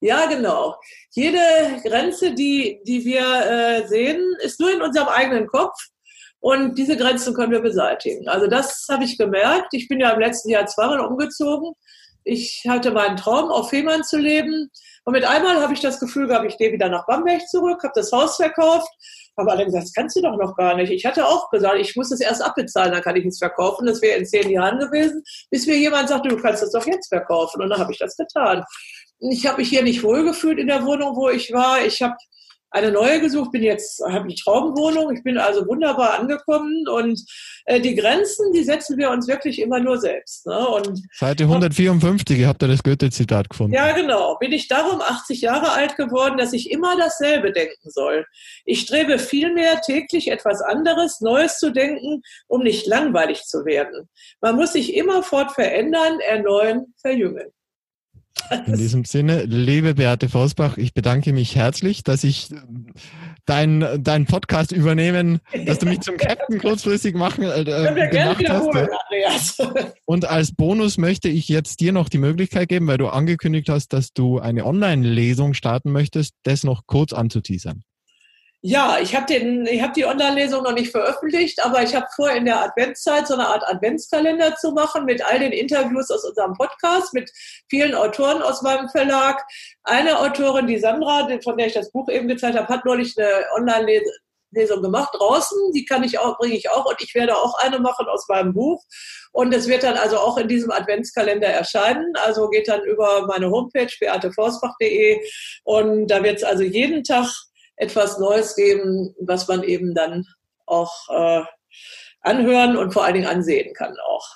ja, 0.00 0.26
genau. 0.26 0.76
Jede 1.10 1.40
Grenze, 1.84 2.32
die, 2.32 2.80
die 2.84 3.04
wir 3.04 3.20
äh, 3.20 3.86
sehen, 3.88 4.22
ist 4.40 4.60
nur 4.60 4.72
in 4.72 4.80
unserem 4.80 5.08
eigenen 5.08 5.46
Kopf. 5.46 5.76
Und 6.40 6.78
diese 6.78 6.96
Grenzen 6.96 7.34
können 7.34 7.50
wir 7.50 7.60
beseitigen. 7.60 8.28
Also 8.28 8.46
das 8.46 8.86
habe 8.88 9.02
ich 9.02 9.18
gemerkt. 9.18 9.74
Ich 9.74 9.88
bin 9.88 9.98
ja 9.98 10.10
im 10.10 10.20
letzten 10.20 10.50
Jahr 10.50 10.66
zweimal 10.66 11.00
umgezogen. 11.00 11.72
Ich 12.22 12.64
hatte 12.68 12.92
meinen 12.92 13.16
Traum, 13.16 13.50
auf 13.50 13.70
Fehmarn 13.70 14.04
zu 14.04 14.18
leben. 14.18 14.70
Und 15.04 15.12
mit 15.14 15.24
einmal 15.24 15.60
habe 15.60 15.72
ich 15.72 15.80
das 15.80 15.98
Gefühl 15.98 16.28
gehabt, 16.28 16.46
ich 16.46 16.58
gehe 16.58 16.72
wieder 16.72 16.88
nach 16.88 17.06
Bamberg 17.06 17.46
zurück, 17.48 17.82
habe 17.82 17.92
das 17.96 18.12
Haus 18.12 18.36
verkauft 18.36 18.88
haben 19.38 19.48
alle 19.48 19.64
gesagt, 19.64 19.84
das 19.84 19.92
kannst 19.92 20.16
du 20.16 20.20
doch 20.20 20.36
noch 20.36 20.56
gar 20.56 20.74
nicht. 20.76 20.90
Ich 20.90 21.06
hatte 21.06 21.26
auch 21.26 21.50
gesagt, 21.50 21.78
ich 21.78 21.96
muss 21.96 22.10
es 22.10 22.20
erst 22.20 22.42
abbezahlen, 22.42 22.92
dann 22.92 23.02
kann 23.02 23.16
ich 23.16 23.24
es 23.24 23.38
verkaufen. 23.38 23.86
Das 23.86 24.02
wäre 24.02 24.18
in 24.18 24.26
zehn 24.26 24.50
Jahren 24.50 24.78
gewesen, 24.78 25.22
bis 25.50 25.66
mir 25.66 25.78
jemand 25.78 26.08
sagte, 26.08 26.28
du 26.28 26.36
kannst 26.36 26.62
es 26.62 26.72
doch 26.72 26.86
jetzt 26.86 27.08
verkaufen. 27.08 27.62
Und 27.62 27.70
dann 27.70 27.78
habe 27.78 27.92
ich 27.92 27.98
das 27.98 28.16
getan. 28.16 28.64
Ich 29.20 29.46
habe 29.46 29.58
mich 29.58 29.68
hier 29.68 29.82
nicht 29.82 30.02
wohlgefühlt 30.02 30.58
in 30.58 30.68
der 30.68 30.84
Wohnung, 30.84 31.16
wo 31.16 31.28
ich 31.28 31.52
war. 31.52 31.84
Ich 31.84 32.02
habe 32.02 32.14
eine 32.70 32.92
neue 32.92 33.20
gesucht, 33.20 33.52
bin 33.52 33.62
jetzt, 33.62 34.02
habe 34.06 34.28
die 34.28 34.34
Traumwohnung, 34.34 35.14
ich 35.14 35.22
bin 35.22 35.38
also 35.38 35.66
wunderbar 35.66 36.18
angekommen 36.18 36.86
und 36.88 37.20
äh, 37.64 37.80
die 37.80 37.94
Grenzen, 37.94 38.52
die 38.52 38.64
setzen 38.64 38.98
wir 38.98 39.10
uns 39.10 39.26
wirklich 39.26 39.60
immer 39.60 39.80
nur 39.80 39.98
selbst. 39.98 40.46
Ne? 40.46 40.68
Und, 40.68 41.02
Seite 41.12 41.44
154 41.44 42.44
habt 42.44 42.62
ihr 42.62 42.68
das 42.68 42.82
Goethe-Zitat 42.82 43.48
gefunden. 43.48 43.74
Ja, 43.74 43.92
genau. 43.92 44.36
Bin 44.38 44.52
ich 44.52 44.68
darum 44.68 45.00
80 45.00 45.40
Jahre 45.40 45.72
alt 45.72 45.96
geworden, 45.96 46.36
dass 46.36 46.52
ich 46.52 46.70
immer 46.70 46.96
dasselbe 46.96 47.52
denken 47.52 47.90
soll. 47.90 48.26
Ich 48.64 48.80
strebe 48.80 49.18
vielmehr 49.18 49.80
täglich 49.80 50.30
etwas 50.30 50.60
anderes, 50.60 51.20
Neues 51.20 51.58
zu 51.58 51.72
denken, 51.72 52.22
um 52.46 52.62
nicht 52.62 52.86
langweilig 52.86 53.44
zu 53.44 53.64
werden. 53.64 54.08
Man 54.40 54.56
muss 54.56 54.72
sich 54.72 54.94
immerfort 54.94 55.52
verändern, 55.52 56.20
erneuern, 56.20 56.86
verjüngen. 57.00 57.52
In 58.66 58.76
diesem 58.76 59.04
Sinne, 59.04 59.44
liebe 59.44 59.94
Beate 59.94 60.28
Vosbach, 60.28 60.76
ich 60.76 60.94
bedanke 60.94 61.32
mich 61.32 61.56
herzlich, 61.56 62.02
dass 62.02 62.24
ich 62.24 62.48
deinen 63.46 64.02
dein 64.02 64.26
Podcast 64.26 64.72
übernehmen, 64.72 65.40
dass 65.66 65.78
du 65.78 65.86
mich 65.86 66.00
zum 66.00 66.16
Captain 66.16 66.58
kurzfristig 66.58 67.14
machen 67.14 67.44
äh, 67.44 68.08
gemacht 68.10 68.48
hast. 68.48 69.62
Und 70.04 70.26
als 70.26 70.54
Bonus 70.54 70.98
möchte 70.98 71.28
ich 71.28 71.48
jetzt 71.48 71.80
dir 71.80 71.92
noch 71.92 72.08
die 72.08 72.18
Möglichkeit 72.18 72.68
geben, 72.68 72.86
weil 72.86 72.98
du 72.98 73.08
angekündigt 73.08 73.68
hast, 73.68 73.92
dass 73.92 74.12
du 74.12 74.38
eine 74.38 74.66
Online-Lesung 74.66 75.54
starten 75.54 75.92
möchtest, 75.92 76.34
das 76.42 76.64
noch 76.64 76.86
kurz 76.86 77.12
anzuteasern. 77.12 77.82
Ja, 78.60 78.98
ich 79.00 79.14
habe 79.14 79.32
hab 79.80 79.94
die 79.94 80.04
Online-Lesung 80.04 80.64
noch 80.64 80.72
nicht 80.72 80.90
veröffentlicht, 80.90 81.64
aber 81.64 81.84
ich 81.84 81.94
habe 81.94 82.06
vor, 82.16 82.32
in 82.32 82.44
der 82.44 82.60
Adventszeit 82.60 83.28
so 83.28 83.34
eine 83.34 83.46
Art 83.46 83.62
Adventskalender 83.68 84.56
zu 84.56 84.72
machen 84.72 85.04
mit 85.04 85.24
all 85.24 85.38
den 85.38 85.52
Interviews 85.52 86.10
aus 86.10 86.24
unserem 86.24 86.54
Podcast, 86.54 87.14
mit 87.14 87.30
vielen 87.70 87.94
Autoren 87.94 88.42
aus 88.42 88.60
meinem 88.62 88.88
Verlag. 88.88 89.44
Eine 89.84 90.18
Autorin, 90.18 90.66
die 90.66 90.78
Sandra, 90.78 91.28
von 91.44 91.56
der 91.56 91.68
ich 91.68 91.74
das 91.74 91.92
Buch 91.92 92.08
eben 92.08 92.26
gezeigt 92.26 92.58
habe, 92.58 92.66
hat 92.66 92.84
neulich 92.84 93.16
eine 93.16 93.44
Online-Lesung 93.54 94.82
gemacht 94.82 95.10
draußen. 95.12 95.70
Die 95.72 95.84
kann 95.84 96.02
ich 96.02 96.18
auch, 96.18 96.36
bringe 96.38 96.56
ich 96.56 96.68
auch 96.68 96.84
und 96.84 97.00
ich 97.00 97.14
werde 97.14 97.36
auch 97.36 97.56
eine 97.60 97.78
machen 97.78 98.08
aus 98.08 98.26
meinem 98.26 98.54
Buch. 98.54 98.82
Und 99.30 99.54
es 99.54 99.68
wird 99.68 99.84
dann 99.84 99.96
also 99.96 100.18
auch 100.18 100.36
in 100.36 100.48
diesem 100.48 100.72
Adventskalender 100.72 101.46
erscheinen. 101.46 102.12
Also 102.24 102.48
geht 102.48 102.66
dann 102.66 102.82
über 102.82 103.24
meine 103.28 103.50
Homepage 103.50 103.92
beateforstbach.de 104.00 105.20
und 105.62 106.08
da 106.08 106.24
wird 106.24 106.38
es 106.38 106.42
also 106.42 106.64
jeden 106.64 107.04
Tag 107.04 107.28
etwas 107.78 108.18
Neues 108.18 108.54
geben, 108.54 109.14
was 109.20 109.48
man 109.48 109.62
eben 109.62 109.94
dann 109.94 110.24
auch 110.66 110.92
äh, 111.08 111.42
anhören 112.20 112.76
und 112.76 112.92
vor 112.92 113.04
allen 113.04 113.14
Dingen 113.14 113.26
ansehen 113.26 113.72
kann 113.74 113.96
auch. 114.06 114.26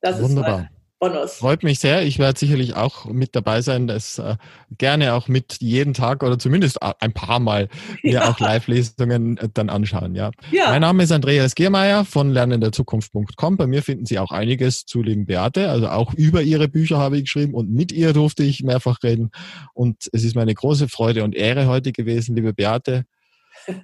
Das 0.00 0.20
Wunderbar. 0.20 0.68
Bonus. 1.02 1.32
Freut 1.32 1.64
mich 1.64 1.80
sehr. 1.80 2.04
Ich 2.04 2.20
werde 2.20 2.38
sicherlich 2.38 2.76
auch 2.76 3.06
mit 3.06 3.34
dabei 3.34 3.60
sein, 3.60 3.88
das 3.88 4.20
äh, 4.20 4.36
gerne 4.78 5.14
auch 5.14 5.26
mit 5.26 5.56
jeden 5.58 5.94
Tag 5.94 6.22
oder 6.22 6.38
zumindest 6.38 6.80
ein 6.80 7.12
paar 7.12 7.40
Mal 7.40 7.68
mir 8.04 8.12
ja. 8.12 8.30
auch 8.30 8.38
Live-Lesungen 8.38 9.36
äh, 9.36 9.48
dann 9.52 9.68
anschauen. 9.68 10.14
Ja. 10.14 10.30
ja. 10.52 10.68
Mein 10.68 10.82
Name 10.82 11.02
ist 11.02 11.10
Andreas 11.10 11.56
Giermeier 11.56 12.04
von 12.04 12.30
lernenderzukunft.com. 12.30 13.56
Bei 13.56 13.66
mir 13.66 13.82
finden 13.82 14.06
Sie 14.06 14.20
auch 14.20 14.30
einiges 14.30 14.86
zu 14.86 15.02
lieben 15.02 15.26
Beate. 15.26 15.70
Also 15.70 15.88
auch 15.88 16.14
über 16.14 16.40
ihre 16.40 16.68
Bücher 16.68 16.98
habe 16.98 17.16
ich 17.16 17.24
geschrieben 17.24 17.54
und 17.54 17.68
mit 17.68 17.90
ihr 17.90 18.12
durfte 18.12 18.44
ich 18.44 18.62
mehrfach 18.62 19.02
reden. 19.02 19.32
Und 19.74 20.08
es 20.12 20.22
ist 20.22 20.36
meine 20.36 20.54
große 20.54 20.88
Freude 20.88 21.24
und 21.24 21.34
Ehre 21.34 21.66
heute 21.66 21.90
gewesen, 21.90 22.36
liebe 22.36 22.52
Beate, 22.52 23.06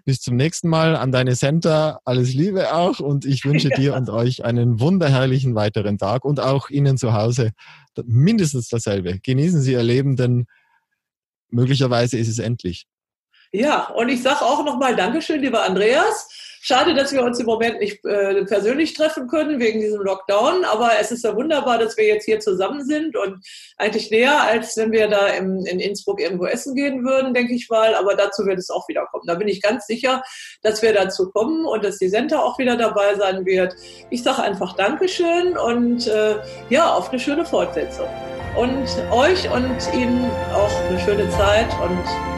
bis 0.04 0.20
zum 0.20 0.36
nächsten 0.36 0.68
Mal 0.68 0.96
an 0.96 1.12
deine 1.12 1.34
Center. 1.34 2.00
Alles 2.04 2.34
Liebe 2.34 2.74
auch 2.74 3.00
und 3.00 3.24
ich 3.24 3.44
wünsche 3.44 3.68
dir 3.76 3.94
und 3.94 4.10
euch 4.10 4.44
einen 4.44 4.80
wunderherrlichen 4.80 5.54
weiteren 5.54 5.98
Tag 5.98 6.24
und 6.24 6.40
auch 6.40 6.70
Ihnen 6.70 6.98
zu 6.98 7.12
Hause 7.12 7.52
mindestens 8.04 8.68
dasselbe. 8.68 9.18
Genießen 9.20 9.60
Sie 9.60 9.72
Ihr 9.72 9.82
Leben, 9.82 10.16
denn 10.16 10.46
möglicherweise 11.50 12.18
ist 12.18 12.28
es 12.28 12.38
endlich. 12.38 12.86
Ja, 13.52 13.88
und 13.94 14.10
ich 14.10 14.22
sage 14.22 14.42
auch 14.42 14.64
nochmal 14.64 14.94
Dankeschön, 14.94 15.40
lieber 15.40 15.62
Andreas. 15.62 16.28
Schade, 16.60 16.92
dass 16.94 17.12
wir 17.12 17.22
uns 17.22 17.38
im 17.38 17.46
Moment 17.46 17.78
nicht 17.78 18.04
äh, 18.04 18.44
persönlich 18.44 18.92
treffen 18.92 19.28
können 19.28 19.60
wegen 19.60 19.80
diesem 19.80 20.02
Lockdown, 20.02 20.64
aber 20.64 20.90
es 21.00 21.12
ist 21.12 21.24
ja 21.24 21.34
wunderbar, 21.34 21.78
dass 21.78 21.96
wir 21.96 22.04
jetzt 22.04 22.24
hier 22.24 22.40
zusammen 22.40 22.84
sind 22.84 23.16
und 23.16 23.42
eigentlich 23.76 24.10
näher, 24.10 24.42
als 24.42 24.76
wenn 24.76 24.90
wir 24.90 25.08
da 25.08 25.28
im, 25.28 25.64
in 25.64 25.78
Innsbruck 25.78 26.20
irgendwo 26.20 26.46
essen 26.46 26.74
gehen 26.74 27.04
würden, 27.04 27.32
denke 27.32 27.54
ich 27.54 27.68
mal. 27.70 27.94
Aber 27.94 28.16
dazu 28.16 28.44
wird 28.44 28.58
es 28.58 28.70
auch 28.70 28.88
wieder 28.88 29.06
kommen. 29.06 29.24
Da 29.26 29.36
bin 29.36 29.48
ich 29.48 29.62
ganz 29.62 29.86
sicher, 29.86 30.22
dass 30.62 30.82
wir 30.82 30.92
dazu 30.92 31.30
kommen 31.30 31.64
und 31.64 31.84
dass 31.84 31.98
die 31.98 32.08
Senta 32.08 32.40
auch 32.40 32.58
wieder 32.58 32.76
dabei 32.76 33.14
sein 33.14 33.46
wird. 33.46 33.74
Ich 34.10 34.22
sage 34.22 34.42
einfach 34.42 34.74
Dankeschön 34.74 35.56
und 35.56 36.06
äh, 36.08 36.36
ja, 36.70 36.92
auf 36.92 37.10
eine 37.10 37.20
schöne 37.20 37.46
Fortsetzung. 37.46 38.08
Und 38.56 38.88
euch 39.12 39.48
und 39.50 39.78
Ihnen 39.94 40.28
auch 40.52 40.80
eine 40.88 40.98
schöne 40.98 41.30
Zeit 41.30 41.68
und 41.80 42.37